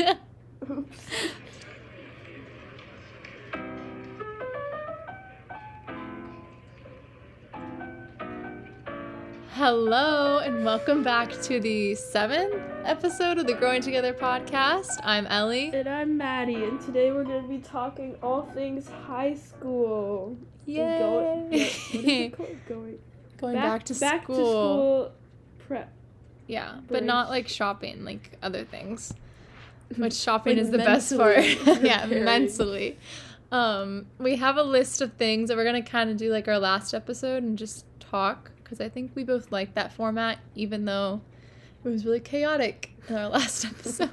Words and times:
Oops. 0.00 1.06
Hello, 9.52 10.38
and 10.38 10.64
welcome 10.64 11.02
back 11.02 11.30
to 11.42 11.58
the 11.58 11.94
seventh 11.94 12.54
episode 12.84 13.38
of 13.38 13.46
the 13.46 13.54
Growing 13.54 13.82
Together 13.82 14.12
podcast. 14.12 15.00
I'm 15.02 15.26
Ellie. 15.26 15.70
And 15.72 15.88
I'm 15.88 16.16
Maddie, 16.16 16.62
and 16.64 16.80
today 16.80 17.10
we're 17.10 17.24
going 17.24 17.42
to 17.42 17.48
be 17.48 17.58
talking 17.58 18.14
all 18.22 18.42
things 18.54 18.88
high 19.06 19.34
school. 19.34 20.36
Yay! 20.66 20.76
Go, 20.76 20.82
yeah, 20.84 21.06
what 21.48 21.52
is 21.54 21.78
it 21.94 22.32
called? 22.36 22.56
Going, 22.68 22.98
Going 23.38 23.54
back, 23.54 23.84
to 23.84 23.94
back 23.94 24.24
school. 24.24 24.36
to 24.36 24.42
school 24.44 25.12
prep. 25.66 25.92
Yeah, 26.46 26.76
but 26.86 27.02
not 27.04 27.28
like 27.30 27.48
shopping, 27.48 28.04
like 28.04 28.38
other 28.42 28.64
things. 28.64 29.12
Which 29.96 30.14
shopping 30.14 30.56
Like 30.56 30.64
is 30.64 30.70
the 30.70 30.78
best 30.78 31.16
part. 31.16 31.44
yeah, 31.82 32.06
mentally. 32.06 32.98
Um, 33.50 34.06
we 34.18 34.36
have 34.36 34.56
a 34.56 34.62
list 34.62 35.00
of 35.00 35.14
things 35.14 35.48
that 35.48 35.56
we're 35.56 35.64
gonna 35.64 35.82
kind 35.82 36.10
of 36.10 36.16
do 36.16 36.30
like 36.30 36.48
our 36.48 36.58
last 36.58 36.92
episode 36.92 37.42
and 37.42 37.56
just 37.56 37.86
talk 38.00 38.50
because 38.62 38.80
I 38.80 38.88
think 38.90 39.12
we 39.14 39.24
both 39.24 39.50
like 39.50 39.74
that 39.74 39.92
format, 39.92 40.38
even 40.54 40.84
though 40.84 41.22
it 41.84 41.88
was 41.88 42.04
really 42.04 42.20
chaotic 42.20 42.90
in 43.08 43.16
our 43.16 43.28
last 43.28 43.64
episode. 43.64 44.10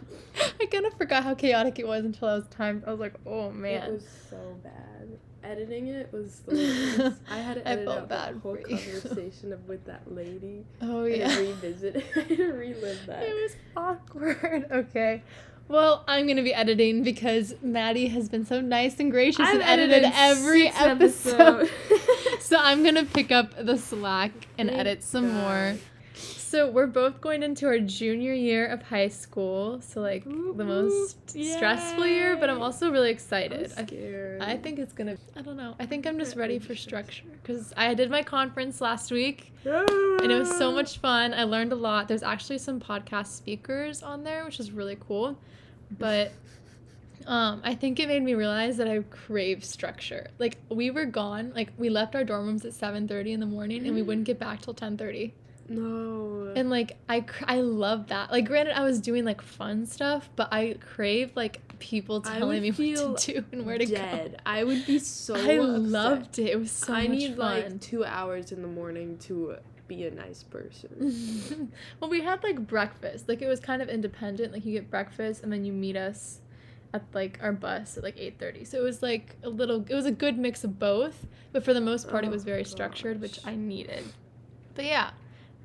I 0.61 0.65
kind 0.65 0.85
of 0.85 0.93
forgot 0.93 1.23
how 1.23 1.34
chaotic 1.34 1.79
it 1.79 1.87
was 1.87 2.05
until 2.05 2.29
I 2.29 2.35
was 2.35 2.48
timed. 2.48 2.84
I 2.85 2.91
was 2.91 2.99
like, 2.99 3.15
oh 3.26 3.51
man. 3.51 3.84
It 3.84 3.91
was 3.93 4.07
so 4.29 4.57
bad. 4.63 5.20
Editing 5.43 5.87
it 5.87 6.12
was 6.12 6.39
the 6.48 6.55
worst. 6.55 7.21
I 7.29 7.37
had 7.37 7.55
to 7.55 7.67
I 7.67 7.73
edit 7.73 7.85
felt 7.85 7.98
out 7.99 8.09
bad 8.09 8.35
the 8.35 8.39
whole 8.39 8.55
conversation 8.57 9.53
of 9.53 9.67
with 9.67 9.85
that 9.85 10.12
lady. 10.12 10.65
oh 10.81 11.03
And 11.03 11.15
yeah. 11.17 11.37
revisit 11.37 11.98
it. 11.98 12.05
I 12.15 12.20
had 12.20 12.37
to 12.37 12.51
relive 12.53 13.05
that. 13.05 13.23
It 13.23 13.34
was 13.34 13.55
awkward. 13.77 14.67
Okay. 14.71 15.21
Well, 15.67 16.03
I'm 16.07 16.27
gonna 16.27 16.43
be 16.43 16.53
editing 16.53 17.03
because 17.03 17.55
Maddie 17.61 18.07
has 18.07 18.29
been 18.29 18.45
so 18.45 18.61
nice 18.61 18.99
and 18.99 19.11
gracious 19.11 19.45
I've 19.45 19.55
and 19.55 19.63
edited 19.63 20.03
edited 20.03 20.13
every 20.15 20.63
six 20.67 20.79
episode. 20.79 21.71
so 22.40 22.57
I'm 22.59 22.84
gonna 22.84 23.05
pick 23.05 23.31
up 23.31 23.53
the 23.57 23.77
slack 23.77 24.31
and 24.57 24.70
Thank 24.70 24.81
edit 24.81 25.03
some 25.03 25.31
more. 25.34 25.75
So 26.55 26.70
we're 26.70 26.87
both 26.87 27.20
going 27.20 27.43
into 27.43 27.67
our 27.67 27.79
junior 27.79 28.34
year 28.34 28.65
of 28.65 28.81
high 28.81 29.09
school. 29.09 29.81
So 29.81 29.99
like 29.99 30.23
Whoop, 30.23 30.55
the 30.55 30.63
most 30.63 31.29
stressful 31.31 32.07
year, 32.07 32.37
but 32.37 32.49
I'm 32.49 32.62
also 32.62 32.89
really 32.89 33.12
excited. 33.12 33.73
I 33.75 33.84
scared. 33.84 34.41
I 34.41 34.55
think 34.55 34.79
it's 34.79 34.93
gonna. 34.93 35.17
I 35.35 35.41
don't 35.41 35.57
know. 35.57 35.75
I 35.81 35.85
think 35.85 36.07
I'm 36.07 36.17
just 36.17 36.37
ready 36.37 36.57
for 36.59 36.73
structure 36.73 37.25
because 37.43 37.73
I 37.75 37.93
did 37.93 38.09
my 38.09 38.23
conference 38.23 38.79
last 38.79 39.12
week 39.12 39.51
and 39.65 40.31
it 40.31 40.39
was 40.39 40.57
so 40.57 40.71
much 40.71 40.99
fun. 40.99 41.34
I 41.34 41.43
learned 41.43 41.73
a 41.73 41.75
lot. 41.75 42.07
There's 42.07 42.23
actually 42.23 42.59
some 42.59 42.79
podcast 42.79 43.27
speakers 43.27 44.01
on 44.01 44.23
there, 44.23 44.45
which 44.45 44.62
is 44.62 44.71
really 44.71 44.97
cool. 45.05 45.37
But 45.99 46.31
um, 47.27 47.59
I 47.65 47.75
think 47.75 47.99
it 47.99 48.07
made 48.07 48.23
me 48.23 48.34
realize 48.34 48.77
that 48.77 48.87
I 48.87 48.99
crave 49.09 49.65
structure. 49.65 50.29
Like 50.40 50.55
we 50.69 50.90
were 50.90 51.05
gone, 51.05 51.51
like 51.53 51.73
we 51.77 51.90
left 51.90 52.15
our 52.15 52.23
dorm 52.23 52.45
rooms 52.45 52.63
at 52.63 52.71
7:30 52.71 53.34
in 53.34 53.40
the 53.41 53.45
morning, 53.45 53.85
and 53.85 53.93
we 53.93 54.01
wouldn't 54.01 54.25
get 54.25 54.40
back 54.40 54.62
till 54.62 54.73
10:30. 54.73 55.34
No. 55.68 56.54
And 56.55 56.70
like 56.70 56.98
I, 57.10 57.21
cr- 57.21 57.46
I 57.48 57.62
love 57.62 58.08
that. 58.08 58.32
Like 58.32 58.46
granted, 58.46 58.77
I 58.77 58.84
was 58.84 58.99
doing 58.99 59.26
like 59.26 59.41
fun 59.41 59.85
stuff, 59.85 60.30
but 60.35 60.49
I 60.52 60.76
crave 60.80 61.32
like 61.35 61.62
people 61.80 62.21
telling 62.21 62.62
me 62.62 62.71
what 62.71 63.18
to 63.20 63.34
do 63.34 63.46
and 63.52 63.66
where 63.66 63.77
to 63.77 63.86
dead. 63.86 64.31
go. 64.34 64.38
I 64.46 64.63
would 64.63 64.86
be 64.86 65.00
so. 65.00 65.36
I 65.36 65.38
upset. 65.58 65.59
loved 65.81 66.40
it. 66.40 66.50
It 66.52 66.59
was 66.59 66.72
so 66.72 66.94
I 66.94 67.08
need 67.08 67.36
fun. 67.38 67.38
like 67.63 67.81
two 67.81 68.06
hours 68.06 68.52
in 68.52 68.62
the 68.62 68.68
morning 68.68 69.18
to 69.19 69.56
be 69.88 70.06
a 70.06 70.12
nice 70.12 70.44
person. 70.44 71.72
well, 72.00 72.09
we 72.09 72.22
had 72.22 72.44
like 72.44 72.66
breakfast. 72.68 73.28
Like 73.28 73.41
it 73.41 73.47
was 73.47 73.59
kind 73.59 73.81
of 73.81 73.90
independent. 73.90 74.53
Like 74.53 74.66
you 74.66 74.74
get 74.74 74.90
breakfast 74.90 75.44
and 75.44 75.52
then 75.52 75.66
you 75.66 75.74
meet 75.74 75.96
us 75.97 76.40
at 76.94 77.03
like 77.13 77.40
our 77.41 77.52
bus 77.52 77.97
at 77.97 78.03
like 78.03 78.16
8:30. 78.18 78.68
So 78.68 78.78
it 78.80 78.84
was 78.84 79.02
like 79.03 79.36
a 79.44 79.50
little 79.50 79.84
it 79.90 79.94
was 79.96 80.06
a 80.06 80.12
good 80.12 80.38
mix 80.38 80.63
of 80.63 80.80
both, 80.80 81.25
but 81.52 81.63
for 81.66 81.74
the 81.74 81.81
most 81.81 82.08
part 82.08 82.24
it 82.24 82.28
Oh, 82.28 82.31
was 82.31 82.44
very 82.44 82.63
structured, 82.63 83.19
which. 83.19 83.40
I 83.46 83.56
needed. 83.56 84.06
But 84.75 84.86
yeah. 84.86 85.12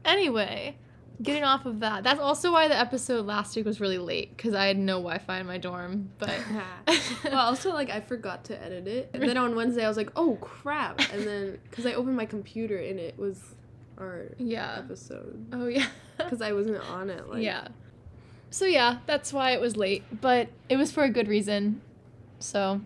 Anyway, 0.04 0.76
getting 1.22 1.44
off 1.44 1.66
of 1.66 1.80
that. 1.80 2.02
That's 2.02 2.20
also 2.20 2.52
why 2.52 2.68
the 2.68 2.78
episode 2.78 3.26
last 3.26 3.54
week 3.56 3.66
was 3.66 3.80
really 3.80 3.98
late 3.98 4.36
cuz 4.38 4.54
I 4.54 4.66
had 4.66 4.78
no 4.78 4.94
Wi-Fi 4.94 5.40
in 5.40 5.46
my 5.46 5.58
dorm, 5.58 6.10
but 6.18 6.38
well, 7.24 7.38
also 7.38 7.72
like 7.72 7.90
I 7.90 8.00
forgot 8.00 8.44
to 8.44 8.62
edit 8.62 8.86
it. 8.86 9.10
And 9.12 9.22
then 9.22 9.36
on 9.36 9.54
Wednesday 9.54 9.84
I 9.84 9.88
was 9.88 9.96
like, 9.96 10.10
oh 10.16 10.36
crap! 10.40 11.00
And 11.12 11.26
then 11.26 11.58
because 11.70 11.86
I 11.86 11.92
opened 11.94 12.16
my 12.16 12.26
computer 12.26 12.76
and 12.76 12.98
it 12.98 13.18
was 13.18 13.54
our 13.98 14.26
yeah. 14.38 14.76
episode 14.78 15.46
Oh 15.52 15.66
yeah. 15.66 15.86
because 16.16 16.40
I 16.40 16.52
wasn't 16.52 16.80
on 16.90 17.10
it. 17.10 17.28
Like 17.28 17.42
yeah. 17.42 17.68
So 18.50 18.64
yeah, 18.64 18.98
that's 19.06 19.32
why 19.32 19.52
it 19.52 19.60
was 19.60 19.76
late, 19.76 20.02
but 20.20 20.48
it 20.68 20.76
was 20.76 20.90
for 20.90 21.04
a 21.04 21.10
good 21.10 21.28
reason. 21.28 21.82
So, 22.40 22.80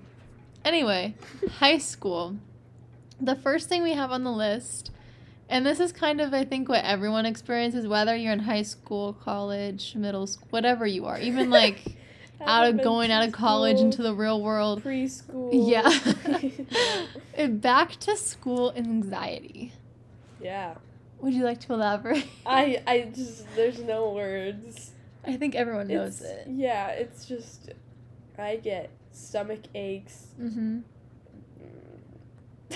anyway, 0.65 1.15
high 1.59 1.79
school. 1.79 2.37
The 3.21 3.35
first 3.35 3.69
thing 3.69 3.83
we 3.83 3.93
have 3.93 4.11
on 4.11 4.25
the 4.25 4.33
list, 4.33 4.91
and 5.49 5.65
this 5.67 5.81
is 5.81 5.93
kind 5.93 6.21
of 6.21 6.33
I 6.35 6.45
think 6.45 6.69
what 6.69 6.85
everyone 6.85 7.27
experiences 7.27 7.87
whether 7.87 8.15
you're 8.17 8.33
in 8.33 8.41
high 8.41 8.63
school, 8.63 9.13
college, 9.13 9.95
middle 9.95 10.27
school, 10.27 10.47
whatever 10.51 10.87
you 10.87 11.05
are, 11.07 11.19
even 11.19 11.51
like 11.61 11.83
out 12.41 12.67
of 12.69 12.83
going 12.83 13.11
out 13.11 13.27
of 13.27 13.33
college 13.33 13.79
into 13.81 14.03
the 14.03 14.15
real 14.15 14.43
world. 14.43 14.83
preschool. 14.83 15.51
Yeah. 15.53 17.47
Back 17.49 17.97
to 18.01 18.17
school 18.17 18.73
anxiety. 18.77 19.73
yeah. 20.41 20.75
Would 21.21 21.33
you 21.33 21.45
like 21.45 21.61
to 21.61 21.73
elaborate? 21.73 22.27
I 22.45 22.83
I 22.87 23.09
just 23.15 23.47
there's 23.57 23.81
no 23.81 24.11
words. 24.13 24.91
I 25.27 25.37
think 25.39 25.55
everyone 25.55 25.89
knows 25.89 26.21
It's- 26.21 26.47
it. 26.47 26.51
Yeah, 26.53 26.89
it's 26.89 27.25
just 27.25 27.71
I 28.37 28.57
get 28.57 28.91
stomach 29.13 29.61
aches. 29.75 30.27
Mm-hmm. 30.39 30.81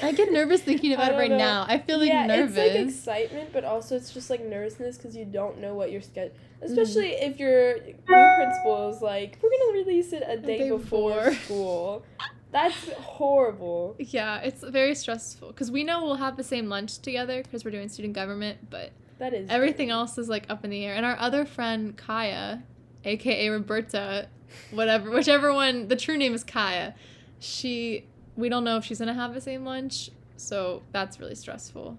I 0.03 0.13
get 0.13 0.31
nervous 0.33 0.61
thinking 0.63 0.93
about 0.93 1.13
it 1.13 1.17
right 1.17 1.31
know. 1.31 1.39
now. 1.39 1.67
I 1.69 1.79
feel 1.79 1.99
like 1.99 2.09
yeah, 2.09 2.27
nervous. 2.27 2.57
it's 2.57 3.07
like 3.07 3.21
excitement, 3.25 3.53
but 3.53 3.65
also 3.65 3.97
it's 3.97 4.13
just 4.13 4.31
like 4.31 4.45
nervousness 4.45 4.97
because 4.97 5.17
you 5.17 5.25
don't 5.25 5.59
know 5.61 5.75
what 5.75 5.91
your 5.91 6.03
schedule. 6.03 6.35
Mm-hmm. 6.63 6.65
Especially 6.67 7.09
if 7.13 7.39
your 7.39 7.75
new 7.83 7.95
principal 8.37 8.91
is 8.91 9.01
like, 9.03 9.39
"We're 9.43 9.51
gonna 9.51 9.73
release 9.79 10.13
it 10.13 10.23
a 10.27 10.37
day, 10.37 10.59
day 10.59 10.71
before, 10.71 11.31
before." 11.31 11.35
school." 11.35 12.03
That's 12.51 12.91
horrible. 12.93 13.95
yeah, 13.99 14.41
it's 14.41 14.63
very 14.63 14.95
stressful 14.95 15.49
because 15.49 15.71
we 15.71 15.85
know 15.85 16.03
we'll 16.05 16.15
have 16.15 16.37
the 16.39 16.45
same 16.45 16.69
lunch 16.69 16.99
together 17.01 17.43
because 17.43 17.65
we're 17.65 17.71
doing 17.73 17.89
student 17.91 18.15
government, 18.15 18.71
but 18.71 18.93
That 19.19 19.35
is 19.35 19.51
everything 19.51 19.89
very- 19.89 19.99
else 19.99 20.17
is 20.17 20.29
like 20.31 20.47
up 20.49 20.65
in 20.65 20.71
the 20.71 20.83
air. 20.85 20.95
And 20.95 21.05
our 21.05 21.17
other 21.19 21.45
friend 21.45 21.95
Kaya, 21.97 22.63
aka 23.05 23.49
Roberta, 23.51 24.29
whatever, 24.71 25.11
whichever 25.11 25.53
one, 25.53 25.89
the 25.89 25.97
true 25.97 26.17
name 26.17 26.33
is 26.35 26.43
Kaya. 26.43 26.95
She, 27.39 28.07
we 28.39 28.49
don't 28.49 28.63
know 28.63 28.77
if 28.77 28.85
she's 28.85 29.01
gonna 29.01 29.13
have 29.13 29.35
the 29.35 29.41
same 29.41 29.65
lunch, 29.65 30.11
so 30.37 30.83
that's 30.93 31.19
really 31.19 31.35
stressful. 31.35 31.99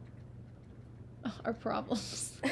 Ugh, 1.26 1.32
our 1.46 1.54
problems. 1.54 2.40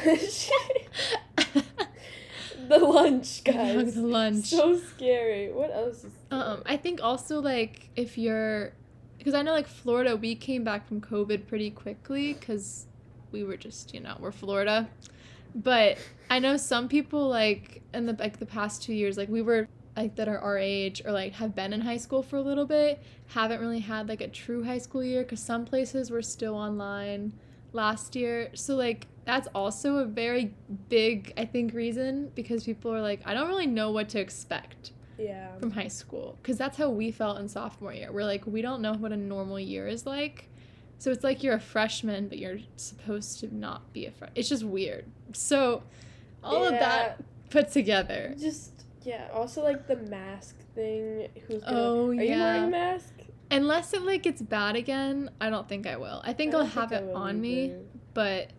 the 2.68 2.80
lunch, 2.80 3.44
guys. 3.46 3.96
the 3.96 4.02
lunch. 4.02 4.48
So 4.48 4.78
scary. 4.78 5.54
What 5.54 5.72
else 5.72 6.04
is? 6.04 6.12
Um, 6.32 6.64
I 6.66 6.76
think 6.76 7.02
also 7.02 7.40
like 7.40 7.90
if 7.96 8.18
you're, 8.18 8.74
because 9.18 9.34
I 9.34 9.42
know 9.42 9.54
like 9.54 9.68
Florida, 9.68 10.18
we 10.18 10.36
came 10.36 10.66
back 10.66 10.86
from 10.86 11.00
COVID 11.00 11.48
pretty 11.48 11.72
quickly 11.72 12.34
because 12.34 12.88
we 13.32 13.46
were 13.46 13.56
just 13.56 13.94
you 13.94 14.02
know 14.02 14.18
we're 14.20 14.34
Florida, 14.34 14.90
but 15.56 15.98
I 16.30 16.40
know 16.40 16.58
some 16.58 16.90
people 16.90 17.30
like 17.30 17.84
in 17.94 18.06
the 18.06 18.18
like 18.20 18.40
the 18.40 18.46
past 18.46 18.84
two 18.84 18.94
years 18.94 19.18
like 19.18 19.30
we 19.30 19.42
were 19.42 19.70
like 19.98 20.16
that 20.16 20.28
are 20.28 20.40
our 20.40 20.58
age 20.58 21.02
or 21.06 21.12
like 21.12 21.34
have 21.34 21.56
been 21.56 21.74
in 21.74 21.82
high 21.82 21.98
school 21.98 22.22
for 22.24 22.38
a 22.38 22.42
little 22.42 22.66
bit 22.66 23.02
haven't 23.28 23.60
really 23.60 23.80
had 23.80 24.08
like 24.08 24.22
a 24.22 24.28
true 24.28 24.64
high 24.64 24.78
school 24.78 25.04
year 25.04 25.24
because 25.24 25.42
some 25.42 25.66
places 25.66 26.10
were 26.10 26.22
still 26.22 26.56
online 26.56 27.34
last 27.74 28.16
year 28.16 28.50
so 28.54 28.76
like 28.76 29.08
that's 29.26 29.48
also 29.54 29.98
a 29.98 30.06
very 30.06 30.54
big 30.88 31.34
i 31.38 31.44
think 31.44 31.74
reason 31.74 32.32
because 32.36 32.64
people 32.64 32.94
are 32.94 33.02
like 33.02 33.22
i 33.26 33.34
don't 33.34 33.50
really 33.50 33.68
know 33.68 33.92
what 33.92 34.08
to 34.08 34.20
expect 34.20 34.92
yeah. 35.18 35.56
from 35.60 35.72
high 35.72 35.88
school 35.88 36.38
because 36.42 36.58
that's 36.58 36.78
how 36.78 36.90
we 36.90 37.12
felt 37.12 37.40
in 37.40 37.48
sophomore 37.48 37.94
year. 37.94 38.12
We're 38.12 38.26
like, 38.26 38.46
we 38.46 38.62
don't 38.62 38.82
know 38.82 38.94
what 38.94 39.12
a 39.12 39.18
normal 39.18 39.60
year 39.60 39.88
is 39.88 40.06
like. 40.06 40.50
So 41.00 41.12
it's 41.12 41.24
like 41.24 41.44
you're 41.44 41.56
a 41.56 41.60
freshman, 41.60 42.28
but 42.28 42.40
you're 42.40 42.60
supposed 42.76 43.40
to 43.42 43.56
not 43.56 43.94
be 43.94 44.06
a 44.06 44.12
freshman. 44.12 44.38
It's 44.38 44.50
just 44.50 44.64
weird. 44.64 45.06
So 45.34 45.84
all 46.44 46.66
of 46.66 46.72
that 46.72 47.24
put 47.50 47.72
together. 47.72 48.34
Just 48.40 48.77
yeah. 49.08 49.30
Also 49.34 49.64
like 49.64 49.88
the 49.88 49.96
mask 49.96 50.58
thing. 50.76 51.30
Who's 51.48 51.64
gonna? 51.64 51.78
Oh, 51.78 52.10
are 52.10 52.14
you 52.14 52.38
wearing 52.38 52.64
a 52.66 52.68
mask? 52.68 53.14
Unless 53.50 53.94
it 53.94 54.02
like 54.02 54.24
gets 54.24 54.42
bad 54.42 54.76
again, 54.76 55.32
I 55.40 55.50
don't 55.50 55.68
think 55.68 55.88
I 55.88 55.96
will. 55.96 56.22
I 56.26 56.34
think 56.34 56.54
I 56.54 56.60
I'll 56.60 56.66
have 56.66 56.92
it 56.92 57.04
will 57.06 57.16
on 57.16 57.40
me, 57.40 57.74
but 58.14 58.52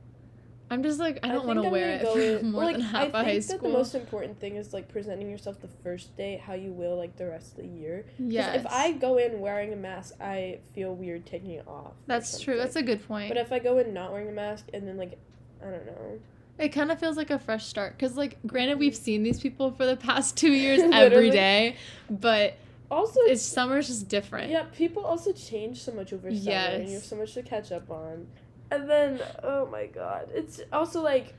I'm 0.71 0.83
just 0.83 0.99
like 0.99 1.19
I 1.23 1.29
don't 1.29 1.47
want 1.47 1.62
to 1.62 1.69
wear 1.69 1.91
it 1.91 2.03
for 2.03 2.19
in- 2.39 2.53
more 2.53 2.65
like, 2.65 2.77
than 2.77 2.87
half 2.87 3.15
I 3.15 3.25
think 3.25 3.47
that 3.47 3.59
school. 3.59 3.71
the 3.71 3.77
most 3.77 3.95
important 3.95 4.41
thing 4.41 4.56
is 4.56 4.73
like 4.73 4.89
presenting 4.89 5.31
yourself 5.31 5.61
the 5.61 5.69
first 5.85 6.17
day 6.17 6.43
how 6.43 6.55
you 6.55 6.73
will 6.73 6.97
like 6.97 7.17
the 7.17 7.27
rest 7.27 7.59
of 7.59 7.65
the 7.65 7.69
year. 7.69 8.06
yes. 8.19 8.56
If 8.56 8.67
I 8.67 8.93
go 8.93 9.19
in 9.19 9.41
wearing 9.41 9.75
a 9.75 9.77
mask, 9.77 10.15
I 10.19 10.61
feel 10.75 10.95
weird 10.95 11.27
taking 11.27 11.50
it 11.50 11.69
off. 11.69 11.93
That's 12.06 12.41
true. 12.41 12.56
That's 12.56 12.77
a 12.77 12.83
good 12.83 13.06
point. 13.06 13.29
But 13.29 13.37
if 13.37 13.53
I 13.53 13.59
go 13.59 13.77
in 13.77 13.93
not 13.93 14.12
wearing 14.12 14.31
a 14.31 14.33
mask 14.33 14.65
and 14.73 14.89
then 14.89 14.97
like, 14.97 15.19
I 15.61 15.67
don't 15.71 15.85
know. 15.85 16.19
It 16.58 16.70
kind 16.70 16.90
of 16.90 16.99
feels 16.99 17.16
like 17.16 17.31
a 17.31 17.38
fresh 17.38 17.66
start 17.66 17.96
because, 17.96 18.16
like, 18.16 18.38
granted, 18.46 18.78
we've 18.78 18.96
seen 18.96 19.22
these 19.22 19.40
people 19.40 19.70
for 19.70 19.87
the 19.87 19.96
past 19.96 20.37
two 20.43 20.52
years 20.52 20.81
every 20.93 21.31
day, 21.31 21.76
but 22.10 22.55
Also, 22.90 23.20
it's 23.22 23.43
summer's 23.43 23.87
just 23.87 24.08
different. 24.08 24.50
yeah. 24.50 24.64
People 24.75 25.05
also 25.05 25.32
change 25.32 25.81
so 25.82 25.93
much 25.93 26.12
over 26.12 26.34
summer, 26.34 26.50
and 26.56 26.88
you 26.88 26.94
have 26.94 27.05
so 27.05 27.16
much 27.16 27.34
to 27.34 27.43
catch 27.43 27.70
up 27.72 27.90
on. 27.90 28.26
And 28.70 28.88
then, 28.90 29.20
oh 29.43 29.66
my 29.66 29.87
god, 29.87 30.31
it's 30.34 30.60
also 30.72 31.00
like, 31.02 31.34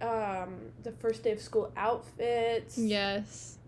um, 0.00 0.56
the 0.82 0.92
first 0.92 1.22
day 1.22 1.30
of 1.32 1.40
school 1.40 1.72
outfits. 1.76 2.76
Yes. 2.76 3.58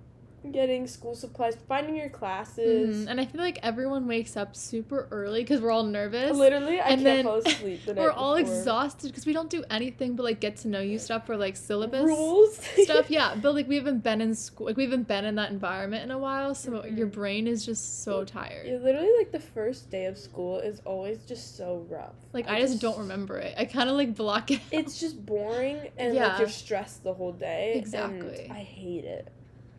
Getting 0.53 0.87
school 0.87 1.15
supplies, 1.15 1.57
finding 1.67 1.97
your 1.97 2.11
classes. 2.11 3.07
Mhm. 3.07 3.11
And 3.11 3.21
I 3.21 3.25
feel 3.25 3.41
like 3.41 3.59
everyone 3.63 4.07
wakes 4.07 4.37
up 4.37 4.55
super 4.55 5.09
early 5.11 5.41
because 5.43 5.61
we're 5.63 5.71
all 5.71 5.85
nervous. 5.85 6.37
Literally, 6.37 6.79
I 6.81 6.89
And 6.91 7.01
can't 7.01 7.05
then 7.05 7.25
fall 7.25 7.37
asleep 7.37 7.85
the 7.87 7.95
night 7.95 8.03
We're 8.03 8.11
all 8.11 8.37
before. 8.37 8.55
exhausted 8.59 9.09
because 9.09 9.25
we 9.25 9.33
don't 9.33 9.49
do 9.49 9.65
anything 9.71 10.17
but 10.17 10.23
like 10.25 10.41
get 10.41 10.57
to 10.59 10.69
know 10.69 10.81
you 10.81 10.99
stuff 10.99 11.29
or 11.31 11.37
like 11.39 11.57
syllabus 11.57 12.03
Rules 12.05 12.57
stuff. 12.83 13.11
Yeah, 13.11 13.35
but 13.41 13.55
like 13.55 13.67
we 13.69 13.77
haven't 13.77 14.05
been 14.05 14.21
in 14.21 14.35
school, 14.35 14.67
like 14.67 14.77
we 14.77 14.85
haven't 14.85 15.09
been 15.09 15.25
in 15.25 15.35
that 15.37 15.51
environment 15.51 16.05
in 16.05 16.11
a 16.11 16.19
while, 16.19 16.55
so 16.55 16.73
Mhm. 16.73 16.97
your 16.99 17.07
brain 17.07 17.47
is 17.47 17.65
just 17.65 18.03
so 18.05 18.23
tired. 18.25 18.67
Yeah, 18.67 18.77
literally, 18.77 19.11
like 19.17 19.33
the 19.33 19.41
first 19.41 19.91
day 19.91 20.05
of 20.07 20.19
school 20.19 20.59
is 20.59 20.81
always 20.85 21.19
just 21.27 21.57
so 21.57 21.87
rough. 21.89 22.15
Like 22.35 22.49
I, 22.51 22.61
just, 22.61 22.81
don't 22.83 22.99
remember 22.99 23.39
it. 23.39 23.55
I 23.57 23.65
kind 23.65 23.89
of 23.89 23.97
like 23.97 24.15
block 24.15 24.51
it. 24.51 24.61
It's 24.71 25.01
just 25.01 25.25
boring 25.25 25.91
and 25.97 26.15
Yeah. 26.15 26.29
like 26.29 26.39
you're 26.41 26.49
stressed 26.49 27.03
the 27.03 27.15
whole 27.15 27.33
day. 27.33 27.73
Exactly. 27.77 28.49
I 28.51 28.59
hate 28.59 29.05
it. 29.07 29.33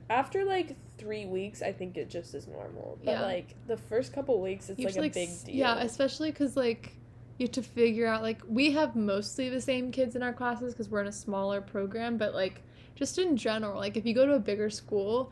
After 0.09 0.45
like 0.45 0.75
three 0.97 1.25
weeks, 1.25 1.61
I 1.61 1.71
think 1.71 1.97
it 1.97 2.09
just 2.09 2.33
is 2.35 2.47
normal. 2.47 2.97
But 3.03 3.11
Yeah. 3.11 3.21
like 3.21 3.55
the 3.67 3.77
first 3.77 4.13
couple 4.13 4.39
weeks, 4.41 4.69
it's 4.69 4.79
You 4.79 4.85
like 4.85 4.97
a 4.97 5.01
big 5.09 5.29
deal. 5.45 5.55
Yeah, 5.55 5.79
especially 5.81 6.31
because 6.31 6.55
like 6.55 6.95
you 7.37 7.45
have 7.47 7.51
to 7.53 7.63
figure 7.63 8.07
out 8.07 8.21
like 8.21 8.41
we 8.47 8.71
have 8.71 8.95
mostly 8.95 9.49
the 9.49 9.61
same 9.61 9.91
kids 9.91 10.15
in 10.15 10.23
our 10.23 10.33
classes 10.33 10.73
because 10.73 10.89
we're 10.89 11.01
in 11.01 11.07
a 11.07 11.11
smaller 11.11 11.59
program, 11.61 12.17
but 12.17 12.33
like 12.33 12.61
just 12.95 13.17
in 13.17 13.35
general, 13.35 13.77
like 13.79 13.97
if 13.97 14.05
you 14.05 14.13
go 14.13 14.25
to 14.25 14.33
a 14.35 14.39
bigger 14.39 14.69
school, 14.69 15.31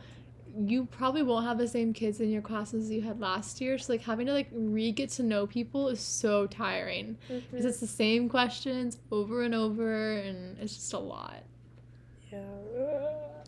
you 0.55 0.85
probably 0.85 1.23
won't 1.23 1.45
have 1.45 1.57
the 1.57 1.67
same 1.67 1.93
kids 1.93 2.19
in 2.19 2.29
your 2.29 2.41
classes 2.41 2.91
you 2.91 3.01
had 3.01 3.19
last 3.19 3.59
year. 3.61 3.77
So 3.77 3.93
like 3.93 4.01
having 4.01 4.27
to 4.27 4.33
like 4.33 4.49
re 4.51 4.91
get 4.91 5.09
to 5.11 5.23
know 5.23 5.47
people 5.47 5.87
is 5.87 5.99
so 5.99 6.45
tiring 6.47 7.17
because 7.27 7.63
Mhm. 7.63 7.69
it's 7.69 7.79
the 7.79 7.87
same 7.87 8.27
questions 8.29 8.97
over 9.11 9.41
and 9.43 9.55
over, 9.55 10.13
and 10.13 10.57
it's 10.59 10.75
just 10.75 10.93
a 10.93 10.99
lot. 10.99 11.43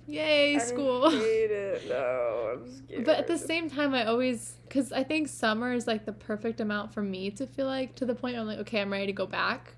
Yay, 0.08 0.60
school. 0.60 1.06
I 1.06 1.12
hate 1.12 1.52
it. 1.52 1.90
No, 1.90 2.54
I'm 2.54 2.72
scared. 2.72 3.06
But 3.06 3.18
at 3.18 3.28
the 3.28 3.38
same 3.38 3.70
time, 3.70 3.94
I 3.94 4.06
always, 4.06 4.54
because 4.68 4.92
I 4.92 5.04
think 5.04 5.28
summer 5.28 5.74
is 5.74 5.88
like 5.88 6.06
the 6.06 6.14
perfect 6.14 6.60
amount 6.62 6.94
for 6.94 7.02
me 7.02 7.32
to 7.32 7.48
feel 7.48 7.66
like 7.66 7.96
to 7.96 8.06
the 8.06 8.14
point 8.16 8.34
where 8.36 8.42
I'm 8.42 8.48
like, 8.48 8.60
okay, 8.60 8.82
I'm 8.82 8.92
ready 8.92 9.08
to 9.08 9.14
go 9.14 9.26
back. 9.26 9.74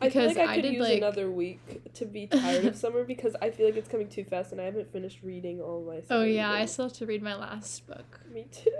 I 0.00 0.10
feel 0.10 0.22
because 0.22 0.36
like 0.36 0.48
I 0.48 0.52
I 0.52 0.54
could 0.56 0.62
did, 0.62 0.72
use 0.74 0.82
like- 0.88 0.98
another 0.98 1.28
week 1.30 1.92
to 1.94 2.06
be 2.06 2.28
tired 2.28 2.64
of 2.64 2.76
summer 2.84 3.02
because 3.04 3.34
I 3.42 3.50
feel 3.50 3.66
like 3.66 3.76
it's 3.76 3.88
coming 3.88 4.08
too 4.08 4.24
fast 4.24 4.52
and 4.52 4.60
I 4.60 4.64
haven't 4.64 4.92
finished 4.92 5.18
reading 5.24 5.60
all 5.60 5.82
my. 5.82 6.02
Oh 6.08 6.22
yeah, 6.22 6.50
I 6.52 6.66
still 6.66 6.86
have 6.86 6.96
to 6.98 7.06
read 7.06 7.20
my 7.22 7.34
last 7.34 7.86
book. 7.86 8.20
Me 8.32 8.46
too. 8.52 8.70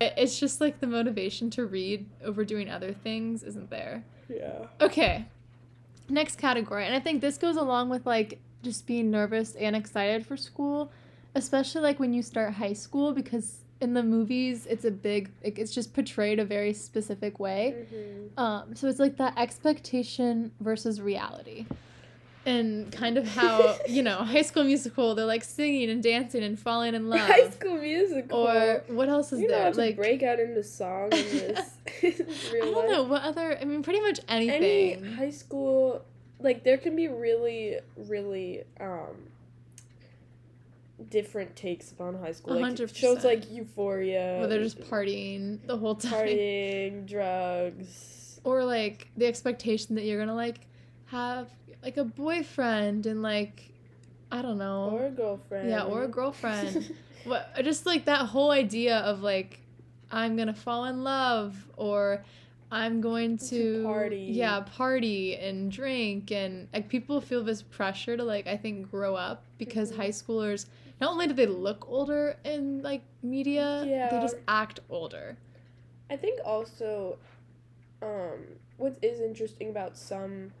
It's 0.00 0.38
just 0.38 0.60
like 0.60 0.78
the 0.80 0.86
motivation 0.86 1.50
to 1.50 1.66
read 1.66 2.06
over 2.24 2.44
doing 2.44 2.70
other 2.70 2.92
things 2.92 3.42
isn't 3.42 3.68
there. 3.68 4.04
Yeah. 4.28 4.66
Okay. 4.80 5.26
Next 6.08 6.38
category. 6.38 6.86
And 6.86 6.94
I 6.94 7.00
think 7.00 7.20
this 7.20 7.36
goes 7.36 7.56
along 7.56 7.90
with 7.90 8.06
like 8.06 8.40
just 8.62 8.86
being 8.86 9.10
nervous 9.10 9.54
and 9.54 9.74
excited 9.76 10.26
for 10.26 10.36
school, 10.36 10.90
especially 11.34 11.80
like 11.82 11.98
when 12.00 12.12
you 12.12 12.22
start 12.22 12.54
high 12.54 12.72
school 12.74 13.12
because 13.12 13.58
in 13.80 13.94
the 13.94 14.02
movies 14.02 14.66
it's 14.66 14.84
a 14.84 14.90
big 14.90 15.30
like, 15.42 15.58
it's 15.58 15.72
just 15.74 15.94
portrayed 15.94 16.38
a 16.38 16.44
very 16.44 16.72
specific 16.74 17.38
way. 17.40 17.74
Mm-hmm. 17.94 18.38
Um 18.40 18.74
so 18.76 18.88
it's 18.88 18.98
like 18.98 19.16
that 19.16 19.38
expectation 19.38 20.52
versus 20.60 21.00
reality. 21.00 21.66
And 22.46 22.90
kind 22.90 23.18
of 23.18 23.28
how, 23.28 23.76
you 23.88 24.02
know, 24.02 24.16
high 24.16 24.40
school 24.42 24.64
musical, 24.64 25.14
they're 25.14 25.26
like 25.26 25.44
singing 25.44 25.90
and 25.90 26.02
dancing 26.02 26.42
and 26.42 26.58
falling 26.58 26.94
in 26.94 27.08
love. 27.10 27.20
High 27.20 27.50
School 27.50 27.76
Musical. 27.76 28.38
Or 28.46 28.82
what 28.88 29.10
else 29.10 29.32
is 29.34 29.40
you 29.40 29.48
know 29.48 29.54
there? 29.54 29.64
how 29.64 29.70
to 29.72 29.78
Like 29.78 29.96
break 29.96 30.22
out 30.22 30.40
into 30.40 30.62
song 30.62 31.04
in 31.04 31.10
this 31.38 31.70
in 32.02 32.14
I 32.28 32.52
real 32.52 32.64
don't 32.72 32.74
life. 32.76 32.90
know 32.92 33.02
what 33.02 33.22
other. 33.22 33.58
I 33.60 33.64
mean, 33.64 33.82
pretty 33.82 34.00
much 34.00 34.20
anything. 34.26 35.04
Any 35.04 35.12
high 35.16 35.30
school, 35.30 36.02
like 36.42 36.64
there 36.64 36.78
can 36.78 36.96
be 36.96 37.08
really, 37.08 37.78
really 37.96 38.62
um 38.80 39.30
different 41.08 41.56
takes 41.56 41.92
upon 41.92 42.18
high 42.18 42.32
school. 42.32 42.54
Like 42.54 42.62
hundred 42.62 42.94
shows 42.94 43.24
like 43.24 43.50
Euphoria. 43.50 44.38
where 44.38 44.46
they're 44.48 44.62
just 44.62 44.80
partying 44.80 45.66
the 45.66 45.76
whole 45.76 45.94
time, 45.94 46.12
partying, 46.12 47.06
drugs. 47.08 48.40
or 48.44 48.64
like 48.64 49.08
the 49.16 49.26
expectation 49.26 49.94
that 49.96 50.04
you're 50.04 50.18
gonna 50.18 50.34
like 50.34 50.60
have 51.06 51.48
like 51.82 51.96
a 51.96 52.04
boyfriend 52.04 53.06
and 53.06 53.22
like 53.22 53.72
I 54.32 54.42
don't 54.42 54.58
know, 54.58 54.90
Or 54.92 55.06
a 55.06 55.10
girlfriend. 55.10 55.70
yeah, 55.70 55.84
or 55.84 56.04
a 56.04 56.08
girlfriend. 56.08 56.94
what 57.24 57.52
just 57.64 57.84
like 57.86 58.04
that 58.04 58.26
whole 58.26 58.50
idea 58.50 58.98
of 58.98 59.22
like 59.22 59.60
I'm 60.10 60.36
gonna 60.36 60.54
fall 60.54 60.84
in 60.84 61.02
love 61.02 61.56
or 61.76 62.24
I'm 62.72 63.00
going 63.00 63.36
To 63.38 63.84
party. 63.84 64.26
yeah 64.30 64.60
party 64.60 65.36
and 65.36 65.70
drink 65.72 66.30
and 66.30 66.68
like 66.72 66.88
people 66.88 67.20
feel 67.20 67.42
this 67.42 67.62
pressure 67.62 68.16
to 68.16 68.22
like 68.24 68.46
I 68.46 68.56
think 68.56 68.90
grow 68.90 69.14
up 69.16 69.44
because 69.58 69.90
Mhm. 69.92 69.96
high 69.96 70.10
schoolers 70.10 70.66
not 71.00 71.10
only 71.10 71.26
do 71.26 71.32
they 71.34 71.46
look 71.46 71.88
older 71.88 72.36
in 72.44 72.82
like 72.82 73.02
media 73.22 73.82
they 74.10 74.20
just 74.20 74.36
act 74.46 74.80
older 74.88 75.36
I 76.10 76.16
think 76.16 76.40
also, 76.44 77.18
um, 78.02 78.40
what 78.78 78.96
is 79.02 79.20
interesting 79.20 79.68
about 79.70 79.96
some 79.96 80.52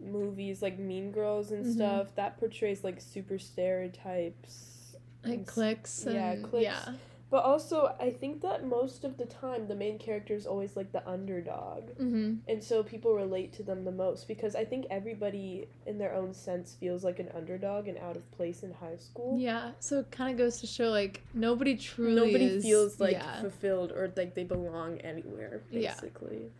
movies 0.00 0.62
like 0.62 0.78
Mean 0.78 1.12
Girls 1.12 1.52
and 1.52 1.64
Mhm. 1.64 1.72
stuff 1.74 2.14
that 2.16 2.38
portrays 2.38 2.82
like 2.82 3.00
super 3.00 3.38
stereotypes. 3.38 4.96
like 5.24 5.46
cliques 5.46 6.06
and 6.06 6.14
yeah, 6.14 6.36
cliques. 6.48 6.62
yeah 6.64 6.94
But 7.30 7.44
also, 7.44 7.94
I 8.00 8.10
think 8.10 8.40
that 8.42 8.66
most 8.66 9.04
of 9.04 9.16
the 9.16 9.24
time 9.24 9.68
the 9.68 9.76
main 9.76 9.98
character 9.98 10.34
is 10.34 10.46
always 10.48 10.74
like 10.74 10.90
the 10.90 11.08
underdog, 11.08 11.90
mm-hmm. 11.90 12.34
and 12.48 12.62
so 12.62 12.82
people 12.82 13.14
relate 13.14 13.52
to 13.52 13.62
them 13.62 13.84
the 13.84 13.92
most 13.92 14.26
because 14.26 14.56
I 14.56 14.64
think 14.64 14.86
everybody 14.90 15.68
in 15.86 15.96
their 15.96 16.12
own 16.12 16.34
sense 16.34 16.74
feels 16.80 17.04
like 17.04 17.20
an 17.20 17.28
underdog 17.32 17.86
and 17.86 17.96
out 17.98 18.16
of 18.16 18.28
place 18.32 18.64
in 18.64 18.72
high 18.72 18.96
school. 18.96 19.38
yeah 19.38 19.70
so 19.78 20.00
it 20.00 20.10
kind 20.10 20.32
of 20.32 20.38
goes 20.38 20.60
to 20.60 20.66
show 20.66 20.88
like 20.90 21.22
nobody 21.32 21.76
truly 21.76 22.16
Nobody 22.16 22.44
is- 22.46 22.64
feels 22.64 22.98
like 22.98 23.12
yeah. 23.12 23.40
fulfilled 23.40 23.92
or 23.92 24.12
like 24.16 24.34
they 24.34 24.42
belong 24.44 24.98
anywhere, 24.98 25.62
basically. 25.70 26.50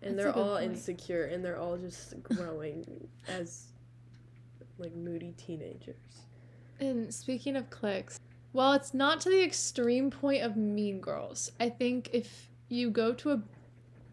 That's 0.00 0.10
And 0.12 0.14
a 0.20 0.22
they're 0.22 0.32
all 0.36 0.56
point. 0.58 0.70
insecure 0.72 1.24
and 1.24 1.44
they're 1.44 1.58
all 1.58 1.76
just 1.76 2.22
growing 2.22 3.08
as 3.26 3.72
like 4.78 4.94
moody 4.94 5.32
teenagers. 5.36 5.96
And 6.80 7.12
speaking 7.12 7.56
of 7.56 7.70
cliques, 7.70 8.18
while 8.52 8.72
it's 8.74 8.92
not 8.94 9.20
to 9.22 9.28
the 9.30 9.42
extreme 9.42 10.10
point 10.10 10.42
of 10.42 10.56
Mean 10.56 11.00
Girls, 11.00 11.52
I 11.58 11.68
think 11.70 12.10
if 12.12 12.48
you 12.68 12.90
go 12.90 13.12
to 13.14 13.30
a, 13.32 13.42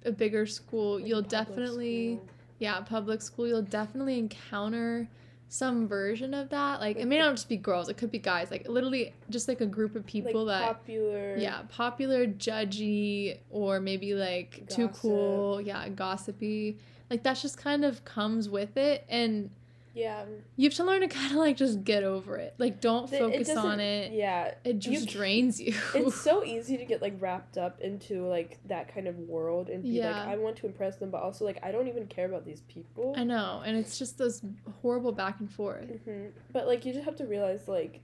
a 0.05 0.11
bigger 0.11 0.45
school, 0.45 0.97
Like 0.99 1.07
you'll 1.07 1.21
definitely, 1.21 2.15
school. 2.15 2.27
yeah, 2.59 2.81
public 2.81 3.21
school, 3.21 3.47
you'll 3.47 3.61
definitely 3.61 4.17
encounter 4.19 5.07
some 5.51 5.87
version 5.87 6.33
of 6.33 6.49
that. 6.49 6.79
Like, 6.79 6.97
it 6.97 7.05
may 7.05 7.17
the- 7.17 7.23
not 7.23 7.31
just 7.35 7.49
be 7.49 7.57
girls, 7.57 7.89
it 7.89 7.97
could 7.97 8.11
be 8.11 8.19
guys. 8.19 8.51
Like, 8.51 8.67
literally, 8.69 9.13
just 9.29 9.47
like 9.47 9.61
a 9.61 9.65
group 9.65 9.95
of 9.95 10.05
people 10.05 10.45
like 10.45 10.61
that. 10.61 10.67
popular. 10.77 11.35
yeah, 11.37 11.61
popular, 11.69 12.27
judgy, 12.27 13.39
or 13.49 13.79
maybe 13.79 14.13
like 14.13 14.67
too 14.69 14.89
cool. 14.89 15.59
Yeah, 15.59 15.89
gossipy. 15.89 16.77
Like 17.09 17.23
that's 17.23 17.41
just 17.41 17.57
kind 17.57 17.83
of 17.83 18.05
comes 18.05 18.47
with 18.47 18.77
it, 18.77 19.03
and 19.09 19.49
Yeah. 19.95 20.25
you 20.55 20.69
have 20.69 20.75
to 20.75 20.83
learn 20.83 21.01
to 21.01 21.07
kind 21.07 21.31
of 21.31 21.37
like 21.37 21.57
just 21.57 21.83
get 21.83 22.03
over 22.03 22.37
it. 22.37 22.53
Like, 22.57 22.79
don't 22.79 23.09
focus 23.09 23.49
on 23.55 23.79
it. 23.79 24.11
Yeah. 24.13 24.53
It 24.63 24.79
just 24.79 25.09
c- 25.09 25.17
drains 25.17 25.59
you. 25.59 25.73
It's 25.95 26.19
so 26.21 26.43
easy 26.55 26.77
to 26.77 26.85
get 26.85 27.01
like 27.01 27.15
wrapped 27.19 27.57
up 27.57 27.81
into 27.81 28.25
like 28.27 28.59
that 28.67 28.93
kind 28.93 29.07
of 29.07 29.17
world 29.17 29.69
and 29.69 29.83
be 29.83 29.89
Yeah. 29.89 30.07
like, 30.11 30.27
I 30.29 30.37
want 30.37 30.55
to 30.57 30.67
impress 30.67 30.97
them, 30.97 31.09
but 31.09 31.21
also 31.21 31.43
like 31.45 31.59
I 31.63 31.71
don't 31.71 31.87
even 31.87 32.05
care 32.07 32.25
about 32.27 32.45
these 32.45 32.61
people. 32.69 33.13
I 33.17 33.23
know, 33.23 33.61
and 33.65 33.75
it's 33.77 33.97
just 33.97 34.17
those 34.17 34.41
horrible 34.81 35.11
back 35.11 35.39
and 35.39 35.51
forth. 35.51 35.89
hmm 36.05 36.27
But 36.53 36.67
like 36.67 36.85
you 36.85 36.93
just 36.93 37.05
have 37.05 37.15
to 37.17 37.25
realize 37.25 37.67
like, 37.67 38.01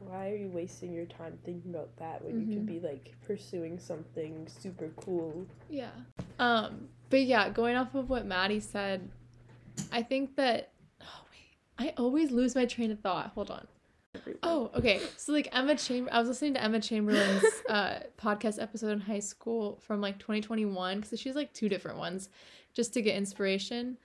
why 0.00 0.30
are 0.30 0.36
you 0.36 0.48
wasting 0.48 0.92
your 0.92 1.06
time 1.06 1.38
thinking 1.46 1.70
about 1.70 1.96
that 1.96 2.22
when 2.22 2.38
you 2.38 2.46
could 2.46 2.64
Mhm. 2.64 2.66
be 2.66 2.80
like 2.80 3.14
pursuing 3.26 3.78
something 3.78 4.46
super 4.48 4.90
cool? 4.96 5.46
Yeah. 5.70 5.88
Um, 6.38 6.88
but 7.08 7.22
yeah, 7.22 7.48
going 7.48 7.74
off 7.76 7.94
of 7.94 8.10
what 8.10 8.26
Maddie 8.26 8.60
said, 8.60 9.08
I 9.90 10.02
think 10.02 10.36
that 10.36 10.72
I 11.78 11.92
always 11.96 12.30
lose 12.30 12.54
my 12.54 12.66
train 12.66 12.90
of 12.90 13.00
thought. 13.00 13.32
Hold 13.34 13.50
on. 13.50 13.66
Oh, 14.42 14.70
okay. 14.76 15.00
So 15.16 15.32
like 15.32 15.48
Emma 15.52 15.74
Chamber, 15.74 16.08
I 16.12 16.18
was 16.20 16.28
listening 16.28 16.54
to 16.54 16.62
Emma 16.62 16.80
Chamberlain's 16.80 17.44
uh, 17.68 18.00
podcast 18.16 18.62
episode 18.62 18.90
in 18.92 19.00
high 19.00 19.18
school 19.18 19.80
from 19.86 20.00
like 20.00 20.18
2021 20.18 21.00
because 21.00 21.18
she's 21.20 21.34
like 21.34 21.52
two 21.52 21.68
different 21.68 21.98
ones, 21.98 22.28
just 22.74 22.94
to 22.94 23.02
get 23.02 23.16
inspiration, 23.16 23.96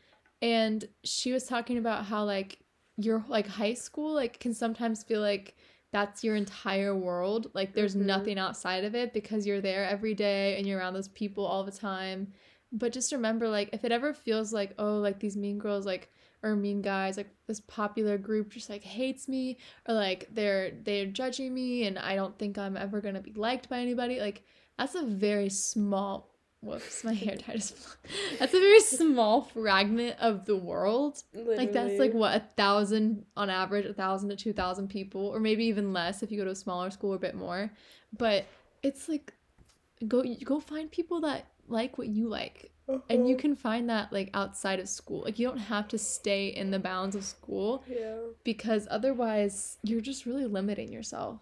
and 0.42 0.88
she 1.04 1.32
was 1.32 1.44
talking 1.46 1.78
about 1.78 2.06
how 2.06 2.24
like 2.24 2.60
your 2.98 3.24
like 3.28 3.48
high 3.48 3.74
school 3.76 4.14
like 4.14 4.40
can 4.40 4.54
sometimes 4.54 5.04
feel 5.04 5.22
like 5.22 5.56
that's 5.92 6.24
your 6.24 6.36
entire 6.36 6.96
world. 6.96 7.52
Like 7.54 7.74
there's 7.74 7.96
Mhm. 7.96 8.02
nothing 8.06 8.40
outside 8.40 8.84
of 8.84 8.96
it 8.96 9.14
because 9.14 9.46
you're 9.46 9.62
there 9.62 9.86
every 9.86 10.14
day 10.16 10.58
and 10.58 10.66
you're 10.68 10.80
around 10.80 10.94
those 10.96 11.08
people 11.10 11.46
all 11.46 11.64
the 11.64 11.72
time. 11.72 12.34
But 12.72 12.94
just 12.94 13.12
remember, 13.12 13.48
like, 13.50 13.70
if 13.74 13.84
it 13.84 13.92
ever 13.92 14.14
feels 14.14 14.54
like, 14.54 14.76
oh, 14.78 14.98
like 15.00 15.20
these 15.20 15.36
mean 15.36 15.58
girls, 15.58 15.88
like, 15.88 16.12
or 16.44 16.56
mean 16.56 16.82
guys 16.82 17.18
like 17.18 17.30
this 17.48 17.60
popular 17.62 18.18
group 18.18 18.52
just 18.52 18.70
like 18.70 18.84
hates 18.84 19.28
me 19.28 19.58
or 19.88 19.96
like 19.96 20.28
they're 20.32 20.72
they're 20.84 21.06
judging 21.06 21.54
me 21.54 21.86
and 21.86 22.00
i 22.00 22.16
don't 22.16 22.38
think 22.38 22.58
i'm 22.58 22.78
ever 22.78 23.02
going 23.02 23.16
to 23.16 23.22
be 23.22 23.34
liked 23.34 23.70
by 23.70 23.80
anybody 23.80 24.20
like 24.20 24.44
that's 24.78 24.96
a 24.96 25.04
very 25.04 25.50
small 25.50 26.30
whoops 26.62 27.04
my 27.04 27.14
hair 27.14 27.36
tie 27.36 27.54
just 27.54 27.98
that's 28.40 28.54
a 28.54 28.60
very 28.60 28.82
small 28.82 29.44
fragment 29.44 30.16
of 30.20 30.46
the 30.46 30.56
world. 30.56 31.24
Like 31.34 31.72
that's 31.72 31.98
like 31.98 32.14
what 32.14 32.36
a 32.36 32.40
thousand 32.58 33.26
on 33.38 33.50
average 33.50 33.86
a 33.86 33.94
thousand 33.94 34.30
to 34.30 34.36
two 34.36 34.54
thousand 34.54 34.90
people 34.90 35.28
or 35.28 35.40
maybe 35.40 35.66
even 35.66 35.94
less 35.94 36.22
if 36.22 36.32
you 36.32 36.38
go 36.38 36.46
to 36.46 36.52
a 36.52 36.56
smaller 36.56 36.92
school 36.92 37.14
or 37.14 37.16
a 37.16 37.20
bit 37.20 37.36
more. 37.36 37.72
But 38.18 38.46
it's 38.84 39.08
like 39.08 39.34
go 40.08 40.24
go 40.44 40.60
find 40.60 40.92
people 40.92 41.22
that 41.22 41.48
like 41.68 41.98
what 41.98 42.08
you 42.08 42.28
like 42.28 42.72
and 43.10 43.28
you 43.28 43.36
Uh-huh. 43.36 43.38
can 43.38 43.56
find 43.56 43.90
that 43.90 44.12
like 44.12 44.30
outside 44.34 44.80
of 44.80 44.90
school 44.90 45.24
like 45.24 45.40
you 45.40 45.48
don't 45.48 45.58
have 45.58 45.88
to 45.88 45.98
stay 45.98 46.48
in 46.48 46.72
the 46.72 46.80
bounds 46.80 47.16
of 47.16 47.24
school 47.24 47.84
Yeah. 47.86 48.34
because 48.44 48.88
otherwise 48.92 49.78
you're 49.84 50.02
just 50.02 50.26
really 50.26 50.46
limiting 50.46 50.92
yourself 50.92 51.42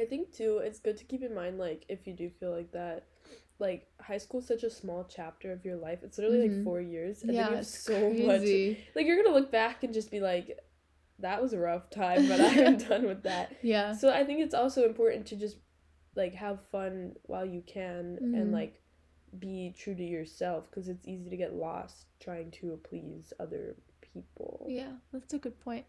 I 0.00 0.04
think 0.04 0.32
too, 0.32 0.58
it's 0.58 0.78
good 0.78 0.96
to 0.98 1.04
keep 1.04 1.22
in 1.22 1.34
mind 1.34 1.58
like 1.58 1.84
if 1.88 2.06
you 2.06 2.12
do 2.12 2.28
feel 2.28 2.50
like 2.50 2.70
that, 2.72 3.06
like 3.58 3.86
high 4.00 4.18
school 4.18 4.40
is 4.40 4.46
such 4.46 4.62
a 4.62 4.70
small 4.70 5.04
chapter 5.08 5.52
of 5.52 5.64
your 5.64 5.76
life. 5.76 6.00
It's 6.02 6.18
literally 6.18 6.38
Mhm. 6.38 6.52
like 6.52 6.62
four 6.62 6.80
years, 6.80 7.22
and 7.22 7.30
yeah 7.32 7.44
then 7.44 7.50
you 7.50 7.56
have 7.56 7.66
so 7.66 8.10
much. 8.12 8.60
Like 8.94 9.06
you're 9.06 9.22
gonna 9.22 9.34
look 9.34 9.50
back 9.50 9.82
and 9.84 9.94
just 9.94 10.10
be 10.10 10.20
like, 10.20 10.58
"That 11.18 11.40
was 11.42 11.52
a 11.54 11.58
rough 11.58 11.88
time," 11.90 12.26
but 12.28 12.40
I'm 12.40 12.76
done 12.88 13.06
with 13.06 13.22
that. 13.22 13.52
yeah 13.62 13.92
So 13.92 14.10
I 14.12 14.24
think 14.24 14.40
it's 14.40 14.54
also 14.54 14.84
important 14.84 15.26
to 15.28 15.36
just 15.36 15.56
like 16.14 16.34
have 16.34 16.60
fun 16.70 17.14
while 17.24 17.46
you 17.46 17.62
can 17.66 18.20
Mhm. 18.20 18.34
and 18.34 18.52
like 18.52 18.82
be 19.40 19.74
true 19.78 19.94
to 19.94 20.04
yourself 20.04 20.64
because 20.70 20.88
it's 20.88 21.06
easy 21.06 21.30
to 21.30 21.36
get 21.36 21.54
lost 21.54 22.06
trying 22.20 22.50
to 22.50 22.78
please 22.88 23.32
other 23.40 23.76
people. 24.00 24.64
yeah 24.68 24.92
that's 25.12 25.34
a 25.34 25.38
good 25.38 25.58
point 25.60 25.84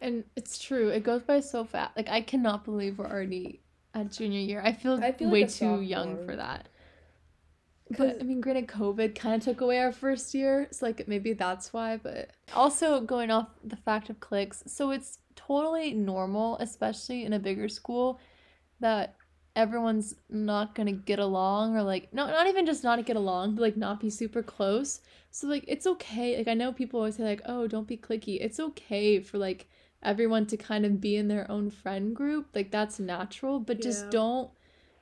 and 0.00 0.24
it's 0.36 0.58
true 0.58 0.88
it 0.88 1.02
goes 1.02 1.22
by 1.22 1.40
so 1.40 1.64
fast 1.64 1.96
like 1.96 2.08
i 2.08 2.20
cannot 2.20 2.64
believe 2.64 2.98
we're 2.98 3.06
already 3.06 3.60
at 3.94 4.12
junior 4.12 4.40
year 4.40 4.62
i 4.64 4.72
feel, 4.72 5.02
I 5.02 5.12
feel 5.12 5.30
way 5.30 5.42
a 5.42 5.48
too 5.48 5.80
young 5.80 6.24
for 6.24 6.36
that 6.36 6.68
But 7.96 8.18
I 8.20 8.22
mean, 8.22 8.40
granted, 8.40 8.66
COVID 8.68 9.14
kind 9.14 9.34
of 9.36 9.42
took 9.42 9.60
away 9.62 9.78
our 9.78 9.92
first 9.92 10.34
year, 10.34 10.68
so 10.70 10.84
like 10.86 11.08
maybe 11.08 11.32
that's 11.32 11.72
why. 11.72 11.96
But 11.96 12.30
also 12.54 13.00
going 13.00 13.30
off 13.30 13.48
the 13.64 13.76
fact 13.76 14.10
of 14.10 14.20
cliques, 14.20 14.62
so 14.66 14.90
it's 14.90 15.20
totally 15.36 15.94
normal, 15.94 16.58
especially 16.58 17.24
in 17.24 17.32
a 17.32 17.38
bigger 17.38 17.68
school, 17.68 18.20
that 18.80 19.16
everyone's 19.56 20.14
not 20.28 20.74
gonna 20.74 20.92
get 20.92 21.18
along 21.18 21.76
or 21.76 21.82
like 21.82 22.12
not 22.12 22.30
not 22.30 22.46
even 22.46 22.66
just 22.66 22.84
not 22.84 23.04
get 23.04 23.16
along, 23.16 23.54
but 23.54 23.62
like 23.62 23.76
not 23.76 24.00
be 24.00 24.10
super 24.10 24.42
close. 24.42 25.00
So 25.30 25.46
like 25.46 25.64
it's 25.66 25.86
okay. 25.86 26.36
Like 26.38 26.48
I 26.48 26.54
know 26.54 26.72
people 26.72 27.00
always 27.00 27.16
say 27.16 27.24
like, 27.24 27.42
oh, 27.46 27.66
don't 27.66 27.86
be 27.86 27.96
cliquey. 27.96 28.38
It's 28.40 28.60
okay 28.60 29.20
for 29.20 29.38
like 29.38 29.68
everyone 30.02 30.46
to 30.46 30.56
kind 30.56 30.86
of 30.86 31.00
be 31.00 31.16
in 31.16 31.28
their 31.28 31.50
own 31.50 31.70
friend 31.70 32.14
group. 32.14 32.48
Like 32.54 32.70
that's 32.70 32.98
natural, 32.98 33.60
but 33.60 33.82
just 33.82 34.10
don't 34.10 34.50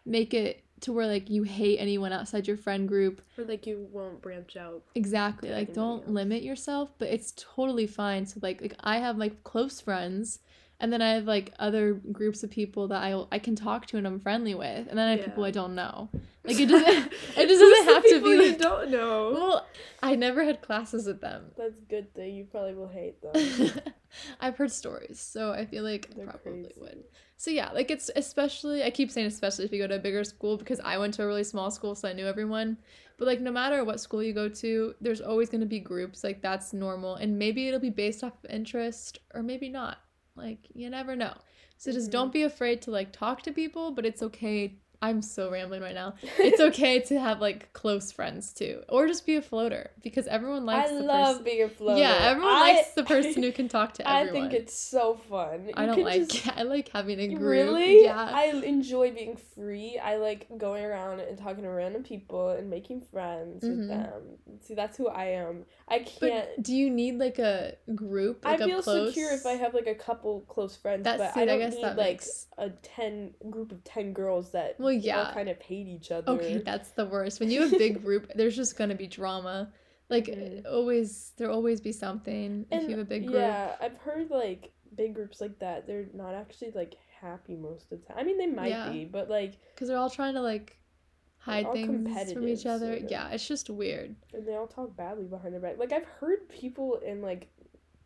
make 0.04 0.32
it 0.32 0.62
to 0.80 0.92
where 0.92 1.06
like 1.06 1.30
you 1.30 1.42
hate 1.42 1.78
anyone 1.78 2.12
outside 2.12 2.46
your 2.46 2.56
friend 2.56 2.88
group. 2.88 3.22
Or 3.38 3.44
like 3.44 3.66
you 3.66 3.88
won't 3.92 4.20
branch 4.20 4.56
out. 4.56 4.82
Exactly. 4.94 5.50
Like 5.50 5.72
don't 5.72 6.02
else. 6.02 6.10
limit 6.10 6.42
yourself, 6.42 6.92
but 6.98 7.08
it's 7.08 7.32
totally 7.36 7.86
fine. 7.86 8.26
So 8.26 8.40
like 8.42 8.60
like 8.60 8.76
I 8.80 8.98
have 8.98 9.16
like 9.16 9.42
close 9.44 9.80
friends 9.80 10.40
and 10.78 10.92
then 10.92 11.00
I 11.00 11.14
have 11.14 11.24
like 11.24 11.52
other 11.58 11.94
groups 11.94 12.42
of 12.42 12.50
people 12.50 12.88
that 12.88 13.02
I 13.02 13.24
I 13.32 13.38
can 13.38 13.56
talk 13.56 13.86
to 13.86 13.96
and 13.96 14.06
I'm 14.06 14.20
friendly 14.20 14.54
with. 14.54 14.88
And 14.88 14.98
then 14.98 15.08
I 15.08 15.10
have 15.12 15.24
people 15.24 15.44
I 15.44 15.50
don't 15.50 15.74
know. 15.74 16.10
Like 16.46 16.60
it 16.60 16.66
doesn't 16.66 17.12
it 17.36 17.48
just 17.48 17.60
doesn't 17.60 17.92
have 17.92 18.02
to 18.04 18.08
people 18.08 18.30
be 18.30 18.36
you 18.36 18.48
like 18.50 18.58
don't 18.60 18.90
know. 18.92 19.32
Well, 19.32 19.66
I 20.00 20.14
never 20.14 20.44
had 20.44 20.62
classes 20.62 21.08
with 21.08 21.20
them. 21.20 21.46
That's 21.58 21.76
a 21.76 21.90
good 21.90 22.14
thing. 22.14 22.36
You 22.36 22.44
probably 22.44 22.74
will 22.74 22.86
hate 22.86 23.20
them. 23.20 23.72
I've 24.40 24.56
heard 24.56 24.70
stories, 24.70 25.18
so 25.18 25.52
I 25.52 25.66
feel 25.66 25.82
like 25.82 26.14
They're 26.14 26.24
probably 26.24 26.62
crazy. 26.62 26.80
would. 26.80 27.04
So 27.36 27.50
yeah, 27.50 27.72
like 27.72 27.90
it's 27.90 28.12
especially 28.14 28.84
I 28.84 28.90
keep 28.90 29.10
saying 29.10 29.26
especially 29.26 29.64
if 29.64 29.72
you 29.72 29.80
go 29.80 29.88
to 29.88 29.96
a 29.96 29.98
bigger 29.98 30.22
school 30.22 30.56
because 30.56 30.78
I 30.78 30.98
went 30.98 31.14
to 31.14 31.24
a 31.24 31.26
really 31.26 31.42
small 31.42 31.72
school 31.72 31.96
so 31.96 32.08
I 32.08 32.12
knew 32.12 32.28
everyone. 32.28 32.76
But 33.18 33.26
like 33.26 33.40
no 33.40 33.50
matter 33.50 33.82
what 33.82 33.98
school 33.98 34.22
you 34.22 34.32
go 34.32 34.48
to, 34.48 34.94
there's 35.00 35.20
always 35.20 35.48
going 35.48 35.62
to 35.62 35.66
be 35.66 35.80
groups 35.80 36.22
like 36.22 36.42
that's 36.42 36.72
normal 36.72 37.16
and 37.16 37.36
maybe 37.36 37.66
it'll 37.66 37.80
be 37.80 37.90
based 37.90 38.22
off 38.22 38.34
of 38.44 38.50
interest 38.50 39.18
or 39.34 39.42
maybe 39.42 39.68
not. 39.68 39.98
Like 40.36 40.68
you 40.74 40.90
never 40.90 41.16
know. 41.16 41.34
So 41.78 41.92
just 41.92 42.10
Mhm. 42.10 42.12
don't 42.12 42.32
be 42.32 42.42
afraid 42.42 42.82
to 42.82 42.90
like 42.90 43.12
talk 43.12 43.42
to 43.42 43.52
people, 43.52 43.90
but 43.92 44.06
it's 44.06 44.22
okay. 44.22 44.78
I'm 45.02 45.20
so 45.22 45.50
rambling 45.50 45.82
right 45.82 45.94
now. 45.94 46.14
It's 46.38 46.60
okay 46.60 47.00
to 47.00 47.18
have 47.20 47.40
like 47.40 47.72
close 47.72 48.10
friends 48.12 48.52
too 48.52 48.82
or 48.88 49.06
just 49.06 49.26
be 49.26 49.36
a 49.36 49.42
floater 49.42 49.90
because 50.02 50.26
everyone 50.26 50.64
likes 50.64 50.90
I 50.90 50.94
the 50.94 51.00
love 51.00 51.26
person. 51.28 51.44
being 51.44 51.62
a 51.64 51.68
floater. 51.68 52.00
Yeah, 52.00 52.16
everyone 52.20 52.52
I- 52.54 52.72
likes 52.72 52.90
the 52.94 53.04
person 53.04 53.42
who 53.42 53.52
can 53.58 53.68
talk 53.68 53.94
to 53.94 54.08
everyone. 54.08 54.28
I 54.46 54.48
think 54.50 54.60
it's 54.62 54.74
so 54.78 55.14
fun. 55.28 55.70
I 55.74 55.86
don't 55.86 56.02
like 56.02 56.28
just- 56.28 56.48
I 56.56 56.62
like 56.62 56.88
having 56.88 57.20
a 57.20 57.28
group. 57.28 57.40
Really? 57.42 58.04
Yeah. 58.04 58.16
I 58.32 58.44
enjoy 58.64 59.12
being 59.12 59.36
free. 59.54 59.98
I 60.02 60.16
like 60.16 60.46
going 60.56 60.84
around 60.84 61.20
and 61.20 61.36
talking 61.38 61.62
to 61.64 61.70
random 61.70 62.02
people 62.02 62.50
and 62.50 62.70
making 62.70 63.02
friends 63.02 63.64
Mhm. 63.64 63.68
with 63.78 63.88
them. 63.88 64.22
See, 64.62 64.74
that's 64.74 64.96
who 64.96 65.08
I 65.08 65.26
am. 65.26 65.64
I 65.88 66.00
can't. 66.00 66.20
but 66.56 66.62
do 66.62 66.74
you 66.74 66.90
need 66.90 67.18
like 67.18 67.38
a 67.38 67.74
group? 67.94 68.44
Like 68.44 68.60
I 68.60 68.66
feel 68.66 68.82
close... 68.82 69.08
secure 69.08 69.32
if 69.32 69.46
I 69.46 69.52
have 69.52 69.74
like 69.74 69.86
a 69.86 69.94
couple 69.94 70.40
close 70.48 70.74
friends, 70.76 71.04
That's 71.04 71.18
but. 71.34 71.36
I 71.36 71.44
don't 71.44 71.58
guess 71.58 71.74
need 71.74 71.82
like 71.82 71.96
makes. 71.96 72.46
a 72.58 72.70
ten 72.70 73.34
group 73.50 73.70
of 73.72 73.84
ten 73.84 74.12
girls 74.12 74.50
that 74.52 74.78
Well, 74.78 74.85
all 74.94 75.00
yeah. 75.00 75.30
kind 75.34 75.48
of 75.48 75.60
hate 75.60 75.86
each 75.88 76.10
other. 76.10 76.32
Okay, 76.32 76.58
that's 76.58 76.90
the 76.90 77.06
worst. 77.06 77.40
When 77.40 77.50
you 77.50 77.62
have 77.62 77.72
a 77.72 77.78
big 77.78 78.02
group, 78.04 78.30
there's 78.34 78.56
just 78.56 78.76
gonna 78.78 78.94
be 78.94 79.06
drama. 79.06 79.72
Like 80.08 80.26
Mhm. 80.26 80.64
always, 80.70 81.32
there'll 81.36 81.54
always 81.54 81.80
be 81.80 81.92
something 81.92 82.64
if 82.70 82.84
you 82.84 82.90
have 82.90 82.98
a 83.00 83.04
big 83.04 83.26
group. 83.26 83.36
Yeah, 83.38 83.74
I've 83.80 83.96
heard 83.98 84.30
like 84.30 84.72
big 84.94 85.14
groups 85.14 85.40
like 85.40 85.58
that. 85.58 85.86
They're 85.86 86.06
not 86.14 86.34
actually 86.34 86.70
like 86.72 86.94
happy 87.20 87.56
most 87.56 87.90
of 87.90 88.00
the 88.00 88.06
time. 88.06 88.16
I 88.18 88.22
mean, 88.22 88.38
they 88.38 88.46
might 88.46 88.68
Yeah. 88.68 88.90
be, 88.90 89.04
but 89.04 89.28
like, 89.28 89.54
Because 89.74 89.88
they're 89.88 89.98
all 89.98 90.10
trying 90.10 90.34
to 90.34 90.40
like 90.42 90.78
hide 91.38 91.70
things 91.72 92.32
from 92.32 92.46
each 92.48 92.66
other. 92.66 92.92
sort 92.92 93.04
of. 93.04 93.10
Yeah, 93.10 93.28
it's 93.30 93.46
just 93.46 93.68
weird. 93.70 94.14
and 94.32 94.46
they 94.46 94.54
all 94.54 94.66
talk 94.66 94.96
badly 94.96 95.26
behind 95.26 95.52
their 95.54 95.60
back. 95.60 95.78
Like 95.78 95.92
I've 95.92 96.04
heard 96.04 96.48
people 96.48 96.96
in 97.04 97.20
like 97.22 97.48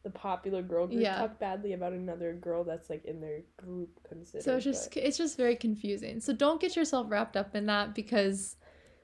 the 0.02 0.10
popular 0.10 0.62
girl 0.62 0.86
group 0.86 1.00
Yeah. 1.00 1.18
talk 1.18 1.38
badly 1.38 1.74
about 1.74 1.92
another 1.92 2.32
girl 2.32 2.64
that's 2.64 2.88
like 2.88 3.04
in 3.04 3.20
their 3.20 3.42
group 3.56 4.02
considered. 4.08 4.44
So 4.44 4.56
it's 4.56 4.64
just 4.64 4.94
but- 4.94 5.02
it's 5.04 5.18
just 5.18 5.36
very 5.36 5.56
confusing. 5.56 6.20
So 6.20 6.32
don't 6.32 6.60
get 6.60 6.74
yourself 6.76 7.06
wrapped 7.10 7.36
up 7.36 7.54
in 7.54 7.66
that 7.66 7.94
because 7.94 8.56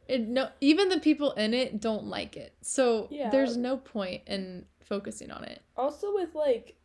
it 0.09 0.23
no 0.23 0.49
even 0.61 0.89
the 0.89 1.01
people 1.01 1.33
in 1.33 1.53
it 1.53 1.81
don't 1.81 2.05
like 2.07 2.37
it. 2.37 2.55
So 2.63 3.09
Yeah. 3.11 3.29
there's 3.31 3.57
no 3.57 3.77
point 3.77 4.23
in 4.27 4.67
focusing 4.81 5.31
on 5.31 5.45
it. 5.45 5.61
also 5.77 6.15
with 6.15 6.35
like 6.35 6.77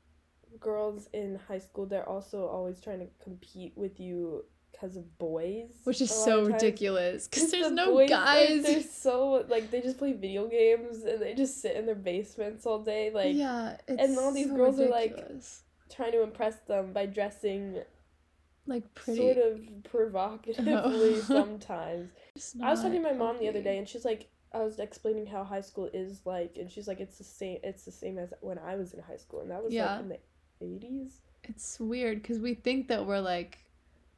girls 0.59 1.07
in 1.13 1.35
high 1.47 1.59
school. 1.59 1.85
They're 1.85 2.07
also 2.09 2.45
always 2.47 2.81
trying 2.81 2.99
to 2.99 3.07
compete 3.23 3.71
with 3.77 3.99
you 3.99 4.43
because 4.81 4.97
of 4.97 5.17
boys, 5.19 5.69
Which 5.83 6.01
is 6.01 6.09
so 6.11 6.45
ridiculous 6.45 7.27
Because 7.27 7.51
there's 7.51 7.69
the 7.69 7.75
no 7.75 7.91
boys, 7.93 8.09
like, 8.09 8.49
guys. 8.49 8.63
they're 8.63 8.81
so 8.81 9.45
like 9.47 9.69
they 9.69 9.81
just 9.81 9.97
play 9.99 10.13
video 10.13 10.47
games 10.47 11.03
and 11.03 11.21
they 11.21 11.33
just 11.35 11.61
sit 11.61 11.75
in 11.75 11.85
their 11.85 11.95
basements 11.95 12.65
all 12.65 12.79
day, 12.83 13.11
like 13.13 13.35
yeah, 13.35 13.77
and 13.87 14.17
all 14.17 14.31
these 14.33 14.47
so 14.47 14.55
girls 14.55 14.79
are, 14.79 14.89
like, 14.89 15.15
trying 15.95 16.11
to 16.13 16.23
impress 16.23 16.55
them 16.67 16.93
by 16.93 17.05
dressing 17.05 17.81
like 18.67 18.93
pretty. 18.95 19.19
sort 19.19 19.37
of 19.37 19.59
provocatively 19.83 21.15
Oh. 21.15 21.21
sometimes. 21.27 22.09
I 22.63 22.69
was 22.71 22.81
talking 22.81 23.01
to 23.03 23.09
my 23.09 23.13
mom 23.13 23.37
the 23.39 23.49
other 23.49 23.61
day, 23.61 23.77
and 23.77 23.87
she's 23.87 24.05
like, 24.05 24.29
I 24.53 24.59
was 24.59 24.79
explaining 24.79 25.25
how 25.27 25.43
high 25.43 25.61
school 25.61 25.89
is 25.93 26.21
like, 26.25 26.57
and 26.57 26.69
she's 26.71 26.87
like, 26.87 26.99
it's 26.99 27.17
the 27.17 27.23
same. 27.23 27.59
It's 27.63 27.85
the 27.85 27.91
same 27.91 28.17
as 28.17 28.33
when 28.41 28.57
I 28.59 28.75
was 28.75 28.93
in 28.93 29.01
high 29.01 29.17
school, 29.17 29.41
and 29.41 29.51
that 29.51 29.63
was 29.63 29.73
Yeah. 29.73 29.93
like 29.95 30.01
in 30.01 30.09
the 30.09 30.19
eighties. 30.61 31.21
It's 31.43 31.79
weird 31.79 32.21
because 32.21 32.37
we 32.39 32.53
think 32.53 32.87
that 32.89 33.05
we're 33.05 33.19
like, 33.19 33.57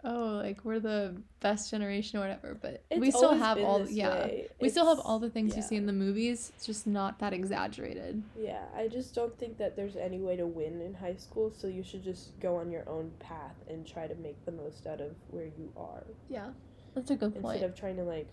oh, 0.03 0.41
like 0.43 0.63
we're 0.65 0.79
the 0.79 1.15
best 1.39 1.71
generation 1.71 2.17
or 2.19 2.21
whatever, 2.21 2.57
but 2.61 2.83
we 2.97 3.11
still 3.11 3.33
have 3.33 3.57
all 3.59 3.87
yeah. 3.87 4.29
We 4.59 4.69
still 4.69 4.85
have 4.87 4.99
all 4.99 5.19
the 5.19 5.29
things 5.29 5.55
you 5.55 5.61
see 5.61 5.75
in 5.75 5.85
the 5.85 5.93
movies. 5.93 6.51
It's 6.55 6.65
just 6.65 6.85
not 6.87 7.19
that 7.19 7.33
exaggerated. 7.33 8.23
Yeah, 8.37 8.63
I 8.75 8.87
just 8.87 9.15
don't 9.15 9.37
think 9.37 9.57
that 9.57 9.75
there's 9.75 9.95
any 9.95 10.19
way 10.19 10.35
to 10.35 10.45
win 10.47 10.81
in 10.81 10.93
high 10.93 11.15
school, 11.15 11.51
so 11.51 11.67
you 11.67 11.83
should 11.83 12.03
just 12.03 12.39
go 12.39 12.55
on 12.57 12.71
your 12.71 12.87
own 12.89 13.11
path 13.19 13.55
and 13.69 13.85
try 13.87 14.07
to 14.07 14.15
make 14.15 14.43
the 14.45 14.51
most 14.51 14.85
out 14.87 15.01
of 15.01 15.15
where 15.27 15.45
you 15.45 15.71
are 15.77 16.03
Yeah, 16.29 16.49
that's 16.95 17.11
a 17.11 17.15
good 17.15 17.33
point. 17.33 17.55
instead 17.55 17.69
of 17.69 17.75
trying 17.75 17.97
to 17.97 18.03
like 18.03 18.27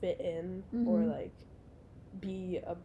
fit 0.00 0.20
in 0.20 0.64
or 0.86 0.98
Mhm. 0.98 1.10
like 1.12 1.32
be 2.20 2.58
a 2.66 2.76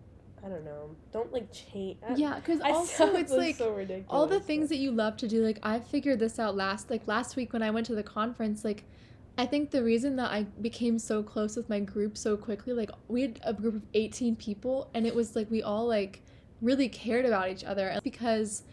I 0.46 0.50
don't 0.50 0.64
know. 0.64 0.96
Don't 1.12 1.32
like 1.34 1.52
change. 1.52 1.98
yeah, 2.16 2.36
because 2.36 2.62
also 2.62 3.16
it's 3.16 3.32
like 3.32 3.56
so 3.56 3.72
ridiculous. 3.72 4.06
all 4.10 4.28
the 4.28 4.38
but- 4.38 4.46
things 4.46 4.70
that 4.70 4.78
you 4.78 4.92
love 4.92 5.18
to 5.18 5.28
do 5.28 5.44
like 5.44 5.60
i 5.64 5.80
figured 5.80 6.20
this 6.20 6.40
out 6.40 6.56
last 6.56 6.90
like 6.90 7.08
last 7.08 7.36
week 7.36 7.54
when 7.54 7.62
i 7.64 7.70
went 7.72 7.86
to 7.88 7.96
the 7.96 8.04
conference 8.04 8.64
like 8.64 8.84
i 9.38 9.46
think 9.46 9.72
the 9.72 9.84
reason 9.84 10.16
that 10.16 10.32
i 10.32 10.44
became 10.62 10.98
so 11.00 11.22
close 11.24 11.56
with 11.56 11.68
my 11.70 11.80
group 11.80 12.18
so 12.18 12.38
quickly 12.38 12.74
like 12.74 12.92
we 13.08 13.22
had 13.24 13.40
a 13.44 13.54
group 13.54 13.76
of 13.76 13.82
18 13.94 14.36
people 14.36 14.90
and 14.94 15.06
it 15.08 15.14
was 15.16 15.36
like 15.36 15.50
we 15.52 15.62
all 15.64 15.86
like 15.88 16.22
really 16.62 16.88
cared 16.90 17.26
about 17.26 17.50
each 17.50 17.64
other 17.64 18.00
because 18.04 18.64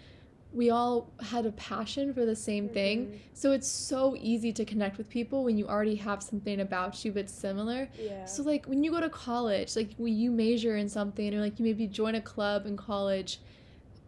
we 0.55 0.71
all 0.71 1.11
had 1.21 1.45
a 1.47 1.53
passion 1.53 2.15
for 2.15 2.25
the 2.25 2.37
same 2.37 2.69
thing 2.69 3.07
Mhm. 3.07 3.19
so 3.35 3.51
it's 3.53 3.67
so 3.67 4.15
easy 4.21 4.53
to 4.53 4.65
connect 4.65 4.97
with 4.99 5.09
people 5.09 5.43
when 5.45 5.59
you 5.59 5.67
already 5.67 5.97
have 5.97 6.23
something 6.23 6.61
about 6.61 7.05
you 7.05 7.11
that's 7.13 7.33
similar 7.33 7.89
Yeah. 8.01 8.25
so 8.25 8.43
like 8.45 8.65
when 8.67 8.85
you 8.85 8.91
go 8.93 9.01
to 9.01 9.11
college, 9.11 9.75
like 9.75 9.91
when 9.97 10.15
you 10.17 10.31
major 10.31 10.77
in 10.77 10.89
something 10.89 11.35
or 11.35 11.41
like 11.41 11.59
you 11.59 11.65
maybe 11.65 11.87
join 11.89 12.15
a 12.15 12.21
club 12.21 12.67
in 12.67 12.77
college, 12.77 13.41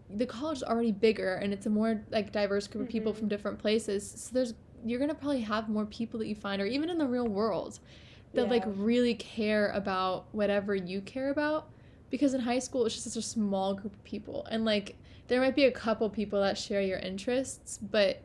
the 0.08 0.26
college 0.26 0.58
is 0.58 0.62
already 0.62 0.92
bigger 0.92 1.34
and 1.34 1.52
it's 1.52 1.66
a 1.66 1.70
more 1.70 2.04
like 2.10 2.30
diverse 2.30 2.68
group 2.68 2.84
of 2.84 2.88
people 2.88 3.12
Mhm. 3.12 3.16
from 3.16 3.28
different 3.28 3.58
places. 3.58 4.08
So 4.08 4.30
there's 4.32 4.54
you're 4.84 5.00
gonna 5.00 5.14
probably 5.16 5.40
have 5.40 5.68
more 5.68 5.86
people 5.86 6.20
that 6.20 6.28
you 6.28 6.36
find, 6.36 6.62
or 6.62 6.66
even 6.66 6.88
in 6.90 6.98
the 6.98 7.06
real 7.08 7.26
world, 7.26 7.80
that 8.34 8.48
like 8.50 8.64
really 8.76 9.14
care 9.14 9.70
about 9.70 10.26
whatever 10.32 10.74
you 10.76 11.00
care 11.00 11.30
about. 11.30 11.70
Because 12.10 12.34
in 12.34 12.40
high 12.40 12.60
school, 12.60 12.86
it's 12.86 12.94
just 12.94 13.12
such 13.12 13.16
a 13.16 13.26
small 13.26 13.74
group 13.74 13.92
of 13.92 14.04
people, 14.04 14.46
and 14.50 14.64
like 14.64 14.96
there 15.28 15.40
might 15.40 15.56
be 15.56 15.64
a 15.64 15.72
couple 15.72 16.08
people 16.08 16.40
that 16.40 16.56
share 16.56 16.80
your 16.80 16.98
interests, 16.98 17.78
but 17.78 18.22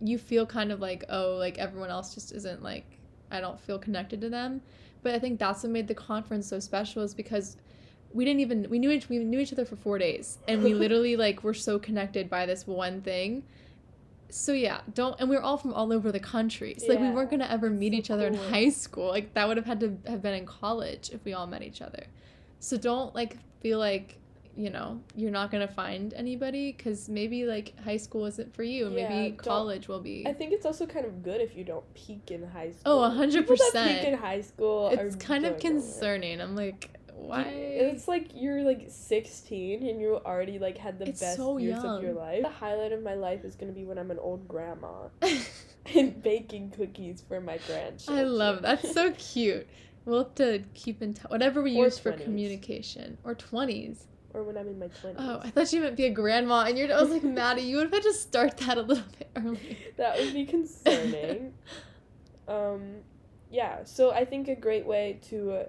you 0.00 0.18
feel 0.18 0.46
kind 0.46 0.70
of 0.70 0.80
like 0.80 1.04
oh, 1.08 1.36
like 1.38 1.58
everyone 1.58 1.90
else 1.90 2.14
just 2.14 2.32
isn't 2.32 2.62
like 2.62 2.84
I 3.30 3.40
don't 3.40 3.60
feel 3.60 3.78
connected 3.78 4.20
to 4.22 4.28
them. 4.28 4.60
But 5.02 5.14
I 5.14 5.18
think 5.18 5.38
that's 5.38 5.62
what 5.62 5.72
made 5.72 5.88
the 5.88 5.94
conference 5.94 6.48
so 6.48 6.58
special 6.58 7.02
is 7.02 7.14
because 7.14 7.56
we 8.12 8.24
didn't 8.24 8.40
even 8.40 8.66
we 8.70 8.78
knew 8.78 8.90
each 8.90 9.08
we 9.08 9.18
knew 9.18 9.40
each 9.40 9.52
other 9.52 9.64
for 9.64 9.76
four 9.76 9.98
days. 9.98 10.38
And 10.48 10.62
we 10.62 10.74
literally 10.82 11.16
like 11.16 11.42
were 11.42 11.54
so 11.54 11.78
connected 11.78 12.30
by 12.30 12.46
this 12.46 12.66
one 12.66 13.02
thing. 13.02 13.44
So 14.28 14.52
yeah 14.52 14.80
don't 14.94 15.18
and 15.20 15.28
we 15.28 15.36
were 15.36 15.42
all 15.42 15.56
from 15.56 15.72
all 15.72 15.92
over 15.92 16.12
the 16.12 16.20
country. 16.20 16.76
So 16.78 16.88
like 16.88 17.00
we 17.00 17.10
weren't 17.10 17.30
gonna 17.30 17.48
ever 17.50 17.70
meet 17.70 17.92
so 17.92 17.98
each 17.98 18.10
other 18.10 18.26
in 18.26 18.34
high 18.34 18.70
school. 18.70 19.08
Like 19.08 19.34
that 19.34 19.48
would 19.48 19.56
have 19.56 19.66
had 19.66 19.80
to 19.80 19.96
have 20.06 20.22
been 20.22 20.34
in 20.34 20.46
college 20.46 21.10
if 21.12 21.24
we 21.24 21.32
all 21.32 21.46
met 21.46 21.62
each 21.62 21.82
other 21.82 22.04
so 22.60 22.76
don't 22.76 23.14
like 23.14 23.36
feel 23.60 23.78
like 23.78 24.18
you 24.56 24.70
know 24.70 24.98
you're 25.14 25.30
not 25.30 25.50
gonna 25.50 25.68
find 25.68 26.14
anybody 26.14 26.72
because 26.72 27.08
maybe 27.08 27.44
like 27.44 27.78
high 27.80 27.96
school 27.98 28.24
isn't 28.24 28.54
for 28.54 28.62
you 28.62 28.88
Yeah, 28.88 29.08
maybe 29.08 29.36
college 29.36 29.86
will 29.86 30.00
be 30.00 30.26
I 30.26 30.32
think 30.32 30.52
it's 30.52 30.64
also 30.64 30.86
kind 30.86 31.04
of 31.04 31.22
good 31.22 31.40
if 31.42 31.56
you 31.56 31.62
don't 31.64 31.84
peak 31.94 32.30
in 32.30 32.42
high 32.48 32.68
oh, 32.68 32.78
school. 32.80 32.92
Oh, 33.00 33.04
a 33.04 33.10
hundred 33.10 33.42
People 33.46 33.56
that 33.56 33.72
percent. 33.72 33.98
Peak 34.00 34.08
in 34.08 34.18
high 34.18 34.40
school. 34.40 34.88
it's 34.88 35.16
kind 35.16 35.44
of 35.44 35.58
concerning 35.58 36.40
i'm 36.40 36.56
like 36.56 36.90
why 37.16 37.42
It's 37.44 38.06
like 38.08 38.28
you're 38.34 38.62
like 38.62 38.86
16 38.88 39.86
and 39.88 40.00
you 40.00 40.16
already 40.24 40.58
like 40.58 40.78
had 40.78 40.98
the 40.98 41.08
It's 41.08 41.20
best 41.20 41.36
so 41.36 41.56
years 41.58 41.82
of 41.82 42.02
your 42.02 42.12
young. 42.12 42.20
life. 42.20 42.42
The 42.42 42.48
highlight 42.50 42.92
of 42.92 43.02
my 43.02 43.14
life 43.14 43.44
is 43.44 43.54
gonna 43.54 43.72
be 43.72 43.84
when 43.84 43.98
I'm 43.98 44.10
an 44.10 44.18
old 44.18 44.46
grandma 44.46 45.08
and 45.94 46.22
baking 46.22 46.72
cookies 46.72 47.22
for 47.26 47.40
my 47.40 47.58
grandchildren. 47.66 48.18
I 48.26 48.28
love 48.28 48.62
that's 48.62 48.92
so 48.92 49.12
cute. 49.12 49.66
We'll 50.06 50.22
have 50.24 50.34
to 50.36 50.62
keep 50.72 51.02
in 51.02 51.14
touch. 51.14 51.30
Whatever 51.30 51.62
we 51.62 51.76
Or 51.76 51.86
use 51.86 51.98
for 51.98 52.12
communication 52.12 53.18
or 53.24 53.34
twenties. 53.34 54.06
Or 54.32 54.44
when 54.44 54.56
I'm 54.56 54.68
in 54.68 54.78
my 54.78 54.88
20s. 54.88 55.14
Oh, 55.18 55.40
I 55.42 55.50
thought 55.50 55.72
you 55.72 55.80
meant 55.80 55.96
be 55.96 56.04
a 56.04 56.10
grandma, 56.10 56.64
and 56.64 56.76
you're. 56.78 56.92
I 56.92 57.00
was 57.00 57.10
like, 57.10 57.24
Maddie, 57.24 57.62
you 57.62 57.76
would 57.76 57.84
have 57.84 57.94
had 57.94 58.02
to 58.02 58.12
start 58.12 58.56
that 58.58 58.78
a 58.78 58.82
little 58.82 59.04
bit 59.18 59.30
early. 59.34 59.78
that 59.96 60.18
would 60.18 60.32
be 60.32 60.44
concerning. 60.44 61.54
um, 62.48 62.96
yeah, 63.50 63.82
so 63.84 64.12
I 64.12 64.24
think 64.24 64.48
a 64.48 64.54
great 64.54 64.86
way 64.86 65.18
to 65.28 65.52
uh, 65.52 65.64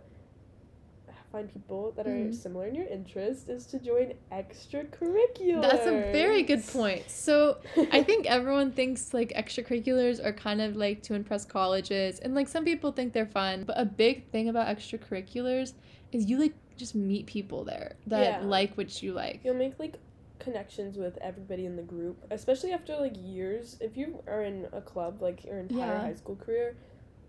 find 1.31 1.51
people 1.51 1.91
that 1.97 2.07
are 2.07 2.11
Mhm. 2.11 2.33
similar 2.33 2.67
in 2.67 2.75
your 2.75 2.87
interest 2.87 3.49
is 3.49 3.65
to 3.67 3.79
join 3.79 4.13
extracurriculars. 4.31 5.61
That's 5.61 5.85
a 5.85 6.11
very 6.11 6.43
good 6.43 6.65
point. 6.65 7.09
So 7.09 7.57
I 7.91 8.03
think 8.03 8.25
everyone 8.29 8.71
thinks 8.71 9.13
like 9.13 9.33
extracurriculars 9.33 10.23
are 10.23 10.33
kind 10.33 10.61
of 10.61 10.75
like 10.75 11.01
to 11.03 11.13
impress 11.13 11.45
colleges, 11.45 12.19
and 12.19 12.33
like 12.35 12.47
some 12.47 12.63
people 12.65 12.91
think 12.91 13.13
they're 13.13 13.25
fun. 13.25 13.63
But 13.65 13.79
a 13.79 13.85
big 13.85 14.29
thing 14.31 14.49
about 14.49 14.67
extracurriculars 14.75 15.73
is 16.11 16.29
you 16.29 16.37
like 16.39 16.53
just 16.77 16.95
meet 16.95 17.25
people 17.25 17.63
there 17.63 17.95
that 18.07 18.41
Yeah. 18.41 18.47
like 18.47 18.77
what 18.77 19.01
you 19.03 19.13
like. 19.13 19.41
You'll 19.43 19.55
make 19.55 19.77
like 19.79 19.97
connections 20.39 20.97
with 20.97 21.17
everybody 21.19 21.65
in 21.65 21.75
the 21.75 21.81
group, 21.81 22.23
especially 22.31 22.71
after 22.71 22.95
like 22.95 23.15
years. 23.17 23.77
If 23.81 23.97
you 23.97 24.23
are 24.27 24.43
in 24.43 24.67
a 24.71 24.81
club 24.81 25.21
like 25.21 25.43
your 25.43 25.57
entire 25.59 25.79
Yeah. 25.95 26.01
high 26.01 26.13
school 26.13 26.35
career, 26.35 26.75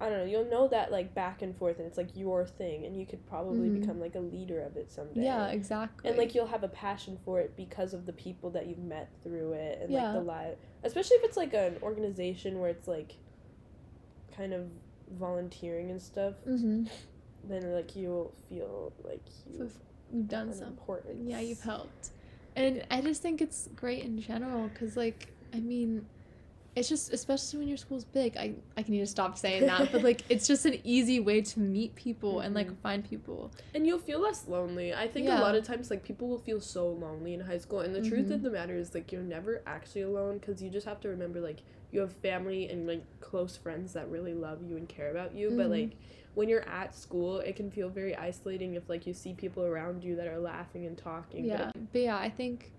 I 0.00 0.08
don't 0.08 0.18
know, 0.18 0.24
you'll 0.24 0.48
know 0.50 0.68
that 0.68 0.92
like 0.92 1.12
back 1.14 1.42
and 1.42 1.56
forth 1.56 1.78
and 1.78 1.86
it's 1.86 1.98
like 1.98 2.16
your 2.16 2.46
thing 2.46 2.86
and 2.86 2.96
you 2.96 3.04
could 3.04 3.26
probably 3.26 3.68
Mhm. 3.68 3.80
become 3.80 3.98
like 4.00 4.14
a 4.14 4.20
leader 4.20 4.60
of 4.62 4.76
it 4.76 4.90
someday. 4.90 5.24
Yeah, 5.24 5.48
exactly. 5.48 6.08
And 6.08 6.16
like 6.18 6.34
you'll 6.34 6.46
have 6.46 6.62
a 6.62 6.68
passion 6.68 7.18
for 7.24 7.40
it 7.40 7.56
because 7.56 7.94
of 7.94 8.06
the 8.06 8.12
people 8.12 8.50
that 8.50 8.66
you've 8.68 8.78
met 8.78 9.10
through 9.22 9.54
it 9.54 9.80
and 9.82 9.90
Yeah. 9.92 10.04
like 10.04 10.12
the 10.12 10.20
live 10.20 10.56
especially 10.84 11.16
if 11.16 11.24
it's 11.24 11.36
like 11.36 11.52
an 11.54 11.76
organization 11.82 12.60
where 12.60 12.70
it's 12.70 12.86
like 12.86 13.16
kind 14.36 14.52
of 14.52 14.68
volunteering 15.18 15.90
and 15.90 16.00
stuff, 16.00 16.34
hmm 16.44 16.84
then 17.44 17.72
like 17.72 17.96
you'll 17.96 18.32
feel 18.48 18.92
like 19.04 19.22
you 19.50 19.68
you've 20.12 20.28
done 20.28 20.52
something. 20.52 20.68
importance. 20.68 21.22
Yeah, 21.26 21.40
you've 21.40 21.60
helped. 21.62 22.10
And 22.56 22.84
I 22.90 23.00
just 23.00 23.22
think 23.22 23.40
it's 23.40 23.68
great 23.76 24.04
in 24.04 24.20
general 24.20 24.68
because, 24.68 24.96
like, 24.96 25.32
I 25.54 25.60
mean, 25.60 26.04
it's 26.78 26.88
just, 26.88 27.12
especially 27.12 27.58
when 27.58 27.68
your 27.68 27.76
school's 27.76 28.04
big, 28.04 28.36
I, 28.36 28.54
I 28.76 28.82
can 28.82 28.92
need 28.94 29.00
to 29.00 29.06
stop 29.06 29.36
saying 29.36 29.66
that, 29.66 29.92
but 29.92 30.02
like, 30.10 30.24
it's 30.30 30.46
just 30.46 30.64
an 30.66 30.78
easy 30.84 31.20
way 31.20 31.40
to 31.42 31.60
meet 31.60 31.94
people 31.94 32.40
and 32.40 32.54
like 32.54 32.68
Mhm. 32.68 32.76
find 32.78 33.04
people. 33.08 33.50
And 33.74 33.86
you'll 33.86 33.98
feel 33.98 34.20
less 34.20 34.48
lonely. 34.48 34.94
I 34.94 35.06
think 35.08 35.26
Yeah. 35.26 35.40
a 35.40 35.42
lot 35.42 35.54
of 35.54 35.64
times, 35.64 35.90
like, 35.90 36.02
people 36.04 36.28
will 36.28 36.38
feel 36.38 36.60
so 36.60 36.88
lonely 36.88 37.34
in 37.34 37.40
high 37.40 37.58
school. 37.58 37.80
And 37.80 37.94
the 37.94 38.00
truth 38.00 38.28
Mhm. 38.28 38.34
of 38.36 38.42
the 38.42 38.50
matter 38.50 38.74
is, 38.76 38.94
like, 38.94 39.12
you're 39.12 39.22
never 39.22 39.62
actually 39.66 40.02
alone 40.02 40.38
because 40.38 40.62
you 40.62 40.70
just 40.70 40.86
have 40.86 41.00
to 41.00 41.08
remember, 41.08 41.40
like, 41.40 41.58
you 41.90 42.00
have 42.00 42.12
family 42.12 42.68
and, 42.68 42.86
like, 42.86 43.04
close 43.20 43.56
friends 43.56 43.92
that 43.94 44.08
really 44.10 44.34
love 44.34 44.62
you 44.62 44.76
and 44.76 44.88
care 44.88 45.10
about 45.10 45.34
you. 45.34 45.50
But, 45.50 45.66
Mhm. 45.66 45.70
like, 45.70 45.90
when 46.34 46.48
you're 46.48 46.68
at 46.68 46.94
school, 46.94 47.40
it 47.40 47.56
can 47.56 47.70
feel 47.70 47.88
very 47.88 48.14
isolating 48.16 48.74
if, 48.74 48.88
like, 48.88 49.06
you 49.06 49.12
see 49.14 49.34
people 49.34 49.64
around 49.64 50.04
you 50.04 50.16
that 50.16 50.26
are 50.28 50.38
laughing 50.38 50.86
and 50.86 50.96
talking. 50.96 51.48
but 51.48 51.58
Yeah. 51.58 51.70
But 51.92 52.00
yeah, 52.02 52.16
I 52.18 52.30
think, 52.30 52.72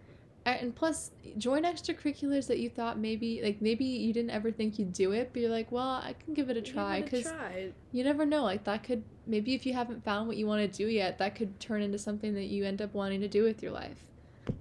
and 0.51 0.75
plus, 0.75 1.11
join 1.37 1.63
extracurriculars 1.63 2.47
that 2.47 2.59
you 2.59 2.69
thought 2.69 2.97
maybe, 2.97 3.41
like, 3.43 3.61
maybe 3.61 3.85
you 3.85 4.13
didn't 4.13 4.31
ever 4.31 4.51
think 4.51 4.79
you'd 4.79 4.93
do 4.93 5.11
it, 5.11 5.31
but 5.33 5.41
you're 5.41 5.51
like, 5.51 5.71
well, 5.71 6.01
I 6.03 6.13
can 6.13 6.33
give 6.33 6.49
it 6.49 6.57
a 6.57 6.61
try 6.61 7.01
because 7.01 7.27
you 7.91 8.03
never 8.03 8.25
know 8.25 8.43
like 8.43 8.63
that 8.65 8.83
could 8.83 9.03
maybe 9.25 9.53
if 9.55 9.65
you 9.65 9.73
haven't 9.73 10.03
found 10.03 10.27
what 10.27 10.37
you 10.37 10.47
want 10.47 10.61
to 10.61 10.77
do 10.77 10.89
yet 10.89 11.17
that 11.17 11.35
could 11.35 11.59
turn 11.59 11.81
into 11.81 11.97
something 11.97 12.33
that 12.33 12.45
you 12.45 12.65
end 12.65 12.81
up 12.81 12.93
wanting 12.93 13.21
to 13.21 13.27
do 13.27 13.43
with 13.43 13.61
your 13.63 13.71
life. 13.71 14.05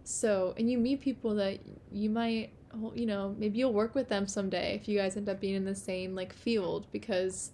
So 0.05 0.55
and 0.57 0.71
you 0.71 0.79
meet 0.79 1.01
people 1.01 1.35
that 1.37 1.59
you 1.93 2.11
might 2.11 2.51
you 2.95 3.07
know 3.07 3.35
maybe 3.39 3.59
you'll 3.59 3.73
work 3.73 3.95
with 3.95 4.09
them 4.09 4.27
someday 4.27 4.75
if 4.75 4.89
you 4.89 4.99
guys 4.99 5.17
end 5.17 5.29
up 5.29 5.41
being 5.41 5.55
in 5.55 5.65
the 5.65 5.75
same 5.75 6.15
like 6.15 6.33
field 6.33 6.87
because 6.93 7.53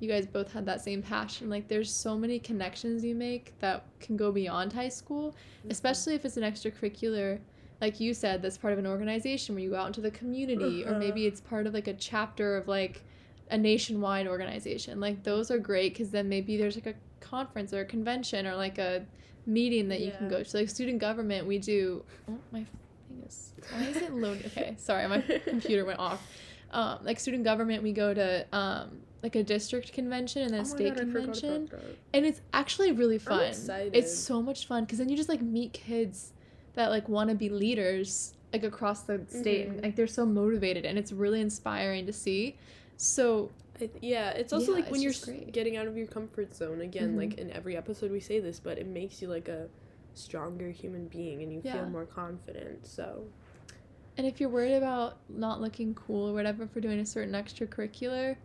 you 0.00 0.08
guys 0.08 0.26
both 0.26 0.52
had 0.52 0.64
that 0.66 0.80
same 0.80 1.02
passion. 1.02 1.50
Like 1.50 1.68
there's 1.68 1.92
so 1.92 2.16
many 2.16 2.38
connections 2.38 3.04
you 3.04 3.14
make 3.14 3.58
that 3.58 3.84
can 4.00 4.16
go 4.16 4.30
beyond 4.30 4.72
high 4.72 4.88
school 4.88 5.34
especially 5.70 6.14
if 6.14 6.24
it's 6.24 6.36
an 6.36 6.44
extracurricular 6.44 7.38
like 7.80 8.00
you 8.00 8.12
said 8.14 8.42
that's 8.42 8.58
part 8.58 8.72
of 8.72 8.78
an 8.78 8.86
organization 8.86 9.54
where 9.54 9.62
you 9.62 9.70
go 9.70 9.76
out 9.76 9.86
into 9.88 10.00
the 10.00 10.10
community 10.10 10.84
or 10.84 10.90
Uh-huh. 10.90 10.98
maybe 10.98 11.26
it's 11.26 11.40
part 11.40 11.66
of 11.66 11.74
like 11.74 11.86
a 11.86 11.94
chapter 11.94 12.56
of 12.56 12.66
like 12.68 13.02
a 13.50 13.56
nationwide 13.56 14.26
organization. 14.26 15.00
Like 15.00 15.22
those 15.22 15.50
are 15.50 15.58
great 15.58 15.94
because 15.94 16.10
then 16.10 16.28
maybe 16.28 16.56
there's 16.56 16.74
like 16.76 16.86
a 16.86 16.94
conference 17.20 17.72
or 17.72 17.80
a 17.80 17.84
convention 17.84 18.46
or 18.46 18.56
like 18.56 18.78
a 18.78 19.04
meeting 19.46 19.88
that 19.88 20.00
you 20.00 20.10
can 20.18 20.28
go 20.28 20.42
to. 20.42 20.56
Like 20.56 20.68
student 20.68 20.98
government 20.98 21.46
we 21.46 21.58
do 21.58 22.04
oh 22.28 22.38
my 22.52 22.58
thing 23.08 23.22
is 23.26 23.52
why 23.72 23.84
is 23.84 23.96
it 23.96 24.12
loading? 24.12 24.44
Okay 24.46 24.74
sorry 24.78 25.06
my 25.08 25.20
computer 25.20 25.84
went 25.84 25.98
off. 25.98 26.20
Um, 26.70 26.98
like 27.02 27.18
student 27.18 27.44
government 27.44 27.82
we 27.82 27.92
go 27.92 28.12
to 28.12 28.44
um, 28.52 28.98
like 29.22 29.34
a 29.36 29.42
district 29.42 29.92
convention 29.94 30.42
and 30.42 30.50
then 30.52 30.60
a 30.60 30.62
Oh 30.62 30.68
my 30.68 30.76
state 30.76 30.94
God, 30.96 31.02
I 31.02 31.06
forgot 31.06 31.24
about 31.24 31.40
convention. 31.40 31.70
and 32.12 32.26
it's 32.26 32.40
actually 32.52 32.92
really 32.92 33.18
fun. 33.18 33.42
Excited. 33.44 33.96
it's 33.96 34.14
so 34.16 34.42
much 34.42 34.66
fun 34.66 34.84
because 34.84 34.98
then 34.98 35.08
you 35.08 35.16
just 35.16 35.28
like 35.30 35.40
meet 35.40 35.72
kids 35.72 36.32
that 36.78 36.90
like 36.90 37.08
want 37.08 37.28
to 37.28 37.34
be 37.34 37.48
leaders 37.48 38.34
like 38.52 38.62
across 38.62 39.02
the 39.02 39.20
state 39.28 39.66
and 39.66 39.78
Mhm. 39.80 39.82
like 39.82 39.96
they're 39.96 40.06
so 40.06 40.24
motivated 40.24 40.86
and 40.86 40.96
it's 40.96 41.10
really 41.12 41.40
inspiring 41.40 42.06
to 42.06 42.12
see 42.12 42.56
so 42.96 43.50
I 43.74 43.78
th- 43.80 43.90
yeah, 44.00 44.30
it's 44.30 44.52
also 44.52 44.72
Yeah, 44.72 44.78
like 44.82 44.90
when 44.90 45.02
you're 45.02 45.12
great. 45.24 45.52
getting 45.52 45.76
out 45.76 45.86
of 45.86 45.96
your 45.96 46.06
comfort 46.08 46.52
zone 46.52 46.80
again. 46.80 47.14
Mhm. 47.14 47.16
Like 47.16 47.38
in 47.38 47.48
every 47.52 47.76
episode, 47.76 48.10
we 48.10 48.18
say 48.18 48.40
this, 48.40 48.58
but 48.58 48.76
it 48.76 48.88
makes 48.88 49.22
you 49.22 49.28
like 49.28 49.46
a 49.48 49.68
stronger 50.14 50.70
human 50.70 51.06
being, 51.06 51.42
and 51.44 51.52
you 51.52 51.60
Yeah. 51.62 51.74
feel 51.74 51.86
more 51.88 52.04
confident. 52.06 52.86
So 52.86 53.24
And 54.16 54.26
if 54.26 54.40
you're 54.40 54.50
worried 54.50 54.74
about 54.74 55.18
not 55.28 55.60
looking 55.60 55.94
cool 55.94 56.28
or 56.30 56.32
whatever 56.32 56.66
for 56.66 56.80
doing 56.80 56.98
a 56.98 57.06
certain 57.06 57.34
extracurricular, 57.34 58.36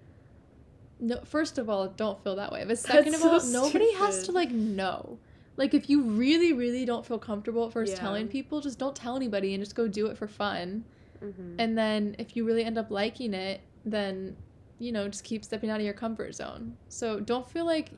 no. 1.00 1.17
First 1.24 1.58
of 1.58 1.67
all, 1.67 1.88
don't 1.88 2.24
feel 2.24 2.36
that 2.36 2.52
way. 2.52 2.63
But 2.67 2.78
second 3.08 3.15
of 3.15 3.22
so 3.22 3.32
all, 3.32 3.43
nobody 3.46 3.91
has 3.96 4.24
to 4.28 4.32
like 4.32 4.52
know. 4.52 5.17
Like 5.56 5.74
if 5.74 5.89
you 5.89 6.04
really, 6.04 6.52
really 6.54 6.84
don't 6.86 7.06
feel 7.06 7.20
comfortable 7.20 7.66
at 7.68 7.74
first 7.74 7.94
Yeah. 7.94 8.00
telling 8.00 8.28
people, 8.28 8.60
just 8.62 8.80
don't 8.80 8.96
tell 8.96 9.16
anybody 9.16 9.54
and 9.54 9.62
just 9.63 9.76
go 9.76 9.88
do 9.88 10.08
it 10.08 10.18
for 10.18 10.28
fun. 10.28 10.86
mhm. 11.24 11.56
And 11.60 11.78
then 11.78 12.16
if 12.20 12.36
you 12.36 12.44
really 12.46 12.63
end 12.63 12.78
up 12.78 12.89
liking 12.92 13.34
it, 13.34 13.62
then 13.86 14.36
you 14.80 14.92
know 14.92 15.08
just 15.08 15.24
keep 15.24 15.44
stepping 15.46 15.70
out 15.70 15.80
of 15.80 15.86
your 15.86 15.94
comfort 15.94 16.34
zone. 16.36 16.76
So 16.89 17.20
don't 17.20 17.48
feel 17.48 17.66
like 17.66 17.92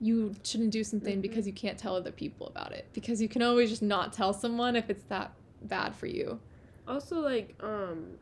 you 0.00 0.34
shouldn't 0.42 0.70
do 0.72 0.84
something 0.84 1.18
Mhm. 1.18 1.22
because 1.22 1.46
you 1.46 1.52
can't 1.52 1.78
tell 1.78 1.96
other 1.96 2.12
people 2.12 2.46
about 2.48 2.72
it 2.72 2.86
because 2.92 3.20
you 3.22 3.28
can 3.28 3.42
always 3.42 3.70
just 3.70 3.82
not 3.82 4.12
tell 4.12 4.32
someone 4.32 4.76
if 4.76 4.90
it's 4.90 5.04
that 5.04 5.32
bad 5.62 5.94
for 5.94 6.06
you. 6.06 6.40
also 6.88 7.18
like 7.20 7.56
um, 7.64 8.16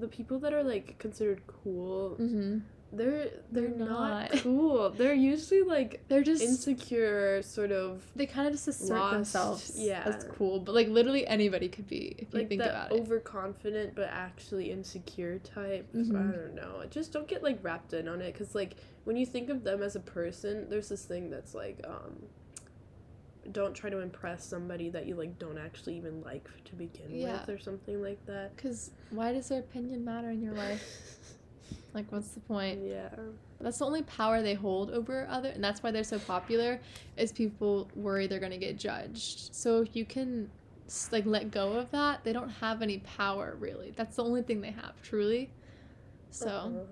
the 0.00 0.08
people 0.08 0.38
that 0.40 0.52
are 0.52 0.64
like 0.64 0.98
considered 0.98 1.40
cool, 1.46 2.16
Mm-hmm. 2.18 2.58
They're 2.92 3.28
they're, 3.52 3.68
not. 3.68 4.30
not. 4.30 4.30
cool. 4.42 4.90
They're 4.90 5.12
usually 5.14 5.62
like 5.62 6.02
They're 6.08 6.22
just 6.22 6.42
insecure, 6.42 7.42
sort 7.42 7.70
of 7.70 8.02
they 8.16 8.24
kind 8.26 8.46
of 8.46 8.54
just 8.54 8.66
assert 8.68 8.96
lost, 8.96 9.12
themselves 9.12 9.72
yeah. 9.76 10.04
that's 10.04 10.24
cool, 10.24 10.58
but 10.60 10.74
like 10.74 10.88
literally 10.88 11.26
anybody 11.26 11.68
could 11.68 11.86
be 11.86 12.14
if 12.18 12.32
you 12.32 12.46
think 12.46 12.60
that 12.62 12.70
about 12.70 12.92
it. 12.92 13.00
overconfident 13.00 13.94
but 13.94 14.08
actually 14.10 14.70
insecure 14.70 15.38
type. 15.40 15.86
I 15.94 15.98
Mhm. 15.98 16.32
don't 16.32 16.54
know. 16.54 16.82
Just 16.90 17.12
don't 17.12 17.28
get 17.28 17.42
like 17.42 17.58
wrapped 17.62 17.92
in 17.92 18.08
on 18.08 18.20
it 18.22 18.32
because 18.32 18.54
like 18.54 18.76
when 19.04 19.16
you 19.16 19.26
think 19.26 19.50
of 19.50 19.64
them 19.64 19.82
as 19.82 19.94
a 19.94 20.00
person, 20.00 20.68
there's 20.70 20.88
this 20.88 21.04
thing 21.04 21.28
that's 21.30 21.54
like 21.54 21.80
um, 21.86 22.22
don't 23.52 23.74
try 23.74 23.88
to 23.88 24.00
impress 24.00 24.44
somebody 24.44 24.90
that 24.90 25.06
you 25.06 25.14
like 25.14 25.38
don't 25.38 25.58
actually 25.58 25.96
even 25.96 26.22
like 26.22 26.48
to 26.64 26.74
begin 26.74 27.10
Yeah. 27.10 27.40
with 27.40 27.48
or 27.50 27.58
something 27.58 28.02
like 28.02 28.24
that. 28.26 28.56
Because 28.56 28.90
why 29.10 29.32
does 29.32 29.48
their 29.48 29.60
opinion 29.60 30.04
matter 30.04 30.30
in 30.30 30.40
your 30.42 30.54
life? 30.54 30.82
Like, 31.98 32.12
what's 32.12 32.28
the 32.28 32.40
point? 32.40 32.78
Yeah. 32.86 33.08
That's 33.60 33.78
the 33.78 33.84
only 33.84 34.02
power 34.02 34.40
they 34.40 34.54
hold 34.54 34.90
over 34.92 35.26
other, 35.28 35.48
and 35.48 35.62
that's 35.62 35.82
why 35.82 35.90
they're 35.90 36.04
so 36.04 36.20
popular. 36.20 36.80
Is 37.16 37.32
people 37.32 37.90
worry 37.96 38.28
they're 38.28 38.38
gonna 38.38 38.56
get 38.56 38.78
judged. 38.78 39.52
So 39.52 39.82
if 39.82 39.96
you 39.96 40.04
can, 40.04 40.48
like, 41.10 41.26
let 41.26 41.50
go 41.50 41.72
of 41.72 41.90
that, 41.90 42.22
they 42.22 42.32
don't 42.32 42.50
have 42.50 42.82
any 42.82 42.98
power 42.98 43.56
really. 43.58 43.92
That's 43.96 44.14
the 44.14 44.22
only 44.22 44.42
thing 44.42 44.60
they 44.60 44.70
have, 44.70 44.94
truly. 45.02 45.50
So 46.30 46.48
Uh-huh. 46.48 46.84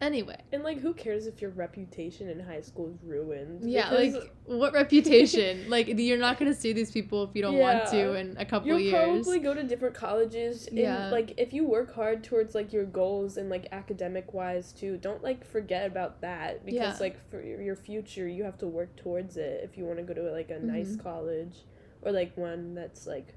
Anyway, 0.00 0.36
And 0.52 0.62
like, 0.62 0.78
who 0.80 0.92
cares 0.94 1.26
if 1.26 1.40
your 1.40 1.50
reputation 1.50 2.28
in 2.28 2.40
high 2.40 2.60
school 2.60 2.88
is 2.88 3.02
ruined? 3.02 3.68
yeah, 3.68 3.90
Because 3.90 4.14
like 4.14 4.34
what 4.46 4.72
reputation? 4.72 5.64
like 5.68 5.86
you're 5.88 6.18
not 6.18 6.38
gonna 6.38 6.54
see 6.54 6.72
these 6.72 6.90
people 6.90 7.24
if 7.24 7.30
you 7.34 7.42
don't 7.42 7.58
want 7.58 7.86
to 7.88 7.96
Yeah. 7.96 8.18
in 8.18 8.36
a 8.38 8.44
couple 8.44 8.68
you'll 8.68 8.78
years. 8.80 8.92
probably 9.24 9.38
go 9.38 9.54
to 9.54 9.62
different 9.62 9.94
colleges. 9.94 10.66
And, 10.68 10.78
Yeah. 10.78 11.10
like, 11.10 11.34
if 11.38 11.52
you 11.52 11.64
work 11.66 11.94
hard 11.94 12.22
towards 12.22 12.54
like 12.54 12.72
your 12.72 12.84
goals 12.84 13.36
and 13.36 13.48
like 13.48 13.66
academic 13.72 14.32
wise 14.34 14.72
too, 14.72 14.96
don't 14.98 15.22
like 15.22 15.44
forget 15.44 15.86
about 15.86 16.20
that 16.20 16.64
because 16.64 16.76
Yeah. 16.76 16.96
like 17.00 17.16
for 17.30 17.40
your 17.42 17.76
future, 17.76 18.28
you 18.28 18.44
have 18.44 18.58
to 18.58 18.66
work 18.66 18.94
towards 18.96 19.36
it 19.36 19.62
if 19.64 19.76
you 19.78 19.84
want 19.84 19.98
to 19.98 20.04
go 20.04 20.14
to 20.14 20.22
like 20.30 20.50
a 20.50 20.58
nice 20.58 20.96
Mhm. 20.96 21.00
college 21.02 21.64
or 22.02 22.12
like 22.12 22.36
one 22.36 22.74
that's 22.74 23.06
like 23.06 23.34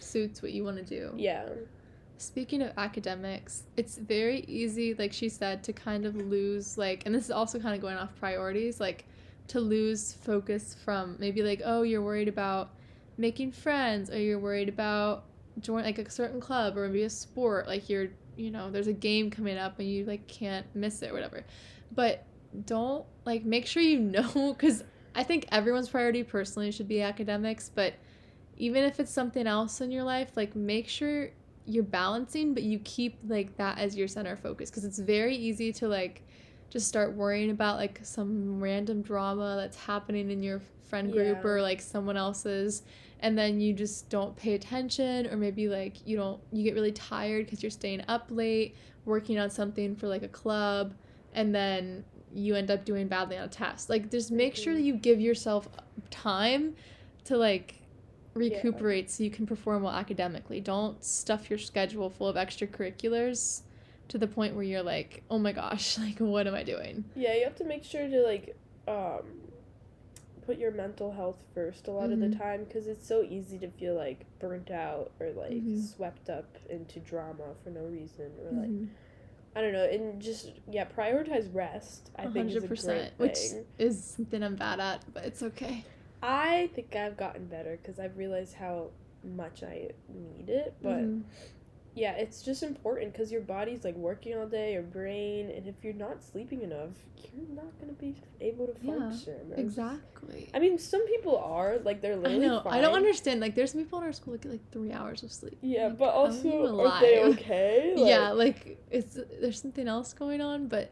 suits 0.00 0.42
what 0.42 0.52
you 0.52 0.64
want 0.64 0.76
to 0.78 0.82
do. 0.84 1.12
yeah. 1.16 1.48
Speaking 2.18 2.62
of 2.62 2.72
academics, 2.76 3.64
it's 3.76 3.98
very 3.98 4.40
easy, 4.46 4.94
like 4.94 5.12
she 5.12 5.28
said, 5.28 5.64
to 5.64 5.72
kind 5.72 6.06
of 6.06 6.14
lose, 6.14 6.78
like, 6.78 7.02
and 7.04 7.14
this 7.14 7.24
is 7.24 7.30
also 7.30 7.58
kind 7.58 7.74
of 7.74 7.80
going 7.80 7.96
off 7.96 8.14
priorities, 8.18 8.80
like, 8.80 9.04
to 9.48 9.60
lose 9.60 10.12
focus 10.12 10.76
from 10.84 11.16
maybe, 11.18 11.42
like, 11.42 11.62
oh, 11.64 11.82
you're 11.82 12.02
worried 12.02 12.28
about 12.28 12.70
making 13.18 13.52
friends, 13.52 14.10
or 14.10 14.18
you're 14.18 14.38
worried 14.38 14.68
about 14.68 15.24
join 15.60 15.82
like 15.84 15.98
a 15.98 16.08
certain 16.10 16.40
club, 16.40 16.78
or 16.78 16.86
maybe 16.86 17.02
a 17.02 17.10
sport, 17.10 17.66
like, 17.66 17.88
you're, 17.88 18.08
you 18.36 18.50
know, 18.50 18.70
there's 18.70 18.86
a 18.86 18.92
game 18.92 19.30
coming 19.30 19.58
up 19.58 19.78
and 19.78 19.88
you, 19.88 20.04
like, 20.04 20.26
can't 20.28 20.66
miss 20.74 21.02
it, 21.02 21.10
or 21.10 21.14
whatever. 21.14 21.44
But 21.94 22.24
don't, 22.66 23.04
like, 23.24 23.44
make 23.44 23.66
sure 23.66 23.82
you 23.82 23.98
know, 24.00 24.54
because 24.54 24.84
I 25.14 25.24
think 25.24 25.46
everyone's 25.50 25.88
priority 25.88 26.22
personally 26.22 26.70
should 26.70 26.88
be 26.88 27.02
academics, 27.02 27.68
but 27.68 27.94
even 28.56 28.84
if 28.84 29.00
it's 29.00 29.10
something 29.10 29.46
else 29.46 29.80
in 29.80 29.90
your 29.90 30.04
life, 30.04 30.36
like, 30.36 30.54
make 30.54 30.88
sure 30.88 31.30
you're 31.66 31.84
balancing 31.84 32.54
but 32.54 32.62
you 32.62 32.78
keep 32.80 33.18
like 33.28 33.56
that 33.56 33.78
as 33.78 33.96
your 33.96 34.08
center 34.08 34.36
focus 34.36 34.70
because 34.70 34.84
it's 34.84 34.98
very 34.98 35.36
easy 35.36 35.72
to 35.72 35.86
like 35.88 36.22
just 36.70 36.88
start 36.88 37.12
worrying 37.14 37.50
about 37.50 37.76
like 37.76 38.00
some 38.02 38.60
random 38.62 39.02
drama 39.02 39.56
that's 39.60 39.76
happening 39.76 40.30
in 40.30 40.42
your 40.42 40.60
friend 40.88 41.12
group 41.12 41.38
Yeah. 41.42 41.50
or 41.50 41.62
like 41.62 41.80
someone 41.80 42.16
else's 42.16 42.82
and 43.20 43.38
then 43.38 43.60
you 43.60 43.72
just 43.72 44.08
don't 44.10 44.34
pay 44.36 44.54
attention 44.54 45.26
or 45.28 45.36
maybe 45.36 45.68
like 45.68 46.06
you 46.06 46.16
don't 46.16 46.40
you 46.50 46.64
get 46.64 46.74
really 46.74 46.92
tired 46.92 47.46
because 47.46 47.62
you're 47.62 47.70
staying 47.70 48.02
up 48.08 48.26
late 48.30 48.74
working 49.04 49.38
on 49.38 49.48
something 49.50 49.94
for 49.94 50.08
like 50.08 50.22
a 50.22 50.28
club 50.28 50.94
and 51.34 51.54
then 51.54 52.04
you 52.34 52.54
end 52.54 52.70
up 52.70 52.84
doing 52.84 53.06
badly 53.08 53.36
on 53.36 53.44
a 53.44 53.48
test 53.48 53.88
like 53.88 54.10
just 54.10 54.30
make 54.32 54.56
sure 54.56 54.72
Mhm. 54.72 54.76
that 54.76 54.82
you 54.82 54.94
give 54.94 55.20
yourself 55.20 55.68
time 56.10 56.74
to 57.24 57.36
like 57.36 57.76
recuperate 58.34 59.10
so 59.10 59.22
you 59.24 59.30
can 59.30 59.46
perform 59.46 59.82
well 59.82 59.92
academically. 59.92 60.60
Don't 60.60 61.02
stuff 61.04 61.50
your 61.50 61.58
schedule 61.58 62.10
full 62.10 62.28
of 62.28 62.36
extracurriculars 62.36 63.62
to 64.08 64.18
the 64.18 64.26
point 64.26 64.54
where 64.54 64.64
you're 64.64 64.82
like, 64.82 65.22
"Oh 65.30 65.38
my 65.38 65.52
gosh, 65.52 65.98
like 66.06 66.18
what 66.18 66.46
am 66.46 66.54
I 66.54 66.62
doing?" 66.62 67.04
Yeah, 67.14 67.34
you 67.34 67.44
have 67.44 67.56
to 67.56 67.64
make 67.64 67.84
sure 67.84 68.08
to 68.08 68.22
like 68.22 68.56
um 68.88 69.24
put 70.46 70.58
your 70.58 70.72
mental 70.72 71.12
health 71.12 71.40
first 71.54 71.86
a 71.86 71.90
lot 71.92 72.10
of 72.10 72.18
Mhm. 72.18 72.32
the 72.32 72.36
time 72.36 72.64
because 72.64 72.86
it's 72.88 73.06
so 73.06 73.22
easy 73.22 73.58
to 73.58 73.70
feel 73.70 73.94
like 73.94 74.26
burnt 74.40 74.70
out 74.70 75.12
or 75.20 75.30
like 75.30 75.52
Mhm. 75.52 75.78
swept 75.78 76.28
up 76.28 76.56
into 76.68 76.98
drama 77.00 77.54
for 77.62 77.70
no 77.70 77.82
reason 77.82 78.32
or 78.44 78.50
like 78.60 78.68
Mhm. 78.70 78.88
I 79.54 79.60
don't 79.60 79.72
know 79.72 79.84
and 79.84 80.20
just 80.20 80.50
yeah 80.70 80.84
prioritize 80.84 81.54
rest 81.54 82.10
I 82.18 82.26
think 82.26 82.50
is 82.50 82.64
a 82.64 82.68
great 82.68 83.10
which 83.18 83.52
is 83.78 84.04
something 84.04 84.42
I'm 84.42 84.56
bad 84.56 84.80
at, 84.80 85.04
but 85.12 85.24
it's 85.24 85.42
okay. 85.42 85.84
I 86.22 86.70
think 86.74 86.94
I've 86.94 87.16
gotten 87.16 87.46
better 87.46 87.78
because 87.80 87.98
I've 87.98 88.16
realized 88.16 88.54
how 88.54 88.90
much 89.24 89.62
I 89.62 89.90
need 90.08 90.48
it 90.48 90.74
but 90.82 90.98
Mhm. 91.00 91.22
yeah 91.94 92.12
it's 92.12 92.42
just 92.42 92.62
important 92.64 93.12
because 93.12 93.30
your 93.30 93.40
body's 93.42 93.84
like 93.84 93.94
working 93.96 94.36
all 94.36 94.46
day 94.48 94.72
your 94.72 94.82
brain 94.82 95.48
and 95.50 95.68
if 95.68 95.76
you're 95.82 95.92
not 95.92 96.22
sleeping 96.24 96.62
enough 96.62 96.90
you're 97.34 97.54
not 97.54 97.78
gonna 97.78 97.92
be 97.92 98.16
able 98.40 98.66
to 98.66 98.74
function 98.74 99.34
It's- 99.52 99.58
exactly. 99.58 100.48
I 100.54 100.58
mean, 100.58 100.78
some 100.78 101.06
people 101.06 101.36
are 101.38 101.78
like 101.78 102.00
they're 102.00 102.14
I 102.26 102.36
know. 102.36 102.60
Fine. 102.60 102.74
I 102.74 102.80
don't 102.80 102.94
understand. 102.94 103.40
Like, 103.40 103.54
there's 103.54 103.72
some 103.72 103.80
people 103.82 103.98
in 104.00 104.04
our 104.04 104.12
school 104.12 104.32
that 104.34 104.42
get 104.42 104.52
like 104.52 104.70
three 104.70 104.92
hours 104.92 105.22
of 105.22 105.32
sleep. 105.32 105.58
Yeah, 105.62 105.86
Like, 105.88 105.98
but 105.98 106.12
how 106.12 106.24
are 106.24 106.30
you 106.30 106.52
also 106.66 106.86
are 106.86 107.00
they 107.00 107.22
okay? 107.24 107.94
Like, 107.96 108.06
yeah, 108.08 108.30
like 108.32 108.78
it's 108.90 109.18
there's 109.40 109.60
something 109.60 109.88
else 109.88 110.12
going 110.12 110.40
on, 110.40 110.68
but 110.68 110.90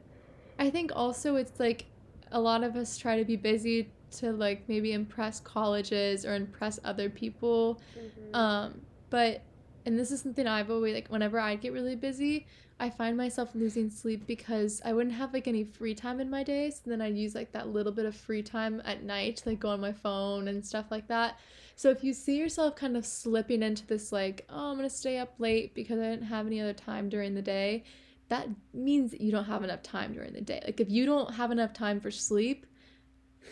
I 0.58 0.70
think 0.70 0.92
also 0.94 1.36
it's 1.36 1.58
like 1.60 1.86
a 2.32 2.40
lot 2.40 2.62
of 2.64 2.74
us 2.76 2.96
try 2.96 3.16
to 3.18 3.24
be 3.24 3.36
busy 3.36 3.90
to 4.12 4.32
like 4.32 4.68
maybe 4.68 4.92
impress 4.92 5.40
colleges 5.40 6.24
or 6.24 6.34
impress 6.34 6.78
other 6.84 7.08
people. 7.10 7.80
mhm. 7.96 8.34
Um, 8.36 8.80
but 9.10 9.42
and 9.86 9.98
this 9.98 10.10
is 10.10 10.20
something 10.20 10.46
I've 10.46 10.70
always 10.70 10.94
like 10.94 11.08
whenever 11.08 11.38
I 11.40 11.56
get 11.56 11.72
really 11.72 11.96
busy, 11.96 12.46
I 12.78 12.90
find 12.90 13.16
myself 13.16 13.54
losing 13.54 13.90
sleep 13.90 14.26
because 14.26 14.80
I 14.84 14.92
wouldn't 14.92 15.14
have 15.14 15.32
like 15.34 15.48
any 15.48 15.64
free 15.64 15.94
time 15.94 16.20
in 16.20 16.30
my 16.30 16.42
day. 16.42 16.70
So 16.70 16.82
then 16.86 17.00
I'd 17.00 17.16
use 17.16 17.34
like 17.34 17.52
that 17.52 17.68
little 17.68 17.92
bit 17.92 18.06
of 18.06 18.16
free 18.16 18.42
time 18.42 18.80
at 18.84 19.02
night 19.02 19.36
to 19.38 19.50
like 19.50 19.60
go 19.60 19.70
on 19.70 19.80
my 19.80 19.92
phone 19.92 20.48
and 20.48 20.64
stuff 20.64 20.86
like 20.90 21.06
that. 21.08 21.38
So 21.76 21.90
if 21.90 22.04
you 22.04 22.12
see 22.12 22.36
yourself 22.38 22.76
kind 22.76 22.96
of 22.96 23.06
slipping 23.06 23.62
into 23.62 23.86
this 23.86 24.12
like, 24.12 24.46
oh, 24.48 24.70
I'm 24.70 24.76
gonna 24.76 24.90
stay 24.90 25.18
up 25.18 25.34
late 25.38 25.74
because 25.74 25.98
I 25.98 26.04
didn't 26.04 26.26
have 26.26 26.46
any 26.46 26.60
other 26.60 26.72
time 26.74 27.08
during 27.08 27.34
the 27.34 27.42
day, 27.42 27.84
that 28.28 28.48
means 28.72 29.10
that 29.10 29.20
you 29.20 29.32
don't 29.32 29.44
have 29.44 29.64
enough 29.64 29.82
time 29.82 30.12
during 30.12 30.32
the 30.32 30.40
day. 30.40 30.60
Like 30.64 30.80
if 30.80 30.88
you 30.90 31.04
don't 31.04 31.34
have 31.34 31.50
enough 31.50 31.72
time 31.72 32.00
for 32.00 32.10
sleep, 32.10 32.66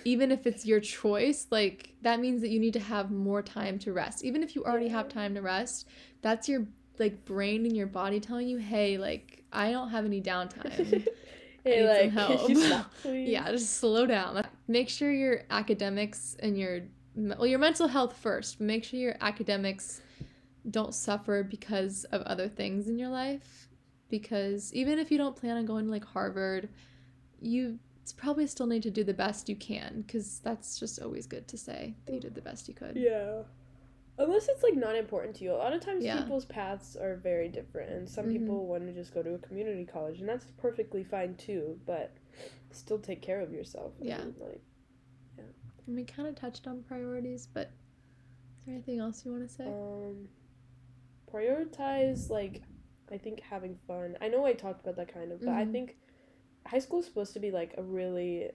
even 0.05 0.31
if 0.31 0.47
it's 0.47 0.65
your 0.65 0.81
choice, 0.81 1.47
like 1.51 1.95
that 2.03 2.21
means 2.21 2.41
that 2.43 2.49
you 2.51 2.61
need 2.61 2.73
to 2.75 2.81
have 2.81 3.11
more 3.11 3.43
time 3.43 3.79
to 3.81 3.93
rest. 3.93 4.25
Even 4.25 4.43
if 4.43 4.55
you 4.55 4.65
already 4.65 4.89
have 4.89 5.09
time 5.09 5.35
to 5.35 5.43
rest, 5.43 5.87
that's 6.23 6.49
your 6.49 6.67
like 6.99 7.25
brain 7.25 7.65
and 7.65 7.77
your 7.77 7.87
body 7.87 8.21
telling 8.21 8.49
you, 8.49 8.59
"Hey, 8.59 8.99
like 8.99 9.45
I 9.53 9.71
don't 9.71 9.91
have 9.91 10.05
any 10.05 10.21
downtime." 10.21 11.07
hey, 11.65 11.81
need 11.83 11.97
some 11.97 12.07
like, 12.07 12.13
help. 12.29 12.57
stop, 12.57 12.93
yeah, 13.05 13.51
just 13.51 13.79
slow 13.79 14.07
down. 14.07 14.45
Make 14.67 14.89
sure 14.89 15.13
your 15.13 15.43
academics 15.51 16.37
and 16.41 16.59
your 16.59 16.83
well, 17.15 17.47
your 17.47 17.59
mental 17.59 17.89
health 17.89 18.17
first. 18.17 18.61
Make 18.61 18.85
sure 18.85 18.99
your 19.01 19.17
academics 19.21 20.01
don't 20.71 20.95
suffer 20.95 21.43
because 21.43 22.05
of 22.05 22.23
other 22.23 22.49
things 22.49 22.89
in 22.89 22.99
your 22.99 23.09
life. 23.09 23.69
Because 24.09 24.73
even 24.73 24.99
if 24.99 25.11
you 25.11 25.19
don't 25.19 25.37
plan 25.37 25.57
on 25.57 25.67
going 25.67 25.85
to 25.87 25.91
like 25.91 26.05
Harvard, 26.05 26.69
you 27.41 27.79
probably 28.13 28.47
still 28.47 28.67
need 28.67 28.83
to 28.85 28.91
do 28.91 29.05
the 29.05 29.15
best 29.15 29.49
you 29.49 29.57
can. 29.57 30.03
Because 30.07 30.39
that's 30.41 30.79
just 30.79 31.01
always 31.01 31.27
good 31.27 31.47
to 31.49 31.57
say 31.59 31.95
that 32.07 32.15
you 32.15 32.21
did 32.21 32.35
the 32.35 32.41
best 32.43 32.69
you 32.69 32.75
could. 32.75 32.97
Yeah. 32.97 33.43
Unless 34.21 34.49
it's 34.49 34.63
like 34.65 34.75
not 34.75 34.97
important 34.97 35.37
to 35.37 35.45
you. 35.45 35.53
A 35.53 35.55
lot 35.55 35.73
of 35.73 35.81
times 35.81 36.05
Yeah. 36.05 36.21
people's 36.21 36.45
paths 36.45 36.97
are 36.97 37.17
very 37.17 37.49
different 37.49 37.91
and 37.93 38.09
some 38.09 38.27
Mhm. 38.27 38.33
people 38.33 38.67
want 38.67 38.85
to 38.87 38.93
just 38.93 39.15
go 39.15 39.23
to 39.23 39.35
a 39.35 39.39
community 39.39 39.85
college 39.85 40.19
and 40.21 40.29
that's 40.29 40.47
perfectly 40.57 41.05
fine 41.05 41.37
too, 41.37 41.79
but 41.87 42.11
still 42.73 42.99
take 42.99 43.23
care 43.23 43.41
of 43.41 43.53
yourself. 43.53 43.93
I 44.01 44.05
Yeah. 44.05 44.25
mean, 44.25 44.35
like 44.41 44.61
And 45.87 45.97
we 45.97 46.05
kind 46.05 46.29
of 46.29 46.35
touched 46.35 46.67
on 46.67 46.83
priorities, 46.83 47.47
but 47.47 47.69
is 47.69 48.65
there 48.67 48.75
anything 48.75 48.99
else 48.99 49.25
you 49.25 49.31
want 49.31 49.49
to 49.49 49.55
say? 49.55 49.67
um 49.67 50.29
prioritize 51.33 52.31
like 52.31 52.63
I 53.11 53.17
think 53.19 53.41
having 53.41 53.77
fun. 53.87 54.17
I 54.21 54.29
know 54.29 54.45
I 54.45 54.53
talked 54.53 54.83
about 54.83 54.97
that 54.97 55.13
kind 55.13 55.33
of, 55.33 55.41
but 55.41 55.49
I 55.51 55.65
Mhm. 55.65 55.73
think 55.73 55.97
high 56.69 56.79
school 56.79 57.01
is 57.01 57.07
supposed 57.07 57.33
to 57.35 57.41
be 57.41 57.51
like 57.51 57.75
a 57.79 57.83
really 57.83 58.51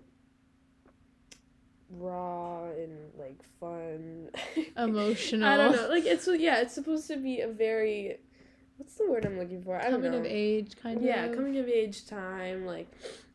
raw 1.89 2.63
and 2.65 2.97
like 3.19 3.37
fun 3.59 4.29
Emotional. 4.77 5.47
I 5.47 5.57
don't 5.57 5.75
know. 5.75 5.87
Like 5.89 6.05
it's 6.05 6.27
yeah, 6.27 6.61
it's 6.61 6.73
supposed 6.73 7.07
to 7.07 7.17
be 7.17 7.41
a 7.41 7.47
very 7.47 8.17
what's 8.77 8.95
the 8.95 9.09
word 9.09 9.25
I'm 9.25 9.37
looking 9.37 9.61
for? 9.63 9.77
I 9.77 9.83
don't 9.83 9.93
Coming 9.93 10.11
know. 10.11 10.17
of 10.19 10.25
age, 10.25 10.73
kind 10.81 10.97
of 10.97 11.03
yeah, 11.03 11.27
coming 11.29 11.57
of 11.57 11.67
age 11.67 12.07
time, 12.07 12.65
like 12.65 12.87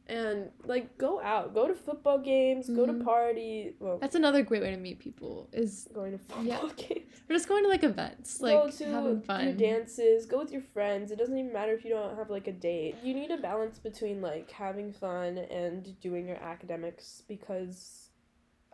and 0.09 0.49
like 0.65 0.97
go 0.97 1.21
out, 1.21 1.55
go 1.55 1.69
to 1.69 1.75
football 1.75 2.19
games, 2.19 2.69
go 2.71 2.87
to 2.87 2.93
Mhm. 2.95 3.05
party. 3.05 3.75
Well, 3.79 3.99
That's 3.99 4.15
another 4.15 4.43
great 4.43 4.63
way 4.63 4.71
to 4.71 4.77
meet 4.77 4.99
people. 4.99 5.49
Is 5.53 5.89
going 5.93 6.13
to 6.13 6.19
football 6.19 6.45
yeah. 6.45 6.69
games. 6.77 7.05
We're 7.29 7.37
just 7.37 7.49
going 7.49 7.63
to 7.65 7.69
like 7.69 7.85
events, 7.85 8.39
go 8.39 8.47
like 8.65 8.75
to 8.77 8.85
having 8.87 9.21
fun. 9.21 9.57
dances, 9.59 10.25
go 10.25 10.39
with 10.39 10.51
your 10.51 10.63
friends. 10.63 11.11
It 11.11 11.19
doesn't 11.19 11.37
even 11.37 11.53
matter 11.53 11.73
if 11.75 11.85
you 11.85 11.91
don't 11.91 12.17
have 12.17 12.31
like 12.31 12.47
a 12.49 12.53
date. 12.53 12.97
You 13.03 13.13
need 13.13 13.31
a 13.31 13.37
balance 13.37 13.79
between 13.79 14.23
like 14.23 14.51
having 14.51 14.93
fun 14.93 15.37
and 15.37 15.99
doing 16.01 16.27
your 16.27 16.39
academics 16.39 17.23
because 17.29 18.11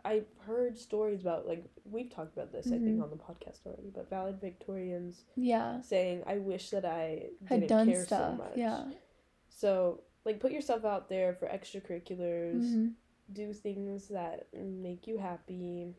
I've 0.05 0.27
heard 0.45 0.77
stories 0.77 1.19
about 1.21 1.47
like 1.47 1.65
we've 1.83 2.09
talked 2.09 2.33
about 2.37 2.51
this 2.53 2.67
I 2.67 2.77
think 2.77 2.99
Mhm. 2.99 3.03
on 3.03 3.09
the 3.09 3.17
podcast 3.17 3.65
already, 3.65 3.89
but 3.93 4.09
valedictorians 4.09 5.23
Yeah, 5.35 5.81
saying 5.81 6.23
I 6.27 6.37
wish 6.37 6.69
that 6.69 6.85
I 6.85 7.31
had 7.45 7.67
done 7.67 7.91
care 7.91 8.05
stuff. 8.05 8.33
so 8.37 8.43
much. 8.43 8.55
Yeah. 8.55 8.85
So 9.49 10.01
like 10.25 10.39
put 10.39 10.51
yourself 10.51 10.83
out 10.85 11.07
there 11.07 11.33
for 11.35 11.47
extracurriculars. 11.47 12.63
Mhm. 12.63 12.93
Do 13.31 13.53
things 13.53 14.07
that 14.09 14.47
make 14.53 15.07
you 15.07 15.17
happy. 15.17 15.95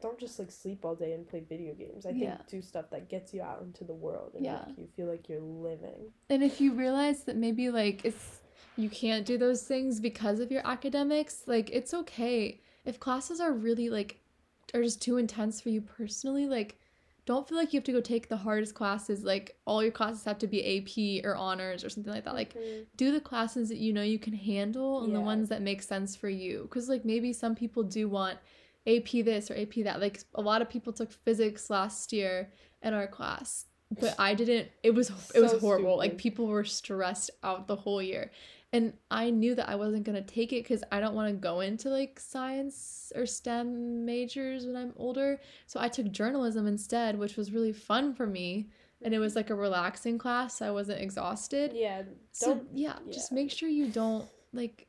don't 0.00 0.18
just 0.18 0.36
like 0.40 0.50
sleep 0.50 0.84
all 0.84 0.96
day 0.96 1.12
and 1.12 1.28
play 1.28 1.38
video 1.48 1.74
games. 1.74 2.06
I 2.06 2.10
Yeah. 2.10 2.36
think 2.38 2.48
do 2.48 2.60
stuff 2.60 2.90
that 2.90 3.08
gets 3.08 3.32
you 3.32 3.40
out 3.40 3.62
into 3.62 3.84
the 3.84 3.94
world 3.94 4.34
and 4.34 4.44
Yeah. 4.44 4.64
make 4.66 4.76
you 4.76 4.88
feel 4.88 5.06
like 5.06 5.28
you're 5.28 5.40
living. 5.40 6.12
And 6.28 6.42
if 6.42 6.60
you 6.60 6.72
realize 6.72 7.22
that 7.24 7.36
maybe 7.36 7.70
like 7.70 8.04
it's 8.04 8.40
you 8.76 8.90
can't 8.90 9.24
do 9.24 9.38
those 9.38 9.62
things 9.64 10.00
because 10.00 10.40
of 10.40 10.50
your 10.50 10.66
academics, 10.66 11.46
like 11.46 11.70
it's 11.70 11.94
okay. 11.94 12.60
If 12.84 12.98
classes 12.98 13.38
are 13.40 13.52
really 13.52 13.90
like 13.90 14.18
are 14.74 14.82
just 14.82 15.00
too 15.00 15.18
intense 15.18 15.60
for 15.60 15.68
you 15.68 15.80
personally, 15.80 16.46
like 16.46 16.80
don't 17.24 17.48
feel 17.48 17.56
like 17.56 17.72
you 17.72 17.78
have 17.78 17.84
to 17.84 17.92
go 17.92 18.00
take 18.00 18.28
the 18.28 18.36
hardest 18.36 18.74
classes. 18.74 19.22
Like 19.24 19.56
all 19.64 19.82
your 19.82 19.92
classes 19.92 20.24
have 20.24 20.38
to 20.38 20.46
be 20.46 20.60
AP 20.78 21.24
or 21.24 21.36
honors 21.36 21.84
or 21.84 21.88
something 21.90 22.12
like 22.12 22.24
that. 22.24 22.34
Like 22.34 22.54
Mhm. 22.54 22.86
do 22.96 23.12
the 23.12 23.20
classes 23.20 23.68
that 23.68 23.78
you 23.78 23.92
know 23.92 24.02
you 24.02 24.18
can 24.18 24.32
handle 24.32 25.04
and 25.04 25.14
the 25.14 25.20
ones 25.20 25.48
that 25.50 25.62
make 25.62 25.82
sense 25.82 26.16
for 26.16 26.28
you 26.28 26.62
because 26.62 26.88
like 26.88 27.04
maybe 27.04 27.32
some 27.32 27.54
people 27.54 27.82
do 27.84 28.08
want 28.08 28.38
ap 28.86 29.10
this 29.24 29.50
or 29.50 29.54
ap 29.56 29.74
that 29.84 30.00
like 30.00 30.20
a 30.34 30.42
lot 30.42 30.60
of 30.62 30.68
people 30.68 30.92
took 30.92 31.12
physics 31.12 31.70
last 31.70 32.12
year 32.12 32.50
in 32.82 32.92
our 32.92 33.06
class 33.06 33.66
but 34.00 34.14
i 34.18 34.34
didn't 34.34 34.68
it 34.82 34.90
was 34.92 35.10
it 35.34 35.40
was 35.40 35.52
So 35.52 35.60
horrible 35.60 35.96
like 35.96 36.18
people 36.18 36.46
were 36.48 36.64
stressed 36.64 37.30
out 37.44 37.68
the 37.68 37.76
whole 37.76 38.02
year 38.02 38.32
and 38.72 38.92
i 39.10 39.30
knew 39.30 39.54
that 39.54 39.68
i 39.68 39.74
wasn't 39.74 40.02
going 40.04 40.16
to 40.16 40.34
take 40.34 40.52
it 40.52 40.62
because 40.62 40.82
i 40.92 41.00
don't 41.00 41.14
want 41.14 41.28
to 41.28 41.34
go 41.34 41.60
into 41.60 41.88
like 41.88 42.18
science 42.18 43.12
or 43.14 43.26
stem 43.26 44.04
majors 44.04 44.66
when 44.66 44.76
i'm 44.76 44.92
older 44.96 45.40
so 45.66 45.78
i 45.80 45.88
took 45.88 46.10
journalism 46.10 46.66
instead 46.66 47.18
which 47.18 47.36
was 47.36 47.52
really 47.52 47.72
fun 47.72 48.14
for 48.14 48.26
me 48.26 48.68
and 49.02 49.12
it 49.12 49.18
was 49.18 49.34
like 49.34 49.50
a 49.50 49.54
relaxing 49.54 50.16
class 50.18 50.58
so 50.58 50.66
i 50.66 50.70
wasn't 50.70 51.00
exhausted 51.00 51.72
Yeah. 51.74 52.02
so 52.32 52.54
Don't 52.54 52.68
yeah, 52.72 52.96
just 53.10 53.32
make 53.32 53.50
sure 53.50 53.68
you 53.68 53.88
don't 53.88 54.26
like 54.52 54.86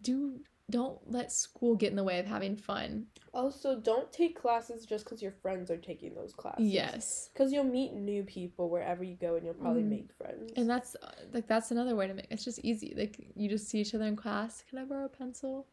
do 0.00 0.40
don't 0.70 0.98
let 1.10 1.30
school 1.30 1.74
get 1.74 1.90
in 1.90 1.96
the 1.96 2.04
way 2.04 2.18
of 2.18 2.24
having 2.26 2.56
fun. 2.56 3.06
Also 3.34 3.76
don't 3.80 4.12
take 4.12 4.38
classes 4.40 4.84
just 4.84 5.04
because 5.04 5.22
your 5.22 5.32
friends 5.32 5.70
are 5.70 5.76
taking 5.78 6.14
those 6.14 6.32
classes. 6.34 6.66
Yes. 6.66 7.30
Because 7.32 7.52
you'll 7.52 7.64
meet 7.64 7.92
new 7.94 8.22
people 8.24 8.68
wherever 8.68 9.02
you 9.02 9.14
go 9.14 9.36
and 9.36 9.44
you'll 9.44 9.54
probably 9.54 9.82
Mhm. 9.82 9.88
make 9.88 10.12
friends. 10.18 10.52
And 10.56 10.68
that's 10.68 10.96
like 11.32 11.46
that's 11.46 11.70
another 11.70 11.96
way 11.96 12.06
to 12.08 12.14
make 12.14 12.26
it's 12.30 12.44
just 12.44 12.58
easy. 12.60 12.94
Like 12.96 13.16
you 13.34 13.48
just 13.48 13.68
see 13.68 13.80
each 13.80 13.94
other 13.94 14.04
in 14.04 14.16
class. 14.16 14.64
Can 14.68 14.78
I 14.78 14.84
borrow 14.84 15.06
a 15.06 15.08
pencil 15.08 15.66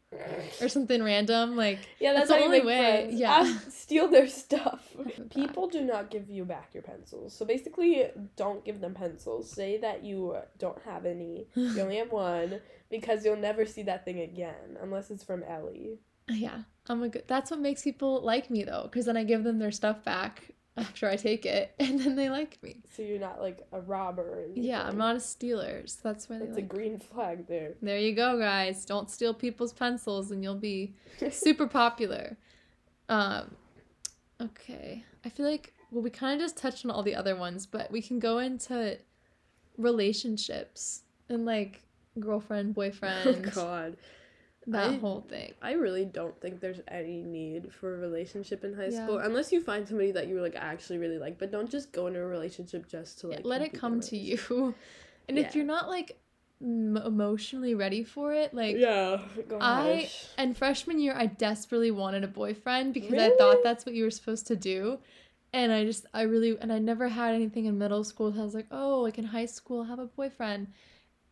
or 0.60 0.68
something 0.68 1.02
random? 1.02 1.56
Like 1.56 1.80
yeah, 2.00 2.14
that's, 2.14 2.28
that's 2.30 2.40
the 2.40 2.44
only 2.46 2.62
way, 2.62 2.78
friends. 3.06 3.20
yeah. 3.20 3.30
Ask- 3.32 3.70
steal 3.84 4.08
their 4.08 4.28
stuff. 4.28 4.94
People 5.30 5.68
do 5.68 5.82
not 5.82 6.10
give 6.10 6.30
you 6.30 6.44
back 6.44 6.70
your 6.72 6.82
pencils. 6.82 7.34
So 7.34 7.44
basically, 7.44 8.06
don't 8.36 8.64
give 8.64 8.80
them 8.80 8.94
pencils. 8.94 9.50
Say 9.50 9.76
that 9.78 10.02
you 10.04 10.36
don't 10.58 10.80
have 10.82 11.04
any. 11.04 11.46
You 11.54 11.80
only 11.82 11.96
have 11.98 12.10
one 12.30 12.60
because 12.90 13.24
you'll 13.24 13.36
never 13.36 13.66
see 13.66 13.82
that 13.84 14.04
thing 14.04 14.20
again 14.20 14.78
unless 14.80 15.10
it's 15.10 15.22
from 15.24 15.42
Ellie. 15.42 15.98
Yeah, 16.34 16.62
I'm 16.86 17.02
a 17.02 17.08
good. 17.08 17.24
That's 17.26 17.50
what 17.50 17.60
makes 17.60 17.82
people 17.82 18.20
like 18.22 18.50
me 18.50 18.64
though, 18.64 18.82
because 18.84 19.06
then 19.06 19.16
I 19.16 19.24
give 19.24 19.44
them 19.44 19.58
their 19.58 19.70
stuff 19.70 20.04
back 20.04 20.50
after 20.76 21.08
I 21.08 21.16
take 21.16 21.46
it, 21.46 21.74
and 21.80 22.00
then 22.00 22.16
they 22.16 22.30
like 22.30 22.62
me. 22.62 22.82
So 22.94 23.02
you're 23.02 23.18
not 23.20 23.40
like 23.40 23.66
a 23.72 23.80
robber. 23.80 24.44
Yeah, 24.54 24.82
I'm 24.82 24.96
not 24.96 25.16
a 25.16 25.20
stealer, 25.20 25.86
so 25.86 26.00
that's 26.02 26.28
why 26.28 26.38
they 26.38 26.46
That's 26.46 26.58
a 26.58 26.62
green 26.62 26.98
flag 26.98 27.46
there. 27.46 27.74
There 27.82 27.98
you 27.98 28.14
go, 28.14 28.38
guys. 28.38 28.84
Don't 28.84 29.10
steal 29.10 29.34
people's 29.34 29.72
pencils, 29.72 30.30
and 30.30 30.42
you'll 30.42 30.54
be 30.54 30.94
super 31.30 31.66
popular. 31.66 32.36
Um, 33.08 33.56
okay, 34.40 35.04
I 35.24 35.28
feel 35.28 35.46
like 35.46 35.74
well, 35.90 36.02
we 36.02 36.10
kind 36.10 36.40
of 36.40 36.44
just 36.44 36.56
touched 36.56 36.84
on 36.84 36.90
all 36.90 37.02
the 37.02 37.14
other 37.14 37.36
ones, 37.36 37.66
but 37.66 37.90
we 37.90 38.00
can 38.00 38.18
go 38.18 38.38
into 38.38 38.98
relationships 39.76 41.02
and 41.28 41.44
like 41.44 41.82
girlfriend, 42.18 42.74
boyfriend, 42.74 43.46
Oh 43.46 43.50
God. 43.50 43.96
That 44.72 44.90
I- 44.90 44.96
whole 44.96 45.20
thing. 45.22 45.52
I 45.62 45.72
really 45.72 46.04
don't 46.04 46.38
think 46.40 46.60
there's 46.60 46.80
any 46.88 47.22
need 47.22 47.72
for 47.72 47.94
a 47.94 47.98
relationship 47.98 48.64
in 48.64 48.74
high 48.74 48.88
Yeah. 48.88 49.04
school 49.04 49.18
unless 49.18 49.52
you 49.52 49.60
find 49.60 49.86
somebody 49.86 50.10
that 50.12 50.28
you 50.28 50.40
like 50.40 50.56
actually 50.56 50.98
really 50.98 51.18
like. 51.18 51.38
But 51.38 51.50
don't 51.50 51.70
just 51.70 51.92
go 51.92 52.06
into 52.06 52.20
a 52.20 52.26
relationship 52.26 52.88
just 52.88 53.20
to 53.20 53.28
Yeah, 53.28 53.36
like 53.36 53.44
let 53.44 53.62
it 53.62 53.72
come 53.72 54.00
to 54.00 54.16
you, 54.16 54.74
and 55.28 55.38
if 55.38 55.54
you're 55.54 55.64
not 55.64 55.88
like 55.88 56.18
m- 56.62 56.96
emotionally 56.96 57.74
ready 57.74 58.04
for 58.04 58.32
it, 58.34 58.52
like. 58.54 58.76
yeah, 58.76 59.20
I- 59.60 60.08
And 60.38 60.56
freshman 60.56 60.98
year, 60.98 61.14
I 61.16 61.26
desperately 61.26 61.90
wanted 61.90 62.24
a 62.24 62.28
boyfriend 62.28 62.94
because 62.94 63.14
I 63.18 63.30
thought 63.36 63.58
that's 63.62 63.84
what 63.86 63.94
you 63.94 64.04
were 64.04 64.10
supposed 64.10 64.46
to 64.48 64.56
do. 64.56 64.98
And 65.52 65.72
I 65.72 65.84
just, 65.84 66.06
I 66.14 66.22
really, 66.22 66.56
and 66.60 66.72
I 66.72 66.78
never 66.78 67.08
had 67.08 67.34
anything 67.34 67.64
in 67.64 67.76
middle 67.76 68.04
school. 68.04 68.32
So 68.32 68.40
I 68.40 68.44
was 68.44 68.54
like, 68.54 68.68
oh, 68.70 69.00
like 69.00 69.18
in 69.18 69.24
high 69.24 69.46
school, 69.46 69.84
have 69.84 69.98
a 69.98 70.06
boyfriend. 70.06 70.68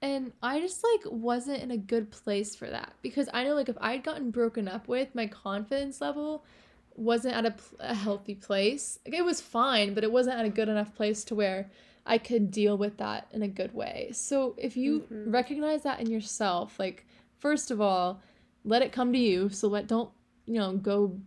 And 0.00 0.32
I 0.42 0.60
just 0.60 0.84
like 0.84 1.12
wasn't 1.12 1.62
in 1.62 1.70
a 1.72 1.76
good 1.76 2.10
place 2.10 2.54
for 2.54 2.68
that 2.70 2.92
because 3.02 3.28
I 3.34 3.44
know 3.44 3.54
like 3.54 3.68
if 3.68 3.76
I'd 3.80 4.04
gotten 4.04 4.30
broken 4.30 4.68
up 4.68 4.86
with, 4.86 5.14
my 5.14 5.26
confidence 5.26 6.00
level 6.00 6.44
wasn't 6.94 7.34
at 7.34 7.46
a, 7.46 7.54
a 7.80 7.94
healthy 7.94 8.34
place. 8.34 8.98
Like 9.04 9.14
it 9.14 9.24
was 9.24 9.40
fine, 9.40 9.94
but 9.94 10.04
it 10.04 10.12
wasn't 10.12 10.38
at 10.38 10.44
a 10.44 10.50
good 10.50 10.68
enough 10.68 10.94
place 10.94 11.24
to 11.24 11.34
where 11.34 11.70
I 12.06 12.18
could 12.18 12.50
deal 12.50 12.78
with 12.78 12.96
that 12.98 13.28
in 13.32 13.42
a 13.42 13.48
good 13.48 13.74
way. 13.74 14.10
So 14.12 14.54
if 14.56 14.76
you 14.76 15.06
Mhm. 15.10 15.32
recognize 15.32 15.82
that 15.82 16.00
in 16.00 16.10
yourself, 16.10 16.78
like 16.78 17.04
first 17.38 17.70
of 17.70 17.80
all, 17.80 18.22
let 18.64 18.82
it 18.82 18.92
come 18.92 19.12
to 19.12 19.18
you. 19.18 19.48
So 19.48 19.68
let 19.68 19.86
don't 19.88 20.10
you 20.46 20.54
know 20.60 20.76
go 20.76 21.20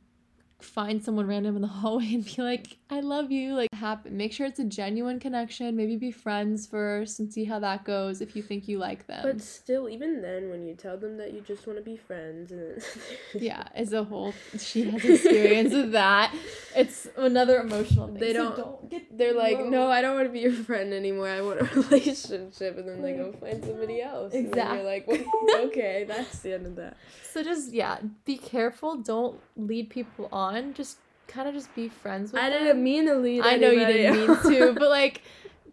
find 0.63 1.03
someone 1.03 1.27
random 1.27 1.55
in 1.55 1.61
the 1.61 1.67
hallway 1.81 2.13
and 2.13 2.23
be 2.25 2.41
like, 2.41 2.77
I 2.89 2.99
love 2.99 3.31
you. 3.31 3.53
Like 3.55 3.73
happen. 3.73 4.15
Make 4.17 4.33
sure 4.33 4.45
it's 4.45 4.59
a 4.59 4.63
genuine 4.65 5.19
connection. 5.19 5.75
Maybe 5.75 5.95
be 5.95 6.11
friends 6.11 6.67
first 6.67 7.19
and 7.19 7.31
see 7.33 7.45
how 7.45 7.59
that 7.59 7.83
goes 7.85 8.21
if 8.21 8.35
you 8.35 8.41
think 8.43 8.67
you 8.67 8.77
like 8.77 9.07
them. 9.07 9.21
But 9.23 9.41
still, 9.41 9.89
even 9.89 10.21
then, 10.21 10.49
when 10.49 10.65
you 10.67 10.75
tell 10.75 10.97
them 10.97 11.17
that 11.17 11.33
you 11.33 11.41
just 11.41 11.65
want 11.67 11.79
to 11.79 11.83
be 11.85 11.95
friends, 11.97 12.51
and 12.51 12.83
yeah, 13.33 13.63
as 13.73 13.93
a 13.93 14.03
whole, 14.03 14.33
she 14.59 14.89
has 14.89 15.03
experience 15.03 15.73
with 15.73 15.93
that. 15.93 16.33
It's 16.75 17.07
another 17.17 17.59
emotional 17.61 18.07
thing. 18.07 18.17
They 18.19 18.33
So 18.33 18.55
don't- 18.55 18.89
get. 18.89 19.17
they're 19.17 19.33
like. 19.33 19.59
"No, 19.65 19.89
I 19.89 20.01
don't 20.01 20.15
want 20.15 20.27
to 20.27 20.31
be 20.33 20.39
your 20.41 20.51
friend 20.51 20.93
anymore. 20.93 21.27
I 21.29 21.41
want 21.41 21.61
a 21.61 21.65
relationship," 21.81 22.77
and 22.77 22.87
then 22.87 23.01
they 23.01 23.13
go 23.13 23.31
find 23.31 23.63
somebody 23.63 24.01
else. 24.01 24.33
And 24.33 24.53
then 24.53 24.75
you're 24.75 24.83
like, 24.85 25.07
well, 25.07 25.23
"Okay, 25.67 26.05
that's 26.07 26.39
the 26.39 26.53
end 26.53 26.65
of 26.65 26.75
that." 26.75 26.97
So 27.31 27.41
just 27.43 27.71
yeah, 27.71 27.99
be 28.25 28.37
careful. 28.37 28.97
Don't 28.97 29.39
lead 29.55 29.89
people 29.89 30.27
on. 30.31 30.50
Just 30.73 30.97
kind 31.27 31.47
of 31.47 31.53
just 31.53 31.73
be 31.75 31.87
friends 31.87 32.31
with 32.31 32.41
I 32.41 32.49
them. 32.49 32.63
didn't 32.63 32.83
mean 32.83 33.05
to 33.07 33.15
lead. 33.15 33.41
I 33.41 33.55
know 33.55 33.69
you 33.71 33.85
didn't 33.85 34.17
mean 34.27 34.37
to, 34.43 34.73
but 34.79 34.89
like 34.89 35.21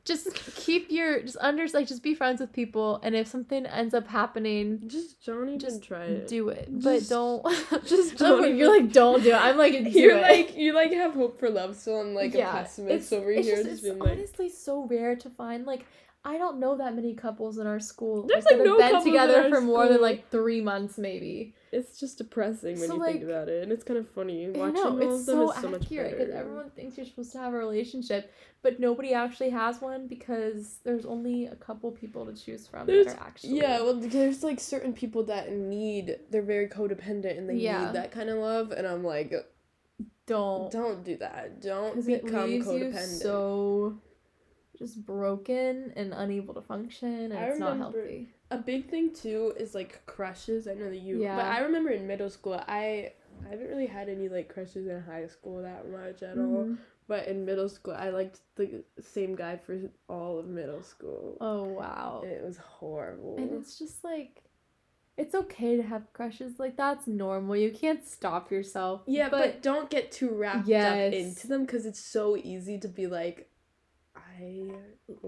just 0.05 0.35
keep 0.55 0.91
your 0.91 1.21
just 1.21 1.37
under 1.38 1.67
like 1.75 1.87
just 1.87 2.03
be 2.03 2.14
friends 2.14 2.41
with 2.41 2.51
people 2.51 2.99
and 3.03 3.14
if 3.14 3.27
something 3.27 3.67
ends 3.67 3.93
up 3.93 4.09
happening 4.09 4.81
just 4.87 5.23
don't 5.27 5.49
even 5.49 5.59
just 5.59 5.83
try 5.83 6.05
it. 6.05 6.27
do 6.27 6.49
it 6.49 6.67
but 6.71 7.07
don't 7.09 7.45
just 7.87 8.17
don't 8.17 8.41
when 8.41 8.57
you're 8.57 8.75
like 8.75 8.91
don't 8.91 9.23
do 9.23 9.29
it 9.29 9.35
i'm 9.35 9.59
like 9.59 9.73
do 9.73 9.91
You're 9.91 10.17
it. 10.17 10.23
like 10.23 10.57
you 10.57 10.73
like 10.73 10.93
have 10.93 11.12
hope 11.12 11.38
for 11.38 11.51
love, 11.51 11.77
so 11.77 11.97
I'm 11.97 12.14
like 12.14 12.33
Yeah, 12.33 12.49
a 12.49 12.53
pessimist 12.62 12.95
it's, 12.95 13.12
over 13.12 13.31
here, 13.31 13.57
just, 13.57 13.69
just, 13.69 13.85
it's 13.85 13.99
like, 14.01 14.12
honestly 14.12 14.49
so 14.49 14.87
rare 14.87 15.14
to 15.17 15.29
find 15.29 15.67
like 15.67 15.85
I 16.25 16.38
don't 16.38 16.59
know 16.59 16.77
that 16.79 16.95
many 16.95 17.14
couples 17.14 17.59
in 17.59 17.67
our 17.67 17.79
school 17.79 18.27
There's, 18.27 18.45
like, 18.47 18.57
like, 18.59 18.64
no 18.64 18.79
been 18.79 19.05
together 19.05 19.49
for 19.51 19.61
more 19.61 19.88
than 19.88 20.01
like 20.01 20.31
three 20.31 20.61
months 20.61 20.97
maybe. 20.99 21.55
It's 21.72 21.98
just 22.00 22.18
depressing 22.18 22.78
when 22.78 22.88
So, 22.88 22.94
you 22.94 23.00
like- 23.00 23.12
think 23.16 23.24
about 23.24 23.48
it, 23.48 23.62
and 23.62 23.70
it's 23.72 23.85
kind 23.85 23.98
of 23.98 24.09
funny 24.09 24.48
watching 24.50 24.74
know 24.74 24.90
all 24.90 24.98
it's 24.98 25.20
of 25.20 25.26
them 25.26 25.37
so 25.37 25.50
is 25.52 25.61
so 25.61 25.68
much 25.68 25.83
accurate 25.85 26.11
because 26.12 26.28
better. 26.28 26.40
everyone 26.40 26.70
thinks 26.70 26.96
you're 26.96 27.07
supposed 27.07 27.33
to 27.33 27.38
have 27.38 27.52
a 27.52 27.57
relationship, 27.59 28.33
but 28.62 28.81
nobody 28.81 29.12
actually 29.14 29.50
has 29.50 29.81
one 29.81 30.07
because 30.09 30.78
there's 30.85 31.04
only 31.07 31.46
a 31.46 31.57
couple 31.57 31.90
people 31.92 32.24
to 32.26 32.33
choose 32.33 32.66
from 32.66 32.87
There's- 32.87 33.07
that 33.07 33.18
are 33.20 33.26
actually. 33.26 33.59
Yeah, 33.59 33.83
well, 33.83 33.94
there's 33.94 34.42
like 34.42 34.61
certain 34.61 34.92
people 34.92 35.24
that 35.24 35.52
need, 35.52 36.18
they're 36.31 36.42
very 36.42 36.68
codependent 36.68 37.37
and 37.38 37.48
they 37.48 37.54
Yeah. 37.57 37.87
need 37.87 37.94
that 37.94 38.11
kind 38.12 38.31
of 38.31 38.38
love, 38.38 38.72
and 38.72 38.87
I'm 38.87 39.04
like, 39.04 39.33
don't 40.26 40.70
don't 40.70 41.04
do 41.04 41.16
that. 41.18 41.61
Don't 41.61 42.04
become 42.04 42.50
codependent. 42.50 43.22
so 43.22 43.98
just 44.78 45.04
broken 45.04 45.92
and 45.96 46.12
unable 46.14 46.54
to 46.54 46.61
function, 46.62 47.09
and 47.33 47.35
I 47.35 47.44
it's 47.46 47.59
not 47.59 47.76
healthy. 47.78 48.28
A 48.50 48.58
big 48.58 48.88
thing 48.88 49.12
too 49.12 49.52
is 49.58 49.74
like 49.74 50.04
crushes. 50.06 50.66
I 50.66 50.74
know 50.74 50.88
that 50.88 50.96
you, 51.00 51.20
Yeah. 51.22 51.37
but 51.37 51.44
I 51.46 51.61
remember 51.61 51.90
in 51.90 52.06
middle 52.06 52.30
school, 52.30 52.54
I 52.66 53.12
I 53.46 53.50
haven't 53.50 53.68
really 53.68 53.87
had 53.87 54.08
any 54.08 54.28
like 54.28 54.48
crushes 54.52 54.87
in 54.88 55.00
high 55.02 55.26
school 55.28 55.62
that 55.62 55.88
much 55.90 56.22
at 56.22 56.37
all. 56.38 56.64
Mhm. 56.64 56.78
But 57.06 57.26
in 57.28 57.44
middle 57.46 57.68
school, 57.68 57.94
I 57.94 58.11
liked 58.11 58.40
the 58.56 58.84
same 59.00 59.34
guy 59.34 59.56
for 59.56 59.78
all 60.08 60.38
of 60.38 60.46
middle 60.46 60.82
school. 60.82 61.37
Oh 61.40 61.64
wow. 61.64 62.20
And 62.24 62.32
it 62.32 62.42
was 62.42 62.56
horrible. 62.58 63.37
And 63.38 63.52
it's 63.52 63.78
just 63.78 64.02
like 64.04 64.42
it's 65.16 65.34
okay 65.34 65.76
to 65.76 65.82
have 65.82 66.12
crushes. 66.12 66.58
Like 66.58 66.76
that's 66.76 67.06
normal. 67.06 67.56
You 67.56 67.70
can't 67.72 68.06
stop 68.06 68.50
yourself. 68.50 69.02
yeah, 69.06 69.28
but, 69.28 69.62
don't 69.62 69.90
get 69.90 70.11
too 70.12 70.30
wrapped 70.30 70.68
Yes. 70.68 71.12
up 71.12 71.18
into 71.20 71.46
them 71.48 71.62
because 71.64 71.87
it's 71.87 72.00
so 72.00 72.37
easy 72.37 72.78
to 72.78 72.88
be 72.88 73.06
like, 73.06 73.50
I 74.38 74.70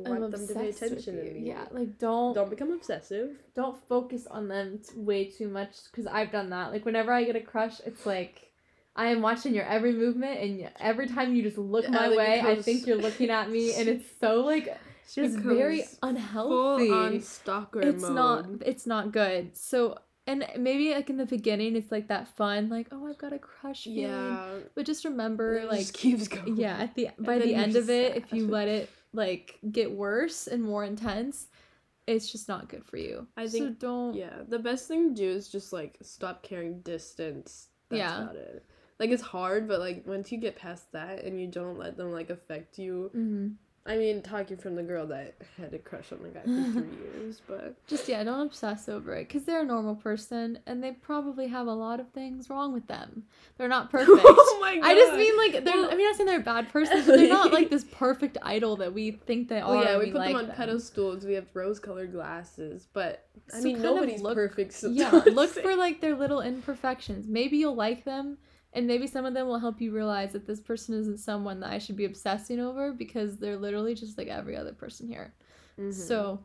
I'm 0.06 0.20
want 0.20 0.30
them 0.32 0.46
to 0.46 0.54
pay 0.54 0.68
attention 0.70 1.02
to 1.02 1.12
me. 1.12 1.40
Yeah, 1.48 1.64
like 1.72 1.98
don't 1.98 2.34
Don't 2.34 2.50
become 2.50 2.70
obsessive. 2.72 3.30
don't 3.54 3.76
focus 3.88 4.26
on 4.26 4.48
them 4.48 4.78
t- 4.78 4.98
way 4.98 5.24
too 5.30 5.48
much 5.48 5.74
because 5.90 6.06
I've 6.06 6.30
done 6.30 6.50
that. 6.50 6.70
Like 6.72 6.84
whenever 6.84 7.12
I 7.12 7.24
get 7.24 7.36
a 7.36 7.40
crush, 7.40 7.80
it's 7.84 8.06
like 8.06 8.52
I 8.96 9.06
am 9.08 9.22
watching 9.22 9.54
your 9.54 9.64
every 9.64 9.92
movement, 9.92 10.40
and 10.40 10.70
every 10.80 11.06
time 11.08 11.34
you 11.34 11.42
just 11.42 11.58
look 11.58 11.88
my 11.88 12.08
way, 12.10 12.40
I 12.40 12.60
think 12.60 12.86
you're 12.86 12.96
looking 12.98 13.30
at 13.30 13.50
me, 13.50 13.74
and 13.74 13.88
it's 13.88 14.06
so 14.20 14.40
like 14.44 14.68
just 15.14 15.36
very 15.38 15.84
unhealthy. 16.02 16.88
Full 16.88 16.94
on 16.98 17.20
stalker 17.20 17.80
it's 17.80 18.02
mode. 18.02 18.14
not 18.14 18.46
it's 18.66 18.86
not 18.86 19.12
good. 19.12 19.56
So 19.56 19.98
And 20.26 20.44
maybe 20.58 20.92
like 20.94 21.08
in 21.10 21.16
the 21.16 21.26
beginning, 21.26 21.74
it's 21.76 21.90
like 21.90 22.06
that 22.08 22.28
fun, 22.36 22.68
like 22.68 22.88
oh 22.92 23.06
I've 23.08 23.18
got 23.18 23.32
a 23.32 23.38
crush 23.38 23.84
feeling. 23.84 24.02
Yeah. 24.10 24.58
But 24.76 24.86
just 24.86 25.04
remember, 25.04 25.56
It 25.58 25.68
like 25.68 25.80
just 25.80 25.94
keeps 25.94 26.28
going. 26.34 26.56
yeah, 26.56 26.76
at 26.84 26.94
the 26.94 27.08
by 27.18 27.38
the 27.38 27.54
end 27.54 27.74
of 27.76 27.90
it, 27.90 28.16
if 28.20 28.32
you 28.32 28.46
let 28.46 28.68
it 28.68 28.88
like 29.12 29.58
get 29.72 29.90
worse 29.90 30.46
and 30.46 30.62
more 30.62 30.84
intense, 30.84 31.48
it's 32.06 32.30
just 32.30 32.48
not 32.48 32.68
good 32.68 32.84
for 32.84 32.96
you. 32.96 33.26
I 33.36 33.46
so 33.46 33.52
think- 33.58 33.78
don't. 33.78 34.14
Yeah, 34.14 34.42
the 34.48 34.58
best 34.58 34.88
thing 34.88 35.14
to 35.14 35.14
do 35.14 35.28
is 35.28 35.48
just 35.48 35.72
like 35.72 35.98
stop 36.02 36.42
carrying 36.42 36.80
distance. 36.80 37.68
That's 37.88 37.98
Yeah. 37.98 38.22
about 38.22 38.36
it. 38.36 38.64
Like 38.98 39.10
it's 39.10 39.22
hard, 39.22 39.66
but 39.66 39.80
like 39.80 40.06
once 40.06 40.30
you 40.30 40.38
get 40.38 40.56
past 40.56 40.92
that 40.92 41.24
and 41.24 41.40
you 41.40 41.46
don't 41.46 41.78
let 41.78 41.96
them 41.96 42.12
like 42.12 42.30
affect 42.30 42.78
you. 42.78 43.10
Mhm. 43.14 43.54
I 43.86 43.96
mean, 43.96 44.20
talking 44.20 44.58
from 44.58 44.74
the 44.76 44.82
girl 44.82 45.06
that 45.06 45.36
had 45.58 45.72
a 45.72 45.78
crush 45.78 46.12
on 46.12 46.22
the 46.22 46.28
guy 46.28 46.40
for 46.42 46.46
three 46.80 46.98
years, 47.22 47.40
but 47.46 47.74
Just 47.86 48.08
yeah, 48.08 48.22
don't 48.22 48.46
obsess 48.46 48.88
over 48.90 49.14
it 49.14 49.26
because 49.26 49.44
they're 49.44 49.62
a 49.62 49.64
normal 49.64 49.94
person 49.94 50.58
and 50.66 50.84
they 50.84 50.92
probably 50.92 51.48
have 51.48 51.66
a 51.66 51.72
lot 51.72 51.98
of 51.98 52.08
things 52.10 52.50
wrong 52.50 52.74
with 52.74 52.86
them. 52.88 53.24
They're 53.56 53.68
not 53.68 53.90
perfect. 53.90 54.20
oh 54.22 54.58
my 54.60 54.76
god! 54.76 54.84
I 54.86 54.94
just 54.94 55.14
mean 55.14 55.36
like 55.38 55.64
they're. 55.64 55.74
Well- 55.74 55.90
I 55.90 55.96
mean, 55.96 56.06
not 56.06 56.16
saying 56.16 56.26
they're 56.26 56.40
a 56.40 56.42
bad 56.42 56.68
person, 56.68 56.98
but 57.06 57.16
they're 57.16 57.28
not 57.28 57.52
like 57.54 57.70
this 57.70 57.84
perfect 57.92 58.36
idol 58.42 58.76
that 58.76 58.92
we 58.92 59.12
think 59.12 59.48
they 59.48 59.60
are. 59.60 59.74
Oh 59.76 59.82
yeah, 59.82 59.90
and 59.92 59.98
we 60.00 60.06
put 60.12 60.18
like 60.18 60.36
them 60.36 60.50
on 60.50 60.54
pedestals. 60.54 61.24
We 61.24 61.32
have 61.34 61.46
rose-colored 61.54 62.12
glasses, 62.12 62.86
but 62.92 63.26
I 63.52 63.58
So 63.60 63.64
mean, 63.64 63.80
nobody's 63.80 64.20
look- 64.20 64.34
perfect. 64.34 64.74
So 64.74 64.90
Yeah, 64.90 65.10
look 65.32 65.54
say- 65.54 65.62
for 65.62 65.74
like 65.74 66.00
their 66.02 66.14
little 66.14 66.42
imperfections. 66.42 67.26
Maybe 67.26 67.56
you'll 67.56 67.74
like 67.74 68.04
them, 68.04 68.36
and 68.72 68.86
maybe 68.86 69.06
some 69.06 69.24
of 69.24 69.34
them 69.34 69.46
will 69.48 69.58
help 69.58 69.80
you 69.80 69.92
realize 69.92 70.32
that 70.32 70.46
this 70.46 70.60
person 70.60 70.94
isn't 70.94 71.18
someone 71.18 71.60
that 71.60 71.70
I 71.72 71.78
should 71.78 71.96
be 71.96 72.04
obsessing 72.04 72.60
over 72.60 72.92
because 72.92 73.36
they're 73.38 73.56
literally 73.56 73.94
just 73.94 74.16
like 74.18 74.28
every 74.28 74.56
other 74.56 74.72
person 74.72 75.06
here. 75.08 75.32
Mhm. 75.78 75.92
So, 75.92 76.44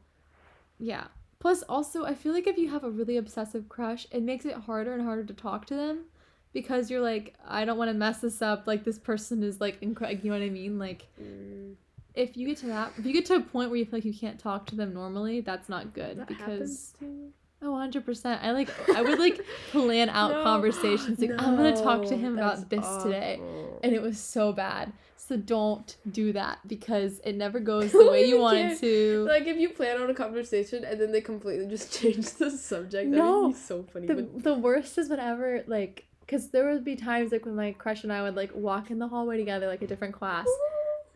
yeah. 0.79 1.05
Plus, 1.39 1.61
also, 1.63 2.05
I 2.05 2.15
feel 2.15 2.33
like 2.33 2.47
if 2.47 2.57
you 2.57 2.69
have 2.69 2.83
a 2.83 2.89
really 2.89 3.17
obsessive 3.17 3.69
crush, 3.69 4.07
it 4.11 4.23
makes 4.23 4.45
it 4.45 4.55
harder 4.55 4.93
and 4.93 5.03
harder 5.03 5.23
to 5.25 5.33
talk 5.33 5.65
to 5.67 5.75
them 5.75 6.05
because 6.53 6.89
you're 6.89 7.01
like, 7.01 7.35
I 7.45 7.65
don't 7.65 7.77
want 7.77 7.89
to 7.89 7.93
mess 7.93 8.19
this 8.19 8.41
up. 8.41 8.65
Like, 8.65 8.83
this 8.83 8.97
person 8.97 9.43
is 9.43 9.61
like, 9.61 9.79
incre- 9.81 10.23
you 10.23 10.31
know 10.31 10.39
what 10.39 10.45
I 10.45 10.49
mean? 10.49 10.79
Like, 10.79 11.07
Mm, 11.21 11.75
if 12.15 12.35
you 12.37 12.47
get 12.47 12.57
to 12.59 12.67
that, 12.67 12.93
if 12.97 13.05
you 13.05 13.13
get 13.13 13.25
to 13.25 13.35
a 13.35 13.41
point 13.41 13.69
where 13.69 13.77
you 13.77 13.85
feel 13.85 13.97
like 13.97 14.05
you 14.05 14.13
can't 14.13 14.39
talk 14.39 14.65
to 14.67 14.75
them 14.75 14.93
normally, 14.93 15.41
that's 15.41 15.69
not 15.69 15.93
good 15.93 16.17
that 16.17 16.27
because. 16.27 16.47
happens 16.47 16.93
to? 16.99 17.33
Oh, 17.65 17.71
100%. 17.71 18.43
I 18.43 18.51
like 18.51 18.69
I 18.95 19.01
would 19.01 19.17
like 19.19 19.41
plan 19.71 20.09
out 20.09 20.31
No, 20.31 20.43
conversations 20.43 21.19
like 21.19 21.31
I'm 21.31 21.57
going 21.57 21.73
to 21.73 21.81
talk 21.81 22.05
to 22.05 22.15
him 22.15 22.35
about 22.35 22.69
this 22.69 22.79
that's 22.81 23.03
today. 23.03 23.41
And 23.83 23.93
it 23.93 24.01
was 24.01 24.19
so 24.19 24.53
bad. 24.53 24.93
So 25.17 25.35
don't 25.35 25.95
do 26.11 26.33
that 26.33 26.59
because 26.67 27.19
it 27.19 27.33
never 27.33 27.59
goes 27.59 27.91
the 27.99 28.07
way 28.11 28.21
you 28.21 28.35
You 28.35 28.41
want 28.41 28.57
it 28.59 28.79
to. 28.81 29.25
Like 29.27 29.47
if 29.47 29.57
you 29.57 29.69
plan 29.69 29.99
on 29.99 30.09
a 30.09 30.13
conversation 30.13 30.83
and 30.85 31.01
then 31.01 31.11
they 31.11 31.21
completely 31.21 31.65
just 31.67 31.91
change 31.99 32.33
the 32.33 32.51
subject, 32.51 33.09
that 33.11 33.17
No, 33.17 33.41
would 33.47 33.53
be 33.53 33.59
so 33.59 33.83
funny. 33.83 34.05
the, 34.07 34.13
but 34.15 34.43
the 34.43 34.53
worst 34.53 34.97
is 34.99 35.09
whenever 35.09 35.63
like 35.65 36.05
because 36.21 36.49
there 36.49 36.71
would 36.71 36.83
be 36.83 36.95
times 36.95 37.31
like 37.31 37.45
when 37.45 37.55
my 37.55 37.71
crush 37.71 38.03
and 38.03 38.13
I 38.13 38.21
would 38.21 38.35
like 38.35 38.51
walk 38.53 38.91
in 38.91 38.99
the 38.99 39.07
hallway 39.07 39.37
together 39.37 39.67
like 39.67 39.81
a 39.81 39.87
different 39.87 40.13
class 40.13 40.47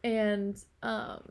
and 0.03 0.55
um 0.83 1.21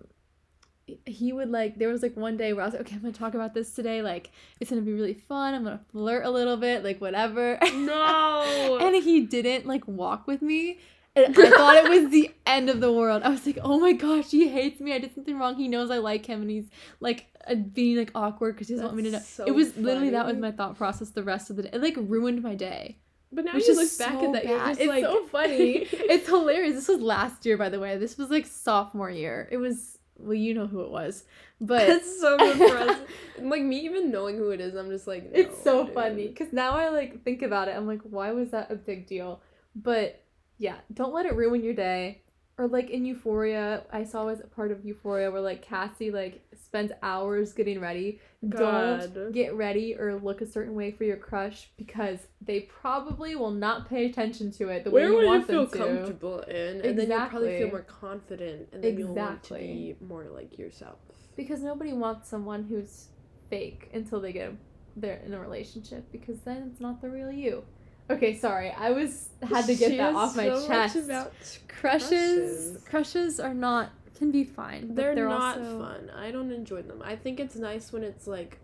he 1.07 1.33
would 1.33 1.51
like 1.51 1.79
there 1.79 1.89
was 1.89 2.03
like 2.03 2.17
one 2.17 2.37
day 2.37 2.53
where 2.53 2.63
I 2.63 2.67
was 2.67 2.75
like 2.75 2.83
okay 2.83 2.95
I'm 2.95 3.03
gonna 3.03 3.13
talk 3.13 3.35
about 3.35 3.55
this 3.55 3.73
today 3.73 4.03
like 4.03 4.31
it's 4.61 4.71
gonna 4.71 4.83
be 4.83 4.93
really 4.93 5.15
fun 5.15 5.55
I'm 5.55 5.65
gonna 5.65 5.81
flirt 5.93 6.25
a 6.25 6.31
little 6.31 6.57
bit 6.57 6.85
like 6.85 7.01
whatever 7.01 7.59
no. 7.63 8.79
and 8.83 9.03
he 9.03 9.21
didn't 9.21 9.67
like 9.67 9.87
walk 9.87 10.27
with 10.27 10.43
me 10.43 10.79
and 11.25 11.37
I 11.39 11.51
thought 11.51 11.77
it 11.77 11.89
was 11.89 12.11
the 12.11 12.31
end 12.47 12.71
of 12.71 12.81
the 12.81 12.93
world. 12.93 13.23
I 13.23 13.29
was 13.29 13.45
like, 13.47 13.59
"Oh 13.63 13.79
my 13.79 13.93
gosh, 13.93 14.31
he 14.31 14.49
hates 14.49 14.81
me. 14.81 14.93
I 14.93 14.99
did 14.99 15.15
something 15.15 15.39
wrong. 15.39 15.57
He 15.57 15.69
knows 15.69 15.91
I 15.91 15.99
like 15.99 16.27
him, 16.27 16.43
and 16.43 16.51
he's 16.51 16.67
like 17.01 17.27
uh, 17.47 17.55
being 17.55 17.97
like 17.97 18.11
awkward 18.15 18.55
because 18.55 18.69
he 18.69 18.75
doesn't 18.75 18.87
want 18.87 18.97
me 18.97 19.05
to 19.05 19.11
know." 19.13 19.19
So 19.21 19.45
it 19.45 19.55
was 19.55 19.77
literally 19.77 20.11
that 20.11 20.27
was 20.27 20.37
my 20.37 20.53
thought 20.53 20.77
process 20.77 21.11
the 21.11 21.23
rest 21.23 21.51
of 21.51 21.57
the 21.57 21.65
day. 21.65 21.71
It 21.73 21.83
like 21.83 21.97
ruined 21.97 22.43
my 22.43 22.55
day. 22.55 22.99
but 23.33 23.45
now 23.45 23.55
Which 23.55 23.67
you 23.67 23.75
look 23.75 23.99
back 23.99 24.13
so 24.13 24.27
at 24.27 24.33
that, 24.33 24.47
you're 24.47 24.59
just 24.59 24.81
It's 24.81 24.89
like 24.89 25.05
so 25.05 25.27
funny. 25.27 25.87
it's 25.93 26.27
hilarious. 26.27 26.75
This 26.75 26.89
was 26.89 27.01
last 27.01 27.45
year, 27.45 27.57
by 27.57 27.69
the 27.69 27.81
way. 27.81 27.97
This 27.99 28.17
was 28.17 28.31
like 28.31 28.47
sophomore 28.47 29.11
year. 29.11 29.49
It 29.51 29.59
was 29.59 29.98
well, 30.19 30.35
you 30.35 30.55
know 30.55 30.67
who 30.67 30.83
it 30.83 30.91
was, 30.91 31.25
but 31.61 31.87
That's 31.87 32.21
so 32.21 32.37
good. 32.37 32.97
Like 33.41 33.63
me 33.63 33.79
even 33.81 34.11
knowing 34.11 34.37
who 34.37 34.51
it 34.51 34.61
is, 34.61 34.75
I'm 34.75 34.91
just 34.91 35.07
like 35.07 35.31
it's 35.33 35.63
so 35.63 35.85
dude. 35.85 35.95
funny 35.95 36.27
because 36.29 36.53
now 36.53 36.73
I 36.73 36.89
like 36.89 37.25
think 37.25 37.43
about 37.43 37.69
it. 37.69 37.77
I'm 37.77 37.87
like, 37.87 38.01
why 38.03 38.33
was 38.33 38.51
that 38.51 38.71
a 38.71 38.75
big 38.75 39.07
deal? 39.07 39.41
But 39.77 40.23
yeah, 40.59 40.77
don't 40.93 41.15
let 41.15 41.27
it 41.27 41.37
ruin 41.37 41.63
your 41.63 41.75
day. 41.75 42.23
Or 42.59 42.67
like 42.67 42.91
in 42.91 43.05
Euphoria, 43.05 43.85
I 43.93 44.03
saw 44.03 44.27
as 44.29 44.41
a 44.41 44.47
part 44.49 44.73
of 44.73 44.85
Euphoria 44.85 45.31
where 45.31 45.41
like 45.41 45.63
Cassie 45.63 46.11
like 46.11 46.43
spends 46.61 46.91
hours 47.03 47.53
getting 47.53 47.81
ready. 47.81 48.21
God. 48.49 49.15
Don't 49.15 49.33
get 49.33 49.55
ready 49.55 49.97
or 49.97 50.21
look 50.21 50.41
a 50.41 50.47
certain 50.47 50.75
way 50.75 50.93
for 50.93 51.05
your 51.05 51.17
crush 51.17 51.71
because 51.77 52.19
they 52.41 52.61
probably 52.61 53.35
will 53.35 53.51
not 53.51 53.89
pay 53.89 54.07
attention 54.07 54.53
to 54.53 54.69
it 54.69 54.85
the 54.85 54.91
way 54.91 55.03
Where 55.03 55.11
you 55.11 55.17
would 55.17 55.23
you 55.23 55.27
want 55.29 55.47
feel 55.47 55.67
them 55.67 55.81
to. 55.81 55.87
comfortable 55.87 56.41
in, 56.41 56.81
and 56.83 56.99
then 56.99 57.09
you'll 57.11 57.27
probably 57.27 57.59
feel 57.59 57.69
more 57.69 57.83
confident, 57.83 58.69
and 58.73 58.83
then 58.85 58.97
you'll 58.99 59.15
want 59.15 59.43
to 59.45 59.55
be 59.55 59.97
more 60.01 60.25
like 60.27 60.57
yourself. 60.59 60.99
Because 61.37 61.63
nobody 61.63 61.93
wants 61.93 62.29
someone 62.29 62.65
who's 62.65 63.09
fake 63.51 63.91
until 63.93 64.21
they 64.21 64.33
get 64.33 64.53
they're 64.97 65.23
in 65.25 65.33
a 65.35 65.41
relationship 65.41 66.11
because 66.11 66.41
then 66.41 66.71
it's 66.71 66.81
not 66.81 67.01
the 67.01 67.09
real 67.09 67.31
you. 67.31 67.65
Okay, 68.11 68.37
sorry. 68.37 68.71
I 68.71 68.91
was 68.91 69.29
had 69.43 69.67
to 69.67 69.75
get 69.75 69.91
She 69.91 69.97
that 69.99 70.15
off 70.15 70.37
my 70.37 70.49
so 70.49 70.67
chest. 70.67 70.97
about 70.97 71.33
crushes, 71.69 71.69
crushes. 71.69 72.85
crushes 72.85 73.41
are 73.41 73.55
not 73.55 73.91
can 74.19 74.31
be 74.31 74.45
fine. 74.45 74.95
they're, 74.95 75.15
they're 75.15 75.29
not 75.29 75.59
also, 75.59 75.79
fun. 75.81 76.11
I 76.17 76.31
don't 76.31 76.53
enjoy 76.53 76.83
them. 76.83 77.01
I 77.05 77.17
think 77.17 77.41
it's 77.41 77.57
nice 77.57 77.93
when 77.93 78.03
it's 78.05 78.27
like 78.27 78.59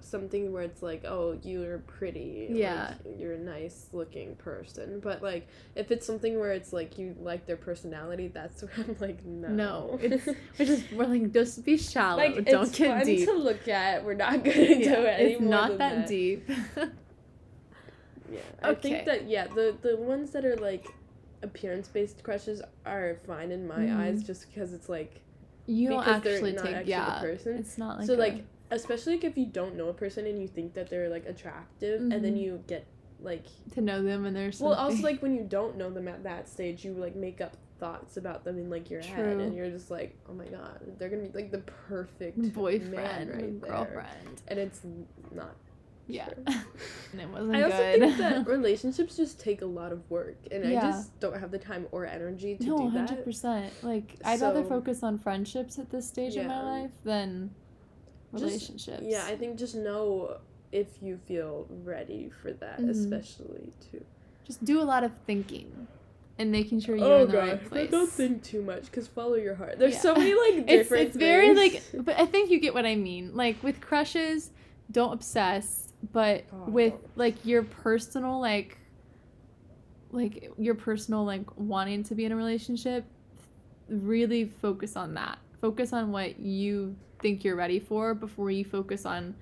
something 0.00 0.52
where 0.52 0.62
it's 0.62 0.82
like, 0.82 1.04
oh, 1.04 1.38
you're 1.42 1.78
pretty. 1.80 2.48
Yeah. 2.50 2.94
Like, 3.04 3.18
you're 3.18 3.32
a 3.34 3.38
nice 3.38 3.88
looking 3.92 4.36
person. 4.36 5.00
But 5.00 5.22
like, 5.22 5.48
if 5.74 5.90
it's 5.90 6.06
something 6.06 6.38
where 6.40 6.52
it's 6.52 6.72
like 6.72 6.98
you 6.98 7.14
like 7.20 7.46
their 7.46 7.56
personality, 7.56 8.28
that's 8.28 8.62
where 8.62 8.72
I'm 8.76 8.96
like, 9.00 9.24
no. 9.24 9.48
No, 9.48 9.98
it's 10.02 10.26
we're 10.26 10.64
just 10.66 10.92
we're 10.92 11.06
like 11.06 11.32
just 11.32 11.64
be 11.64 11.76
shallow. 11.76 12.18
like 12.18 12.44
Don't 12.46 12.68
it's 12.68 12.78
get 12.78 12.96
fun 12.98 13.06
deep. 13.06 13.26
to 13.28 13.32
look 13.34 13.68
at. 13.68 14.04
We're 14.04 14.14
not 14.14 14.44
gonna 14.44 14.54
do 14.54 14.94
it 15.04 15.20
it's 15.20 15.40
not 15.40 15.68
than 15.70 15.78
that, 15.78 16.08
deep. 16.08 16.48
Yeah, 18.30 18.40
I 18.62 18.68
Okay. 18.70 18.80
think 18.90 19.06
that 19.06 19.28
yeah, 19.28 19.46
the 19.46 19.74
the 19.80 19.96
ones 19.96 20.32
that 20.32 20.44
are 20.44 20.56
like 20.56 20.86
appearance 21.42 21.88
based 21.88 22.22
crushes 22.22 22.62
are 22.86 23.16
fine 23.26 23.50
in 23.52 23.66
my 23.66 23.84
Mhm. 23.86 23.96
eyes, 23.96 24.22
just 24.24 24.46
because 24.48 24.72
it's 24.72 24.88
like 24.88 25.20
you 25.66 25.88
don't 25.90 26.06
actually 26.06 26.52
take 26.52 26.64
actually 26.74 26.90
yeah. 26.90 27.20
the 27.20 27.26
person. 27.26 27.56
It's 27.58 27.76
not 27.78 27.98
like 27.98 28.06
so 28.06 28.14
a- 28.14 28.16
like 28.16 28.44
especially 28.70 29.14
like, 29.14 29.24
if 29.24 29.38
you 29.38 29.46
don't 29.46 29.76
know 29.76 29.88
a 29.88 29.94
person 29.94 30.26
and 30.26 30.40
you 30.40 30.46
think 30.48 30.74
that 30.74 30.88
they're 30.90 31.08
like 31.08 31.26
attractive, 31.26 32.00
and 32.00 32.12
then 32.24 32.34
Mhm. 32.34 32.40
you 32.42 32.64
get 32.66 32.86
like 33.20 33.46
to 33.72 33.80
know 33.80 34.00
them 34.02 34.24
and 34.26 34.36
there's 34.36 34.60
well 34.60 34.74
also 34.74 35.02
like 35.02 35.20
when 35.22 35.34
you 35.34 35.42
don't 35.42 35.76
know 35.76 35.90
them 35.90 36.06
at 36.08 36.22
that 36.22 36.48
stage, 36.48 36.84
you 36.84 36.92
like 36.94 37.16
make 37.16 37.40
up 37.40 37.56
thoughts 37.80 38.16
about 38.16 38.44
them 38.44 38.58
in 38.58 38.68
like 38.70 38.90
your 38.90 39.00
head, 39.02 39.38
and 39.38 39.54
you're 39.56 39.70
just 39.70 39.90
like, 39.90 40.16
oh 40.28 40.32
my 40.34 40.46
god, 40.46 40.80
they're 40.98 41.08
gonna 41.08 41.22
be 41.22 41.32
like 41.32 41.50
the 41.50 41.58
perfect 41.58 42.52
boyfriend 42.54 43.30
right 43.30 43.60
there. 43.60 43.70
girlfriend. 43.70 44.42
and 44.48 44.58
it's 44.58 44.80
not. 45.32 45.54
Yeah, 46.10 46.24
Sure. 46.24 46.34
and 47.12 47.20
it 47.20 47.28
wasn't 47.28 47.54
I 47.56 47.62
also 47.64 47.76
good. 47.76 48.00
think 48.00 48.16
that 48.16 48.46
relationships 48.56 49.16
just 49.16 49.38
take 49.38 49.60
a 49.62 49.66
lot 49.66 49.92
of 49.92 50.08
work, 50.10 50.36
and 50.50 50.66
I 50.66 50.72
just 50.80 51.18
don't 51.20 51.38
have 51.38 51.50
the 51.50 51.58
time 51.58 51.86
or 51.92 52.06
energy 52.06 52.56
to 52.56 52.64
do 52.64 52.70
that. 52.70 52.76
no, 52.76 52.84
do 52.84 52.88
hundred 52.90 53.18
that. 53.18 53.24
percent. 53.24 53.72
Like 53.82 54.14
I'd 54.24 54.40
rather 54.40 54.64
focus 54.64 55.02
on 55.02 55.18
friendships 55.18 55.78
at 55.78 55.90
this 55.90 56.08
stage 56.08 56.36
of 56.36 56.46
my 56.46 56.62
life 56.82 56.90
than 57.04 57.50
Just- 58.32 58.42
relationships. 58.44 59.02
Yeah, 59.04 59.24
I 59.26 59.36
think 59.36 59.58
just 59.58 59.74
know 59.74 60.38
if 60.72 61.02
you 61.02 61.18
feel 61.26 61.66
ready 61.84 62.30
for 62.42 62.52
that, 62.54 62.80
Mhm. 62.80 62.90
especially 62.90 63.72
too. 63.90 64.04
just 64.46 64.64
do 64.64 64.80
a 64.80 64.82
lot 64.84 65.04
of 65.04 65.12
thinking 65.26 65.86
and 66.38 66.50
making 66.50 66.80
sure 66.80 66.96
you're 66.96 67.20
in 67.20 67.30
the 67.30 67.36
right 67.36 67.62
place. 67.68 67.88
Oh, 67.88 67.98
don't 67.98 68.10
think 68.10 68.42
too 68.42 68.62
much, 68.62 68.84
because 68.86 69.06
follow 69.06 69.34
your 69.34 69.54
heart. 69.56 69.78
There's 69.78 69.92
Yeah. 69.94 70.00
so 70.00 70.14
many 70.14 70.32
like 70.32 70.54
it's 70.54 70.66
different. 70.66 71.08
it's 71.08 71.16
very 71.18 71.54
like 71.54 71.82
but 71.92 72.18
I 72.18 72.24
think 72.24 72.50
you 72.50 72.58
get 72.60 72.72
what 72.72 72.86
I 72.86 72.94
mean. 72.94 73.34
Like 73.34 73.62
with 73.62 73.80
crushes, 73.82 74.52
don't 74.90 75.12
obsess, 75.12 75.87
but 76.12 76.44
Oh, 76.52 76.70
with 76.70 76.94
like 77.16 77.44
your 77.44 77.62
personal 77.62 78.40
like 78.40 78.78
like 80.10 80.50
your 80.58 80.74
personal 80.74 81.24
like 81.24 81.44
wanting 81.56 82.02
to 82.04 82.14
be 82.14 82.24
in 82.24 82.32
a 82.32 82.36
relationship, 82.36 83.04
really 83.88 84.46
focus 84.46 84.96
on 84.96 85.14
that. 85.14 85.38
Focus 85.60 85.92
on 85.92 86.12
what 86.12 86.38
you 86.38 86.96
think 87.20 87.44
you're 87.44 87.56
ready 87.56 87.80
for 87.80 88.14
before 88.14 88.50
you 88.50 88.64
focus 88.64 89.04
on 89.04 89.34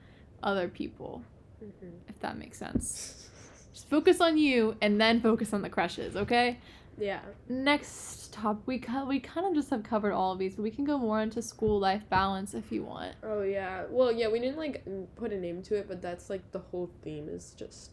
other 0.43 0.69
people, 0.69 1.23
Mhm. 1.63 1.93
if 2.09 2.19
that 2.21 2.37
makes 2.39 2.59
sense. 2.59 3.31
Just 3.73 3.89
focus 3.89 4.21
on 4.21 4.39
you 4.39 4.77
and 4.81 5.01
then 5.01 5.21
focus 5.21 5.53
on 5.53 5.63
the 5.63 5.69
crushes, 5.69 6.17
okay? 6.17 6.59
Yeah. 6.99 7.21
Next 7.49 8.33
top, 8.33 8.63
we 8.67 8.79
co- 8.79 9.05
we 9.07 9.21
kind 9.21 9.47
of 9.47 9.55
just 9.55 9.71
have 9.71 9.83
covered 9.83 10.13
all 10.13 10.33
of 10.33 10.39
these, 10.39 10.57
but 10.57 10.63
we 10.63 10.71
can 10.71 10.85
go 10.85 10.99
more 10.99 11.21
into 11.21 11.43
school 11.43 11.79
life 11.79 12.09
balance 12.09 12.55
if 12.55 12.73
you 12.73 12.85
want. 12.85 13.15
Oh 13.23 13.43
yeah. 13.43 13.85
Well, 13.91 14.11
yeah. 14.13 14.29
We 14.29 14.41
didn't 14.41 14.57
like 14.59 14.85
put 15.17 15.33
a 15.33 15.39
name 15.39 15.63
to 15.65 15.77
it, 15.77 15.89
but 15.89 16.01
that's 16.01 16.31
like 16.31 16.53
the 16.53 16.59
whole 16.61 16.91
theme 17.03 17.29
is 17.29 17.53
just 17.57 17.91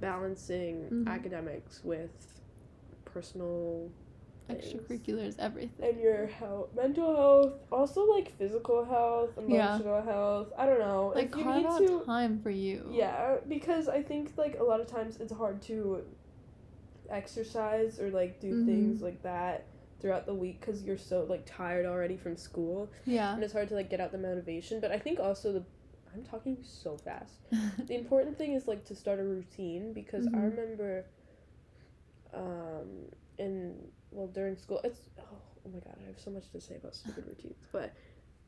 balancing 0.00 0.88
Mhm. 0.90 1.06
academics 1.08 1.82
with 1.84 2.40
personal 3.04 3.90
things. 4.48 4.64
extracurriculars, 4.64 5.38
everything. 5.38 5.88
and 5.88 6.00
your 6.00 6.26
health, 6.26 6.70
mental 6.74 7.14
health, 7.14 7.52
also 7.70 8.04
like 8.10 8.36
physical 8.36 8.84
health, 8.84 9.30
Yeah. 9.36 9.76
emotional 9.76 10.02
health. 10.02 10.52
I 10.58 10.66
don't 10.66 10.80
know. 10.80 11.12
Like 11.14 11.26
if 11.26 11.32
carve 11.44 11.56
need 11.56 11.66
out 11.66 11.78
to, 11.78 12.00
time 12.04 12.40
for 12.42 12.50
you. 12.50 12.88
yeah, 12.90 13.36
because 13.48 13.88
I 13.88 14.02
think 14.02 14.32
like 14.36 14.58
a 14.58 14.64
lot 14.64 14.80
of 14.80 14.86
times 14.86 15.18
it's 15.18 15.32
hard 15.32 15.62
to 15.62 16.04
exercise 17.10 17.98
or 18.00 18.10
like 18.10 18.40
do 18.40 18.54
Mhm. 18.54 18.64
things 18.66 19.02
like 19.02 19.22
that 19.22 19.66
throughout 20.00 20.24
the 20.26 20.34
week 20.34 20.60
because 20.60 20.82
you're 20.82 20.96
so 20.96 21.24
like 21.28 21.44
tired 21.44 21.84
already 21.84 22.16
from 22.16 22.36
school 22.36 22.90
Yeah. 23.04 23.34
and 23.34 23.42
it's 23.44 23.52
hard 23.52 23.68
to 23.68 23.74
like 23.74 23.90
get 23.90 24.00
out 24.00 24.12
the 24.12 24.18
motivation. 24.18 24.80
But 24.80 24.92
I 24.92 24.98
think 24.98 25.18
also 25.20 25.52
the 25.52 25.64
I'm 26.14 26.24
talking 26.24 26.58
so 26.62 26.96
fast. 26.96 27.46
the 27.86 27.94
important 27.94 28.36
thing 28.36 28.54
is 28.54 28.66
like 28.66 28.84
to 28.86 28.94
start 28.96 29.20
a 29.20 29.24
routine 29.24 29.92
because 29.92 30.26
I 30.26 30.30
Mhm. 30.30 30.50
remember 30.50 31.04
um 32.32 33.06
in 33.38 33.74
well 34.10 34.28
during 34.28 34.56
school 34.56 34.80
it's 34.84 35.00
oh, 35.18 35.22
oh 35.66 35.70
my 35.72 35.78
god 35.80 35.96
I 36.02 36.06
have 36.06 36.18
so 36.20 36.30
much 36.30 36.50
to 36.52 36.60
say 36.60 36.76
about 36.76 36.94
stupid 36.94 37.24
routines 37.28 37.56
but 37.72 37.92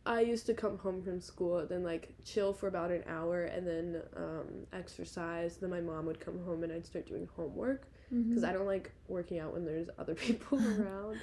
I 0.04 0.20
used 0.20 0.46
to 0.46 0.54
come 0.54 0.78
home 0.78 1.02
from 1.02 1.20
school 1.20 1.64
then 1.66 1.82
like 1.82 2.14
chill 2.24 2.52
for 2.52 2.66
about 2.68 2.90
an 2.90 3.02
hour 3.08 3.44
and 3.44 3.66
then 3.66 4.02
um 4.16 4.66
exercise 4.72 5.56
then 5.56 5.70
my 5.70 5.80
mom 5.80 6.06
would 6.06 6.20
come 6.20 6.38
home 6.44 6.62
and 6.62 6.72
I'd 6.72 6.86
start 6.86 7.06
doing 7.06 7.28
homework 7.36 7.88
because 8.28 8.42
Mhm. 8.42 8.48
I 8.48 8.52
don't 8.52 8.66
like 8.66 8.92
working 9.08 9.38
out 9.38 9.52
when 9.52 9.64
there's 9.64 9.88
other 9.98 10.14
people 10.26 10.58
around 10.58 11.18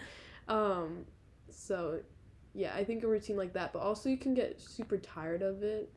um 0.47 1.05
so 1.49 1.99
yeah 2.53 2.73
I 2.75 2.83
think 2.83 3.03
a 3.03 3.07
routine 3.07 3.37
like 3.37 3.53
that 3.53 3.73
but 3.73 3.79
also 3.79 4.09
you 4.09 4.17
can 4.17 4.33
get 4.33 4.59
super 4.59 4.97
tired 4.97 5.41
of 5.41 5.63
it 5.63 5.91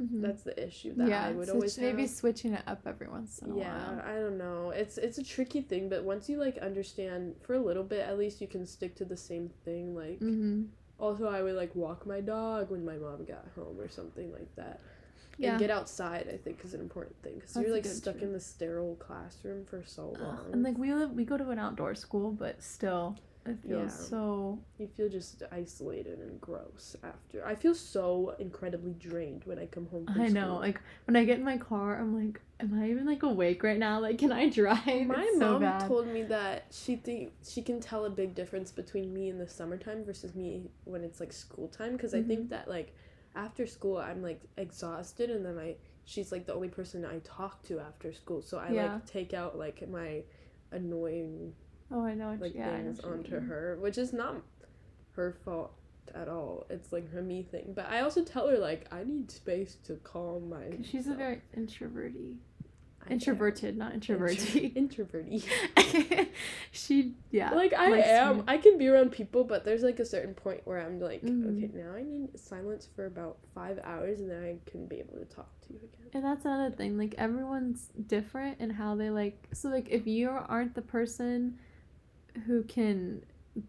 Mhm. 0.00 0.20
that's 0.22 0.42
the 0.42 0.66
issue 0.66 0.94
that 0.96 1.08
yeah, 1.08 1.26
I 1.26 1.32
would 1.32 1.48
always 1.48 1.78
maybe 1.78 2.02
have. 2.02 2.10
switching 2.10 2.52
it 2.52 2.62
up 2.66 2.82
every 2.86 3.08
once 3.08 3.38
in 3.38 3.50
a 3.50 3.54
yeah 3.56 3.64
while. 3.64 3.96
Yeah, 3.96 4.02
I 4.06 4.14
don't 4.20 4.38
know 4.38 4.70
it's 4.70 4.98
it's 4.98 5.18
a 5.18 5.24
tricky 5.24 5.62
thing 5.62 5.88
but 5.88 6.04
once 6.04 6.28
you 6.28 6.38
like 6.38 6.58
understand 6.58 7.34
for 7.42 7.54
a 7.54 7.58
little 7.60 7.82
bit 7.82 8.00
at 8.06 8.18
least 8.18 8.40
you 8.40 8.46
can 8.46 8.66
stick 8.66 8.94
to 8.96 9.04
the 9.04 9.16
same 9.16 9.48
thing 9.64 9.94
like 9.94 10.20
Mm-hmm. 10.22 10.64
also 10.98 11.26
i 11.28 11.42
would 11.42 11.54
like 11.54 11.74
walk 11.74 12.06
my 12.06 12.20
dog 12.20 12.70
when 12.70 12.84
my 12.84 12.96
mom 12.96 13.24
got 13.24 13.46
home 13.54 13.78
or 13.80 13.88
something 13.88 14.32
like 14.32 14.54
that 14.56 14.80
Yeah. 15.38 15.50
and 15.50 15.58
get 15.58 15.70
outside 15.70 16.28
i 16.32 16.36
think 16.36 16.60
is 16.64 16.72
an 16.74 16.80
important 16.80 17.20
thing 17.22 17.34
because 17.34 17.56
you're 17.56 17.70
like 17.72 17.84
stuck 17.84 18.22
in 18.22 18.32
the 18.32 18.40
sterile 18.40 18.96
classroom 18.96 19.64
for 19.66 19.82
so 19.84 20.16
long 20.20 20.38
Ugh, 20.38 20.52
and 20.54 20.62
like 20.62 20.78
we 20.78 20.94
live, 20.94 21.12
we 21.12 21.24
go 21.24 21.36
to 21.36 21.50
an 21.50 21.58
outdoor 21.58 21.94
school, 21.94 22.30
but 22.32 22.62
still, 22.62 23.16
it 23.44 23.58
feels 23.66 23.92
Yeah. 23.92 24.04
so. 24.08 24.58
you 24.78 24.88
feel 24.96 25.08
just 25.08 25.42
isolated 25.52 26.18
and 26.20 26.40
gross 26.40 26.96
after 27.02 27.46
i 27.46 27.54
feel 27.54 27.74
so 27.74 28.34
incredibly 28.38 28.92
drained 28.94 29.42
when 29.44 29.58
i 29.58 29.66
come 29.66 29.86
home 29.86 30.06
from 30.06 30.22
I 30.22 30.28
know. 30.28 30.46
school. 30.48 30.58
Like 30.60 30.80
when 31.06 31.16
I 31.16 31.24
get 31.24 31.38
in 31.38 31.44
my 31.44 31.56
car, 31.58 31.98
I'm 32.00 32.14
like, 32.14 32.40
am 32.60 32.78
I 32.80 32.90
even 32.90 33.06
like 33.06 33.22
awake 33.22 33.62
right 33.62 33.78
now? 33.78 34.00
Like, 34.00 34.18
can 34.18 34.32
I 34.32 34.48
drive? 34.60 34.86
My 34.86 35.16
It's 35.28 35.38
so 35.38 35.38
mom 35.52 35.60
bad. 35.60 35.86
told 35.86 36.06
me 36.08 36.22
that 36.24 36.64
she 36.70 36.96
think 36.96 37.32
she 37.46 37.60
can 37.62 37.80
tell 37.80 38.04
a 38.06 38.10
big 38.10 38.34
difference 38.34 38.70
between 38.72 39.12
me 39.12 39.28
in 39.28 39.38
the 39.38 39.48
summertime 39.48 40.04
versus 40.04 40.34
me 40.34 40.70
when 40.84 41.04
it's 41.04 41.20
like 41.20 41.32
school 41.32 41.68
time 41.68 41.92
because 41.92 42.14
I 42.14 42.18
Mm-hmm. 42.18 42.28
think 42.28 42.50
that 42.50 42.68
like 42.68 42.94
after 43.36 43.66
school 43.66 43.98
I'm 43.98 44.22
like 44.22 44.40
exhausted 44.56 45.30
and 45.30 45.44
then 45.44 45.58
I 45.58 45.76
she's 46.04 46.32
like 46.32 46.46
the 46.46 46.54
only 46.54 46.68
person 46.68 47.04
I 47.04 47.18
talk 47.18 47.62
to 47.64 47.78
after 47.78 48.12
school 48.12 48.42
so 48.42 48.58
I 48.58 48.70
Yeah. 48.72 48.92
like 48.94 49.06
take 49.06 49.34
out 49.34 49.58
like 49.58 49.88
my 49.88 50.22
annoying 50.72 51.52
oh, 51.92 52.04
I 52.04 52.14
know. 52.14 52.36
like 52.40 52.54
yeah, 52.54 52.70
know 52.70 52.84
things 52.84 53.00
you 53.04 53.10
onto 53.10 53.38
her 53.40 53.78
which 53.80 53.98
is 53.98 54.12
not 54.12 54.36
her 55.12 55.36
fault 55.44 55.72
at 56.14 56.28
all 56.28 56.66
it's 56.70 56.92
like 56.92 57.10
her 57.12 57.22
me 57.22 57.42
thing 57.42 57.72
but 57.74 57.86
I 57.90 58.00
also 58.00 58.24
tell 58.24 58.48
her 58.48 58.58
like 58.58 58.86
I 58.92 59.04
need 59.04 59.30
space 59.30 59.76
to 59.84 59.94
calm 59.96 60.48
my. 60.50 60.78
she's 60.82 61.06
a 61.08 61.14
very 61.14 61.42
introverty. 61.56 62.36
Introverted, 63.10 63.76
not 63.76 63.94
Intro- 63.94 64.14
introverty. 64.16 64.72
introverty 64.74 65.42
she, 66.72 67.14
yeah. 67.30 67.50
like 67.54 67.72
I 67.74 67.98
am. 68.00 68.44
I 68.46 68.58
can 68.58 68.78
be 68.78 68.88
around 68.88 69.12
people, 69.12 69.44
but 69.44 69.64
there's 69.64 69.82
like 69.82 69.98
a 70.00 70.04
certain 70.04 70.34
point 70.34 70.60
where 70.64 70.80
I'm 70.80 71.00
like, 71.00 71.22
Mhm. 71.22 71.56
okay, 71.56 71.70
now 71.74 71.92
I 71.94 72.02
need 72.02 72.38
silence 72.38 72.88
for 72.94 73.06
about 73.06 73.38
five 73.54 73.78
hours, 73.84 74.20
and 74.20 74.30
then 74.30 74.42
I 74.44 74.70
can 74.70 74.86
be 74.86 74.96
able 74.96 75.18
to 75.18 75.24
talk 75.24 75.48
to 75.66 75.72
you 75.72 75.78
again. 75.78 76.10
And 76.14 76.24
that's 76.24 76.44
another 76.44 76.74
thing. 76.74 76.96
Like 76.98 77.14
everyone's 77.18 77.88
different 78.06 78.60
in 78.60 78.70
how 78.70 78.94
they 78.94 79.10
like. 79.10 79.48
So 79.52 79.68
like 79.68 79.88
if 79.90 80.06
you 80.06 80.28
aren't 80.30 80.74
the 80.74 80.82
person 80.82 81.58
who 82.46 82.62
can 82.64 83.22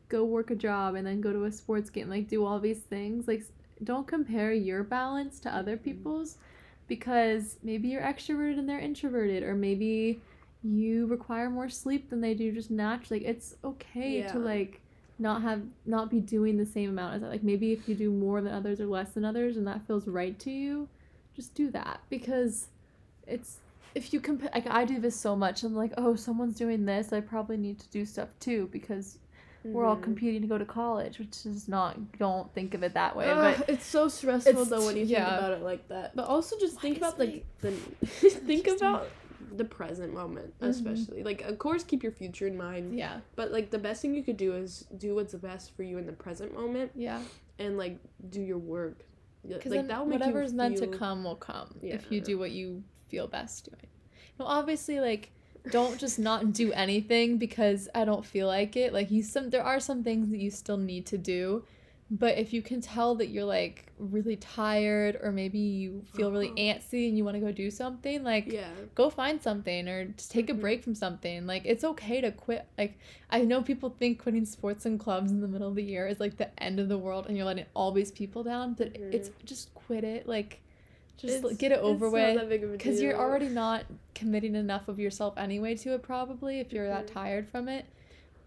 go 0.09 0.25
work 0.25 0.51
a 0.51 0.55
job 0.55 0.95
and 0.95 1.07
then 1.07 1.21
go 1.21 1.31
to 1.31 1.45
a 1.45 1.51
sports 1.51 1.89
game, 1.89 2.09
like 2.09 2.27
do 2.27 2.45
all 2.45 2.59
these 2.59 2.79
things, 2.79 3.27
like 3.27 3.43
don't 3.83 4.07
compare 4.07 4.51
your 4.53 4.83
balance 4.83 5.39
to 5.41 5.53
other 5.55 5.77
Mhm. 5.77 5.83
people's 5.83 6.37
because 6.87 7.57
maybe 7.63 7.87
you're 7.89 8.01
extroverted 8.01 8.57
and 8.59 8.67
they're 8.67 8.79
introverted 8.79 9.43
or 9.43 9.55
maybe 9.55 10.19
you 10.63 11.05
require 11.07 11.49
more 11.49 11.69
sleep 11.69 12.09
than 12.09 12.21
they 12.21 12.33
do 12.33 12.51
just 12.51 12.71
naturally. 12.71 13.21
Like 13.21 13.29
it's 13.29 13.55
okay 13.63 14.19
Yeah. 14.19 14.31
to 14.31 14.39
like 14.39 14.81
not 15.19 15.41
have 15.41 15.61
not 15.85 16.09
be 16.11 16.19
doing 16.19 16.57
the 16.57 16.65
same 16.65 16.89
amount 16.91 17.15
as 17.15 17.21
that. 17.21 17.29
like 17.29 17.43
maybe 17.43 17.71
if 17.73 17.87
you 17.89 17.95
do 17.95 18.11
more 18.11 18.41
than 18.41 18.53
others 18.53 18.79
or 18.79 18.85
less 18.85 19.11
than 19.13 19.25
others 19.25 19.57
and 19.57 19.65
that 19.65 19.81
feels 19.87 20.07
right 20.07 20.37
to 20.39 20.51
you 20.51 20.87
just 21.35 21.55
do 21.55 21.71
that 21.71 21.99
because 22.09 22.67
it's 23.25 23.57
if 23.95 24.13
you 24.13 24.19
compare 24.19 24.51
like 24.53 24.67
i 24.67 24.85
do 24.85 24.99
this 24.99 25.19
so 25.19 25.35
much 25.35 25.63
i'm 25.63 25.75
like 25.75 25.91
oh 25.97 26.15
someone's 26.15 26.55
doing 26.55 26.85
this 26.85 27.11
i 27.13 27.19
probably 27.19 27.57
need 27.57 27.79
to 27.79 27.89
do 27.89 28.05
stuff 28.05 28.29
too 28.39 28.69
because 28.71 29.17
we're 29.73 29.85
all 29.85 29.95
Mhm. 29.97 30.03
competing 30.03 30.41
to 30.41 30.47
go 30.47 30.57
to 30.57 30.65
college 30.65 31.19
which 31.19 31.45
is 31.45 31.67
not 31.67 32.17
don't 32.17 32.53
think 32.53 32.73
of 32.73 32.83
it 32.83 32.93
that 32.93 33.15
way 33.15 33.29
Ugh, 33.29 33.55
but 33.57 33.69
it's 33.69 33.85
so 33.85 34.07
stressful 34.07 34.51
it's- 34.51 34.69
though 34.69 34.85
when 34.85 34.95
you 34.97 35.05
think 35.05 35.17
yeah. 35.19 35.37
about 35.37 35.51
it 35.51 35.61
like 35.63 35.87
that. 35.89 36.15
But 36.15 36.27
also 36.27 36.57
just 36.59 36.75
Why 36.77 36.81
think 36.81 36.95
is 36.97 37.03
about 37.03 37.19
like 37.19 37.45
the 37.59 37.71
think 38.51 38.67
about 38.67 39.07
the 39.55 39.65
present 39.65 40.13
moment, 40.13 40.53
Mhm. 40.59 40.67
especially. 40.67 41.23
Like, 41.23 41.41
of 41.41 41.57
course, 41.57 41.83
keep 41.83 42.03
your 42.03 42.11
future 42.11 42.47
in 42.47 42.57
mind. 42.57 42.97
yeah 42.97 43.21
But 43.35 43.51
like 43.51 43.71
the 43.71 43.79
best 43.79 44.01
thing 44.01 44.13
you 44.13 44.23
could 44.23 44.37
do 44.37 44.53
is 44.53 44.85
do 44.97 45.15
what's 45.15 45.31
the 45.31 45.37
best 45.39 45.75
for 45.75 45.83
you 45.83 45.97
in 45.97 46.05
the 46.05 46.13
present 46.13 46.53
moment, 46.53 46.91
yeah 46.95 47.21
and 47.59 47.77
like 47.77 47.97
do 48.29 48.41
your 48.41 48.59
work. 48.59 49.05
Yeah, 49.43 49.55
because 49.57 49.71
Like 49.71 49.87
that 49.87 49.99
will 49.99 50.05
make 50.07 50.19
you 50.19 50.25
whatever's 50.25 50.53
meant 50.53 50.77
to 50.77 50.87
come 50.87 51.23
will 51.23 51.35
come 51.35 51.79
if 51.81 52.11
you 52.11 52.19
do 52.21 52.37
what 52.37 52.51
you 52.51 52.83
feel 53.07 53.27
best 53.27 53.69
doing 53.69 53.87
well 54.37 54.47
obviously 54.49 54.99
like 54.99 55.31
don't 55.71 55.97
just 55.99 56.17
not 56.19 56.53
do 56.53 56.71
anything 56.73 57.37
because 57.37 57.87
i 57.95 58.03
don't 58.05 58.25
feel 58.25 58.47
like 58.47 58.75
it 58.75 58.93
like 58.93 59.11
you 59.11 59.21
some 59.23 59.49
there 59.49 59.63
are 59.63 59.79
some 59.79 60.03
things 60.03 60.29
that 60.29 60.37
you 60.39 60.49
still 60.51 60.77
need 60.77 61.05
to 61.05 61.17
do 61.17 61.63
but 62.09 62.37
if 62.37 62.53
you 62.53 62.61
can 62.61 62.79
tell 62.79 63.15
that 63.15 63.27
you're 63.27 63.43
like 63.43 63.91
really 63.99 64.37
tired 64.37 65.19
or 65.21 65.29
maybe 65.31 65.59
you 65.59 66.01
feel 66.13 66.31
really 66.31 66.47
Uh-huh. 66.47 66.55
antsy 66.79 67.09
and 67.09 67.17
you 67.17 67.25
want 67.25 67.35
to 67.35 67.41
go 67.41 67.51
do 67.51 67.69
something 67.69 68.23
like 68.23 68.47
Yeah. 68.47 68.69
go 68.95 69.09
find 69.09 69.41
something 69.41 69.89
or 69.89 70.05
just 70.05 70.31
take 70.31 70.49
a 70.49 70.53
Mhm. 70.53 70.61
break 70.61 70.83
from 70.85 70.95
something. 70.95 71.45
Like 71.45 71.63
it's 71.65 71.83
okay 71.83 72.21
to 72.21 72.31
quit. 72.31 72.65
Like 72.77 72.97
I 73.29 73.41
know 73.41 73.61
people 73.61 73.89
think 73.89 74.19
quitting 74.23 74.45
sports 74.45 74.85
and 74.85 74.97
clubs 74.97 75.31
in 75.31 75.41
the 75.41 75.49
middle 75.49 75.67
of 75.67 75.75
the 75.75 75.83
year 75.83 76.07
is 76.07 76.21
like 76.21 76.37
the 76.37 76.49
end 76.63 76.79
of 76.79 76.87
the 76.87 76.97
world 76.97 77.25
and 77.27 77.35
you're 77.35 77.45
letting 77.45 77.65
all 77.73 77.91
these 77.91 78.11
people 78.11 78.41
down, 78.41 78.73
but 78.73 78.95
it's 79.11 79.29
just 79.43 79.73
quit 79.75 80.05
it. 80.05 80.29
Like 80.29 80.61
just 81.17 81.35
It's- 81.37 81.57
get 81.57 81.71
it 81.71 81.79
over 81.79 82.09
with 82.09 82.35
that 82.35 82.47
big 82.49 82.63
of 82.63 82.69
a 82.69 82.73
because 82.73 83.01
you're 83.01 83.17
already 83.17 83.49
not 83.49 83.85
committing 84.15 84.55
enough 84.55 84.87
of 84.87 84.99
yourself 84.99 85.35
anyway 85.37 85.75
to 85.75 85.93
it 85.93 86.01
probably 86.03 86.59
if 86.59 86.71
you're 86.71 86.87
that 86.87 87.07
Mhm. 87.07 87.13
tired 87.13 87.47
from 87.49 87.67
it. 87.67 87.85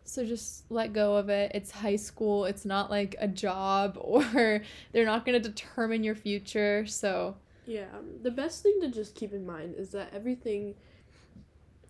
So 0.05 0.25
just 0.25 0.69
let 0.71 0.93
go 0.93 1.17
of 1.17 1.29
it. 1.29 1.53
It's 1.55 1.71
high 1.71 1.97
school. 1.97 2.45
It's 2.45 2.65
not 2.65 2.91
like 2.91 3.15
a 3.19 3.29
job 3.29 3.97
or 4.01 4.63
they're 4.93 5.05
not 5.05 5.25
going 5.27 5.41
to 5.41 5.49
determine 5.49 6.03
your 6.05 6.15
future. 6.15 6.87
So 6.87 7.37
Yeah, 7.67 7.87
um, 7.97 8.07
the 8.23 8.31
best 8.31 8.63
thing 8.63 8.81
to 8.81 8.89
just 8.89 9.15
keep 9.15 9.33
in 9.33 9.45
mind 9.47 9.75
is 9.77 9.91
that 9.91 10.13
everything, 10.13 10.75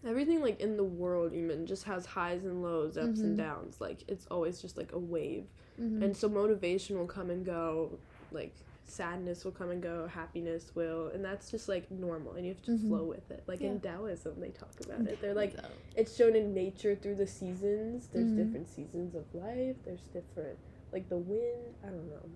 everything 0.04 0.40
like 0.40 0.60
in 0.60 0.76
the 0.76 0.84
world 0.84 1.32
even 1.34 1.66
just 1.66 1.84
has 1.84 2.06
highs 2.06 2.44
and 2.44 2.62
lows, 2.62 2.96
ups 2.96 3.20
Mhm. 3.20 3.24
and 3.24 3.38
downs. 3.38 3.80
Like 3.80 4.04
it's 4.08 4.26
always 4.30 4.60
just 4.60 4.76
like 4.76 4.92
a 4.92 4.98
wave, 4.98 5.44
mhm. 5.80 6.02
and 6.02 6.16
so 6.16 6.28
motivation 6.28 6.98
will 6.98 7.06
come 7.06 7.30
and 7.30 7.44
go, 7.44 7.98
like 8.32 8.54
sadness 8.90 9.44
will 9.44 9.52
come 9.52 9.70
and 9.70 9.82
go, 9.82 10.06
happiness 10.06 10.72
will, 10.74 11.08
and 11.08 11.24
that's 11.24 11.50
just 11.50 11.68
like 11.68 11.90
normal, 11.90 12.32
and 12.34 12.44
you 12.46 12.52
have 12.52 12.62
to 12.62 12.72
Mhm. 12.72 12.88
flow 12.88 13.04
with 13.04 13.30
it. 13.30 13.44
Like 13.46 13.60
in 13.60 13.80
Taoism, 13.80 14.40
they 14.40 14.50
talk 14.50 14.72
about 14.84 15.06
it. 15.06 15.20
They're 15.20 15.34
like 15.34 15.56
it's 15.96 16.14
shown 16.16 16.34
in 16.36 16.52
nature 16.54 16.94
through 16.96 17.16
the 17.16 17.26
seasons. 17.26 18.08
There's 18.08 18.30
Mhm. 18.32 18.36
different 18.36 18.68
seasons 18.68 19.14
of 19.14 19.24
life. 19.34 19.76
There's 19.84 20.02
different 20.12 20.58
like 20.92 21.08
the 21.08 21.18
wind. 21.18 21.76
I 21.82 21.86
don't 21.86 22.08
know. 22.08 22.30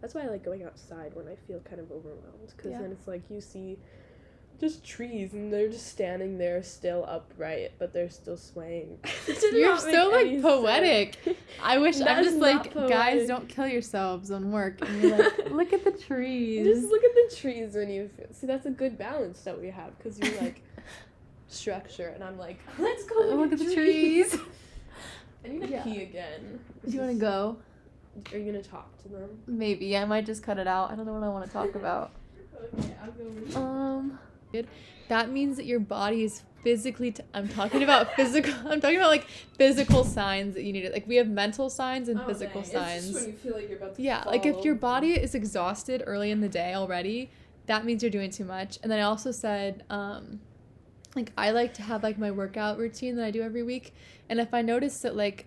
That's 0.00 0.14
why 0.14 0.22
I 0.22 0.26
like 0.28 0.42
going 0.44 0.62
outside 0.62 1.14
when 1.14 1.28
I 1.28 1.34
feel 1.36 1.60
kind 1.60 1.80
of 1.80 1.90
overwhelmed 1.92 2.48
because 2.56 2.72
Yeah. 2.72 2.80
then 2.82 2.92
it's 2.92 3.06
like 3.06 3.28
you 3.30 3.40
see 3.40 3.78
just 4.60 4.84
trees 4.84 5.32
and 5.32 5.52
they're 5.52 5.68
just 5.70 5.88
standing 5.88 6.36
there 6.38 6.62
still 6.62 7.04
upright, 7.08 7.72
but 7.78 7.92
they're 7.92 8.10
still 8.10 8.36
swaying. 8.36 8.98
You're 9.52 9.78
so 9.78 10.10
like 10.10 10.42
poetic. 10.42 11.18
sense. 11.24 11.38
I 11.62 11.78
wish 11.78 11.96
That 11.96 12.18
I'm 12.18 12.24
just 12.24 12.36
not 12.36 12.74
like 12.76 12.88
guys 12.88 13.26
don't 13.26 13.48
kill 13.48 13.66
yourselves 13.66 14.30
on 14.30 14.52
work 14.52 14.80
and 14.86 15.02
you're 15.02 15.16
like 15.16 15.50
look 15.50 15.72
at 15.72 15.82
the 15.84 15.92
trees. 15.92 16.66
Just 16.66 16.90
look 16.90 17.02
at 17.02 17.10
the 17.14 17.36
trees 17.36 17.74
when 17.74 17.90
you 17.90 18.08
feel. 18.16 18.26
See, 18.32 18.46
that's 18.46 18.66
a 18.66 18.70
good 18.70 18.98
balance 18.98 19.40
that 19.42 19.58
we 19.60 19.68
have 19.70 19.96
because 19.98 20.18
you're 20.18 20.40
like 20.42 20.62
structure, 21.48 22.08
and 22.08 22.22
I'm 22.22 22.38
like, 22.38 22.60
let's 22.78 23.04
go 23.04 23.14
Oh, 23.18 23.34
look 23.36 23.52
at 23.52 23.58
the 23.58 23.74
trees. 23.74 24.36
I 25.44 25.48
need 25.48 25.62
to 25.62 25.68
Yeah. 25.68 25.82
pee 25.82 26.02
again. 26.02 26.60
Do 26.84 26.90
you 26.92 27.00
want 27.00 27.12
to 27.12 27.18
go? 27.18 27.56
Are 28.32 28.38
you 28.38 28.44
gonna 28.52 28.62
talk 28.62 29.00
to 29.02 29.08
them? 29.08 29.30
Maybe 29.46 29.96
I 29.96 30.04
might 30.04 30.26
just 30.26 30.42
cut 30.42 30.58
it 30.58 30.66
out. 30.66 30.90
I 30.90 30.96
don't 30.96 31.06
know 31.06 31.14
what 31.14 31.22
I 31.22 31.28
want 31.28 31.46
to 31.46 31.50
talk 31.50 31.74
about. 31.74 32.10
Okay, 32.78 32.94
I'll 33.02 33.10
go. 33.12 33.58
Um, 33.60 34.08
good. 34.10 34.18
That 35.08 35.30
means 35.30 35.56
that 35.56 35.66
your 35.66 35.80
body 35.80 36.22
is 36.22 36.42
physically 36.62 37.10
t- 37.10 37.22
i'm 37.32 37.48
talking 37.48 37.82
about 37.82 38.12
physical 38.16 38.52
i'm 38.68 38.80
talking 38.82 38.98
about 38.98 39.08
like 39.08 39.26
physical 39.56 40.04
signs 40.04 40.54
that 40.54 40.62
you 40.62 40.72
need 40.74 40.84
it. 40.84 40.92
like 40.92 41.06
we 41.08 41.16
have 41.16 41.26
mental 41.26 41.70
signs 41.70 42.08
and 42.08 42.20
Oh, 42.20 42.26
physical 42.26 42.60
dang. 42.60 42.70
Signs 42.70 43.14
when 43.14 43.26
you 43.28 43.32
feel 43.32 43.54
like 43.54 43.66
you're 43.68 43.78
about 43.78 43.94
to 43.96 44.02
yeah 44.02 44.22
like 44.26 44.44
if 44.44 44.62
your 44.62 44.74
body 44.74 45.12
is 45.12 45.34
exhausted 45.34 46.02
early 46.06 46.30
in 46.30 46.40
the 46.42 46.48
day 46.50 46.74
already 46.74 47.30
that 47.66 47.84
means 47.86 48.02
you're 48.02 48.10
doing 48.10 48.30
too 48.30 48.44
much 48.44 48.78
and 48.82 48.92
then 48.92 48.98
i 48.98 49.02
also 49.02 49.30
said 49.30 49.84
um 49.88 50.38
like 51.16 51.32
i 51.38 51.50
like 51.50 51.72
to 51.74 51.82
have 51.82 52.02
like 52.02 52.18
my 52.18 52.30
workout 52.30 52.76
routine 52.78 53.16
that 53.16 53.24
i 53.24 53.30
do 53.30 53.40
every 53.42 53.62
week 53.62 53.94
and 54.28 54.38
if 54.38 54.52
i 54.52 54.60
notice 54.60 55.00
that 55.00 55.16
like 55.16 55.46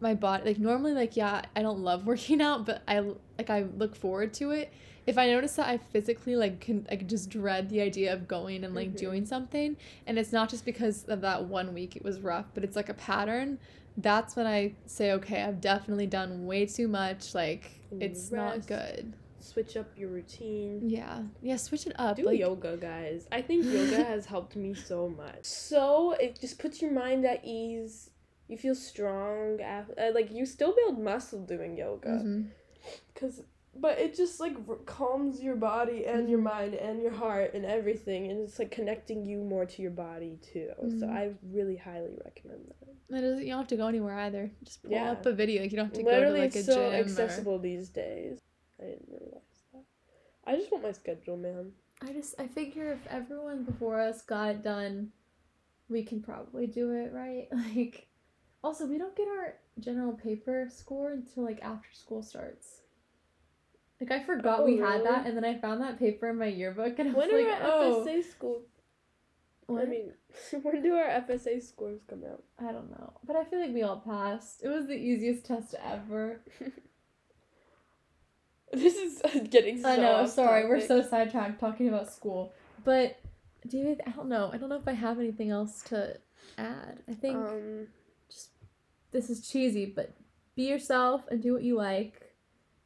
my 0.00 0.12
body 0.14 0.44
like 0.44 0.58
normally 0.58 0.92
like 0.92 1.16
yeah 1.16 1.40
i 1.56 1.62
don't 1.62 1.78
love 1.78 2.06
working 2.12 2.42
out 2.42 2.66
but 2.66 2.82
i 2.86 3.02
like 3.38 3.50
i 3.50 3.64
look 3.76 3.94
forward 3.96 4.32
to 4.34 4.50
it 4.50 4.72
if 5.06 5.18
i 5.18 5.26
notice 5.26 5.56
that 5.56 5.68
i 5.68 5.76
physically 5.78 6.36
like 6.36 6.60
can 6.60 6.86
like 6.90 7.06
just 7.06 7.30
dread 7.30 7.68
the 7.68 7.80
idea 7.80 8.12
of 8.12 8.26
going 8.28 8.64
and 8.64 8.74
like 8.74 8.92
Mhm. 8.92 8.96
doing 8.96 9.26
something 9.26 9.76
and 10.06 10.18
it's 10.18 10.32
not 10.32 10.48
just 10.48 10.64
because 10.64 11.04
of 11.04 11.20
that 11.22 11.44
one 11.44 11.74
week 11.74 11.96
it 11.96 12.04
was 12.04 12.20
rough 12.20 12.46
but 12.54 12.64
it's 12.64 12.76
like 12.76 12.88
a 12.88 12.94
pattern 12.94 13.58
that's 13.98 14.34
when 14.36 14.46
i 14.46 14.72
say 14.86 15.12
okay 15.12 15.42
i've 15.42 15.60
definitely 15.60 16.06
done 16.06 16.46
way 16.46 16.66
too 16.66 16.88
much 16.88 17.34
like 17.34 17.70
it's 18.00 18.30
not 18.32 18.66
good 18.66 19.12
switch 19.38 19.76
up 19.76 19.86
your 19.96 20.08
routine. 20.08 20.80
yeah 20.88 21.20
yeah 21.42 21.54
switch 21.56 21.86
it 21.86 21.92
up 21.98 22.16
Do 22.16 22.22
like 22.24 22.38
yoga, 22.40 22.78
guys. 22.78 23.28
I 23.30 23.42
think 23.42 23.64
yoga 23.76 24.02
has 24.02 24.24
helped 24.24 24.56
me 24.56 24.72
so 24.72 25.10
much. 25.10 25.44
So 25.44 26.12
it 26.12 26.40
just 26.40 26.58
puts 26.58 26.80
your 26.80 26.90
mind 26.92 27.26
at 27.26 27.44
ease. 27.44 28.08
You 28.48 28.56
feel 28.56 28.74
strong. 28.74 29.60
af- 29.60 29.90
uh, 29.98 30.12
Like 30.14 30.32
you 30.32 30.46
still 30.46 30.74
build 30.74 30.98
muscle 30.98 31.40
doing 31.44 31.76
yoga. 31.76 32.08
mhm. 32.24 32.46
Cause, 33.14 33.42
but 33.76 33.98
it 33.98 34.14
just 34.16 34.40
like 34.40 34.54
r- 34.68 34.76
calms 34.86 35.40
your 35.42 35.56
body 35.56 36.06
and 36.06 36.28
your 36.28 36.38
Mhm. 36.38 36.42
mind 36.44 36.74
and 36.74 37.00
your 37.02 37.10
heart 37.12 37.54
and 37.54 37.64
everything, 37.64 38.30
and 38.30 38.40
it's 38.40 38.58
like 38.58 38.70
connecting 38.70 39.24
you 39.24 39.38
more 39.42 39.66
to 39.66 39.82
your 39.82 39.90
body 39.90 40.38
too. 40.42 40.70
So 40.78 41.06
Mhm. 41.06 41.10
I 41.10 41.34
really 41.42 41.76
highly 41.76 42.14
recommend 42.24 42.68
that. 42.80 42.88
It 43.16 43.20
doesn't, 43.20 43.42
you 43.44 43.50
don't 43.50 43.58
have 43.58 43.68
to 43.68 43.76
go 43.76 43.86
anywhere 43.86 44.14
either 44.20 44.50
just 44.62 44.82
pull 44.82 44.92
Yeah. 44.92 45.12
up 45.12 45.26
a 45.26 45.32
video 45.32 45.62
like 45.62 45.70
you 45.72 45.76
don't 45.76 45.86
have 45.86 45.94
to 45.94 46.02
Literally, 46.04 46.24
go 46.26 46.34
to 46.36 46.40
like 46.42 46.54
a 46.54 46.58
it's 46.58 46.66
so 46.66 46.74
gym 46.74 46.92
or- 46.92 46.96
accessible 46.96 47.58
these 47.58 47.88
days. 47.90 48.40
I 48.80 48.84
didn't 48.84 49.08
realize 49.08 49.64
that. 49.72 49.84
I 50.44 50.56
just 50.56 50.70
want 50.72 50.84
my 50.84 50.92
schedule, 50.92 51.36
man. 51.36 51.72
I 52.00 52.12
just 52.12 52.34
I 52.40 52.46
figure 52.48 52.92
if 52.92 53.06
everyone 53.08 53.64
before 53.64 54.00
us 54.00 54.22
got 54.22 54.50
it 54.50 54.62
done, 54.62 55.12
we 55.88 56.02
can 56.02 56.22
probably 56.22 56.66
do 56.66 56.92
it, 56.92 57.12
right? 57.12 57.48
Like 57.76 58.08
also 58.62 58.86
we 58.86 58.98
don't 58.98 59.14
get 59.16 59.28
our 59.28 59.58
general 59.80 60.12
paper 60.12 60.68
score 60.70 61.12
until 61.12 61.44
like 61.44 61.60
after 61.62 61.88
school 61.92 62.22
starts. 62.22 62.80
Like 64.00 64.10
I 64.10 64.24
forgot 64.24 64.60
Oh, 64.60 64.64
we 64.64 64.76
had 64.78 65.04
that 65.04 65.26
and 65.26 65.36
then 65.36 65.44
I 65.44 65.58
found 65.58 65.80
that 65.82 65.98
paper 65.98 66.28
in 66.28 66.38
my 66.38 66.46
yearbook 66.46 66.98
and 66.98 67.10
I 67.10 67.12
was 67.12 67.28
When 67.28 67.44
like, 67.46 67.60
are 67.60 67.62
our 67.64 67.70
oh, 67.82 68.04
FSA 68.06 68.24
school? 68.24 68.62
I 69.68 69.72
what? 69.72 69.88
mean, 69.88 70.12
when 70.62 70.82
do 70.82 70.94
our 70.94 71.06
FSA 71.06 71.62
scores 71.62 72.00
come 72.08 72.22
out? 72.30 72.42
I 72.58 72.70
don't 72.72 72.90
know. 72.90 73.14
But 73.26 73.36
I 73.36 73.44
feel 73.44 73.60
like 73.60 73.72
we 73.72 73.82
all 73.82 74.00
passed. 74.00 74.62
It 74.62 74.68
was 74.68 74.86
the 74.86 74.94
easiest 74.94 75.46
test 75.46 75.74
ever. 75.82 76.40
This 78.72 78.96
is 78.96 79.22
getting 79.50 79.80
so 79.80 79.88
I 79.88 79.96
know, 79.96 80.26
sorry, 80.26 80.66
we're 80.66 80.80
so 80.80 81.00
sidetracked 81.00 81.60
talking 81.60 81.88
about 81.88 82.12
school. 82.12 82.52
But 82.82 83.20
David, 83.68 84.00
I 84.06 84.10
don't 84.10 84.28
know. 84.28 84.50
I 84.52 84.56
don't 84.56 84.68
know 84.68 84.76
if 84.76 84.88
I 84.88 84.92
have 84.92 85.18
anything 85.20 85.50
else 85.50 85.82
to 85.84 86.16
add. 86.58 86.98
I 87.08 87.14
think 87.14 87.36
Um, 87.36 87.86
this 89.14 89.30
is 89.30 89.48
cheesy, 89.48 89.86
but 89.86 90.14
be 90.56 90.64
yourself 90.68 91.26
and 91.30 91.42
do 91.42 91.54
what 91.54 91.64
you 91.64 91.76
like 91.76 92.34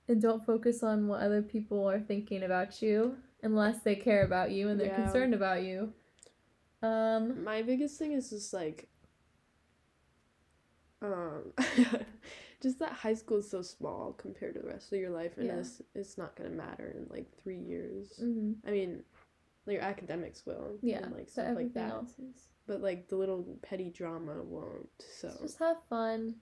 and 0.08 0.22
don't 0.22 0.46
focus 0.46 0.82
on 0.84 1.08
what 1.08 1.22
other 1.22 1.42
people 1.42 1.88
are 1.90 2.00
thinking 2.00 2.44
about 2.44 2.82
you 2.82 3.16
unless 3.42 3.80
they 3.82 3.96
care 3.96 4.24
about 4.24 4.52
you 4.52 4.68
and 4.70 4.80
they're 4.80 4.88
Yeah. 4.88 5.04
concerned 5.04 5.34
about 5.34 5.62
you. 5.64 5.94
Um 6.82 7.44
my 7.44 7.62
biggest 7.62 7.98
thing 7.98 8.12
is 8.12 8.30
just 8.30 8.52
like, 8.52 8.88
um, 11.02 11.52
just 12.62 12.78
that 12.80 12.92
high 12.92 13.14
school 13.14 13.38
is 13.38 13.50
so 13.50 13.62
small 13.62 14.12
compared 14.12 14.54
to 14.54 14.60
the 14.60 14.68
rest 14.68 14.92
of 14.92 14.98
your 15.00 15.10
life, 15.10 15.38
and 15.38 15.46
Yeah. 15.46 15.58
it's 15.60 15.82
it's 15.94 16.18
not 16.18 16.36
gonna 16.36 16.50
matter 16.50 16.94
in 16.96 17.06
like 17.10 17.26
three 17.42 17.58
years. 17.58 18.20
mhm. 18.22 18.56
I 18.66 18.70
mean, 18.70 19.04
like 19.68 19.74
your 19.74 19.84
academics 19.84 20.44
will, 20.44 20.78
yeah, 20.82 20.98
and 21.04 21.14
like 21.14 21.28
stuff 21.28 21.54
like 21.54 21.72
that. 21.74 21.90
else 21.90 22.10
is 22.18 22.48
But 22.66 22.82
like 22.82 23.08
the 23.08 23.16
little 23.16 23.46
petty 23.62 23.90
drama 23.90 24.42
won't. 24.42 24.88
So 25.20 25.32
just 25.40 25.58
have 25.60 25.76
fun, 25.88 26.34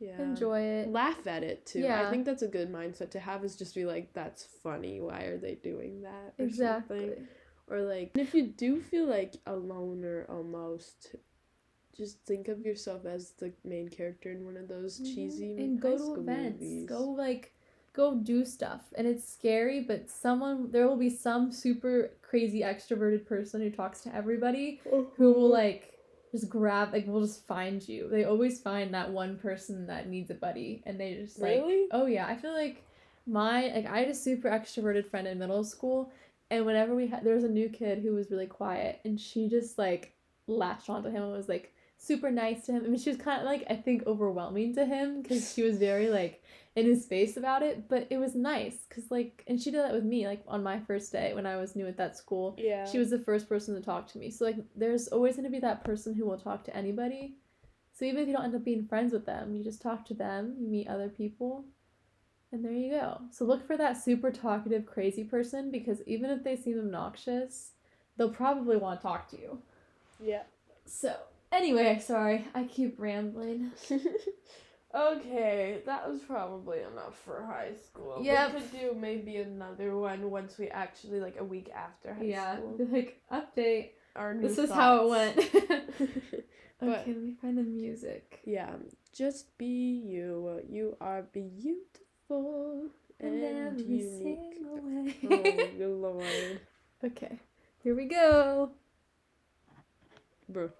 yeah, 0.00 0.20
enjoy 0.20 0.60
it. 0.60 0.88
laugh 0.88 1.26
at 1.26 1.44
it 1.44 1.66
too. 1.66 1.80
Yeah. 1.80 2.06
I 2.06 2.10
think 2.10 2.24
that's 2.24 2.42
a 2.42 2.48
good 2.48 2.72
mindset 2.72 3.10
to 3.12 3.20
have. 3.20 3.44
Is 3.44 3.54
just 3.56 3.74
be 3.74 3.84
like, 3.84 4.12
that's 4.12 4.44
funny. 4.62 5.00
Why 5.00 5.22
are 5.24 5.38
they 5.38 5.54
doing 5.56 6.02
that? 6.02 6.34
Or 6.38 6.44
Exactly. 6.44 6.98
Something. 7.00 7.28
Or 7.68 7.82
like, 7.82 8.10
if 8.16 8.34
you 8.34 8.48
do 8.48 8.80
feel 8.80 9.06
like 9.06 9.36
a 9.46 9.54
loner 9.54 10.26
almost, 10.28 11.14
just 11.96 12.24
think 12.24 12.48
of 12.48 12.60
yourself 12.66 13.06
as 13.06 13.32
the 13.38 13.52
main 13.64 13.88
character 13.88 14.30
in 14.32 14.44
one 14.44 14.56
of 14.56 14.66
those 14.68 14.98
Mhm. 15.00 15.04
cheesy 15.14 15.52
and 15.56 15.78
high 15.80 15.90
go 15.90 16.14
to 16.14 16.20
events. 16.20 16.60
movies. 16.60 16.88
Go 16.88 17.04
like 17.10 17.54
go 17.92 18.14
do 18.14 18.44
stuff. 18.44 18.82
And 18.96 19.06
it's 19.06 19.26
scary, 19.26 19.80
but 19.80 20.10
someone 20.10 20.70
there 20.70 20.88
will 20.88 20.96
be 20.96 21.10
some 21.10 21.52
super 21.52 22.12
crazy 22.22 22.60
extroverted 22.60 23.26
person 23.26 23.60
who 23.60 23.70
talks 23.70 24.00
to 24.02 24.14
everybody 24.14 24.80
who 24.84 25.08
will 25.18 25.52
uh-huh. 25.52 25.64
like 25.64 25.98
just 26.30 26.48
grab 26.48 26.92
like 26.92 27.06
will 27.06 27.22
just 27.22 27.46
find 27.46 27.86
you. 27.88 28.08
They 28.08 28.24
always 28.24 28.60
find 28.60 28.94
that 28.94 29.10
one 29.10 29.38
person 29.38 29.86
that 29.86 30.08
needs 30.08 30.30
a 30.30 30.34
buddy 30.34 30.82
and 30.86 30.98
they 30.98 31.14
just 31.14 31.40
like 31.40 31.58
Really? 31.58 31.86
Oh 31.92 32.06
yeah, 32.06 32.26
I 32.26 32.36
feel 32.36 32.52
like 32.52 32.84
my 33.26 33.68
like 33.74 33.86
I 33.86 34.00
had 34.00 34.08
a 34.08 34.14
super 34.14 34.48
extroverted 34.48 35.06
friend 35.06 35.26
in 35.26 35.38
middle 35.38 35.64
school 35.64 36.12
and 36.50 36.64
whenever 36.66 36.94
we 36.94 37.06
had 37.06 37.24
there 37.24 37.34
was 37.34 37.44
a 37.44 37.48
new 37.48 37.68
kid 37.68 37.98
who 37.98 38.14
was 38.14 38.30
really 38.30 38.46
quiet 38.46 39.00
and 39.04 39.20
she 39.20 39.48
just 39.48 39.78
like 39.78 40.14
latched 40.46 40.88
onto 40.88 41.10
him 41.10 41.22
and 41.22 41.32
was 41.32 41.48
like 41.48 41.72
super 42.02 42.30
nice 42.30 42.64
to 42.66 42.72
him. 42.72 42.82
I 42.84 42.88
mean 42.88 42.98
she 42.98 43.10
was 43.10 43.18
kind 43.18 43.40
of 43.40 43.46
like 43.46 43.64
I 43.68 43.76
think 43.76 44.06
overwhelming 44.06 44.74
to 44.74 44.84
him 44.86 45.22
cuz 45.22 45.52
she 45.52 45.62
was 45.62 45.76
very 45.76 46.08
like 46.08 46.42
in 46.74 46.86
his 46.86 47.04
face 47.06 47.36
about 47.36 47.62
it, 47.62 47.88
but 47.88 48.06
it 48.10 48.16
was 48.18 48.34
nice 48.34 48.86
cuz 48.88 49.10
like 49.10 49.44
and 49.46 49.60
she 49.60 49.70
did 49.70 49.80
that 49.80 49.92
with 49.92 50.04
me 50.04 50.26
like 50.26 50.42
on 50.48 50.62
my 50.62 50.80
first 50.80 51.12
day 51.12 51.34
when 51.34 51.46
I 51.46 51.56
was 51.56 51.76
new 51.76 51.86
at 51.86 51.98
that 51.98 52.16
school 52.16 52.54
Yeah. 52.58 52.84
she 52.86 52.98
was 52.98 53.10
the 53.10 53.18
first 53.18 53.48
person 53.48 53.74
to 53.74 53.82
talk 53.82 54.06
to 54.12 54.18
me. 54.18 54.30
So 54.30 54.44
like 54.46 54.56
there's 54.74 55.08
always 55.08 55.36
going 55.36 55.44
to 55.44 55.50
be 55.50 55.60
that 55.60 55.84
person 55.84 56.14
who 56.14 56.24
will 56.26 56.38
talk 56.38 56.64
to 56.64 56.76
anybody. 56.76 57.36
So 57.92 58.06
even 58.06 58.22
if 58.22 58.28
you 58.28 58.34
don't 58.34 58.44
end 58.44 58.54
up 58.54 58.64
being 58.64 58.86
friends 58.86 59.12
with 59.12 59.26
them, 59.26 59.54
you 59.54 59.62
just 59.62 59.82
talk 59.82 60.06
to 60.06 60.14
them, 60.14 60.56
you 60.58 60.68
meet 60.68 60.88
other 60.88 61.10
people, 61.10 61.66
and 62.50 62.64
there 62.64 62.72
you 62.72 62.90
go. 62.90 63.20
So 63.30 63.44
look 63.44 63.66
for 63.66 63.76
that 63.76 63.96
super 63.98 64.30
talkative 64.30 64.86
crazy 64.86 65.22
person 65.22 65.70
because 65.70 66.00
even 66.06 66.30
if 66.30 66.42
they 66.42 66.56
seem 66.56 66.78
obnoxious, 66.78 67.72
they'll 68.16 68.30
probably 68.30 68.78
want 68.78 69.00
to 69.00 69.02
talk 69.02 69.28
to 69.30 69.38
you. 69.38 69.62
Yeah. 70.18 70.44
So, 70.86 71.14
anyway, 71.52 72.00
sorry, 72.04 72.46
I 72.54 72.64
keep 72.64 72.94
rambling. 72.98 73.72
okay, 74.94 75.82
that 75.86 76.08
was 76.10 76.20
probably 76.20 76.78
enough 76.80 77.18
for 77.24 77.44
high 77.46 77.72
school. 77.86 78.18
Yeah, 78.22 78.52
We 78.52 78.60
could 78.60 78.72
do 78.72 78.96
maybe 78.98 79.36
another 79.36 79.96
one 79.96 80.30
once 80.30 80.58
we 80.58 80.68
actually 80.68 81.20
like 81.20 81.36
a 81.38 81.44
week 81.44 81.70
after 81.74 82.14
high 82.14 82.24
Yeah, 82.24 82.56
school. 82.56 82.76
like 82.90 83.20
update. 83.32 83.90
Our 84.16 84.34
new 84.34 84.48
This 84.48 84.58
is 84.58 84.70
how 84.70 85.04
it 85.04 85.08
went. 85.10 85.36
Okay, 86.82 87.04
let 87.08 87.18
me 87.18 87.34
find 87.42 87.58
the 87.58 87.62
music. 87.62 88.40
yeah, 88.46 88.70
just 89.12 89.56
be 89.58 89.66
you. 90.02 90.62
You 90.66 90.96
are 90.98 91.20
beautiful 91.30 92.86
and, 93.20 93.76
we 93.76 93.96
unique. 93.96 94.22
sing 94.22 94.64
oh, 94.66 94.78
away. 94.78 95.14
oh, 95.24 95.76
good 95.76 95.90
lord. 95.90 96.60
Okay, 97.04 97.38
here 97.82 97.94
we 97.94 98.06
go. 98.06 98.70
Bro. 100.48 100.70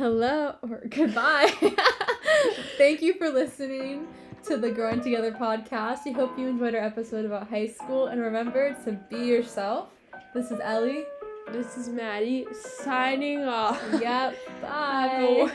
Hello 0.00 0.54
or 0.62 0.82
goodbye. 0.88 1.52
Thank 2.78 3.02
you 3.02 3.12
for 3.18 3.28
listening 3.28 4.08
to 4.44 4.56
the 4.56 4.70
Growing 4.70 5.02
Together 5.02 5.30
podcast. 5.30 6.06
I 6.06 6.12
hope 6.12 6.38
you 6.38 6.48
enjoyed 6.48 6.74
our 6.74 6.80
episode 6.80 7.26
about 7.26 7.50
high 7.50 7.66
school 7.66 8.06
and 8.06 8.18
remember 8.18 8.74
to 8.86 8.92
be 9.10 9.18
yourself. 9.18 9.90
This 10.32 10.50
is 10.50 10.58
Ellie. 10.62 11.04
This 11.52 11.76
is 11.76 11.90
Maddie 11.90 12.46
signing 12.82 13.44
off. 13.44 13.78
Yep. 14.00 14.36
Bye. 14.62 15.50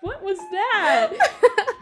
what 0.00 0.22
was 0.22 0.38
that? 0.38 1.74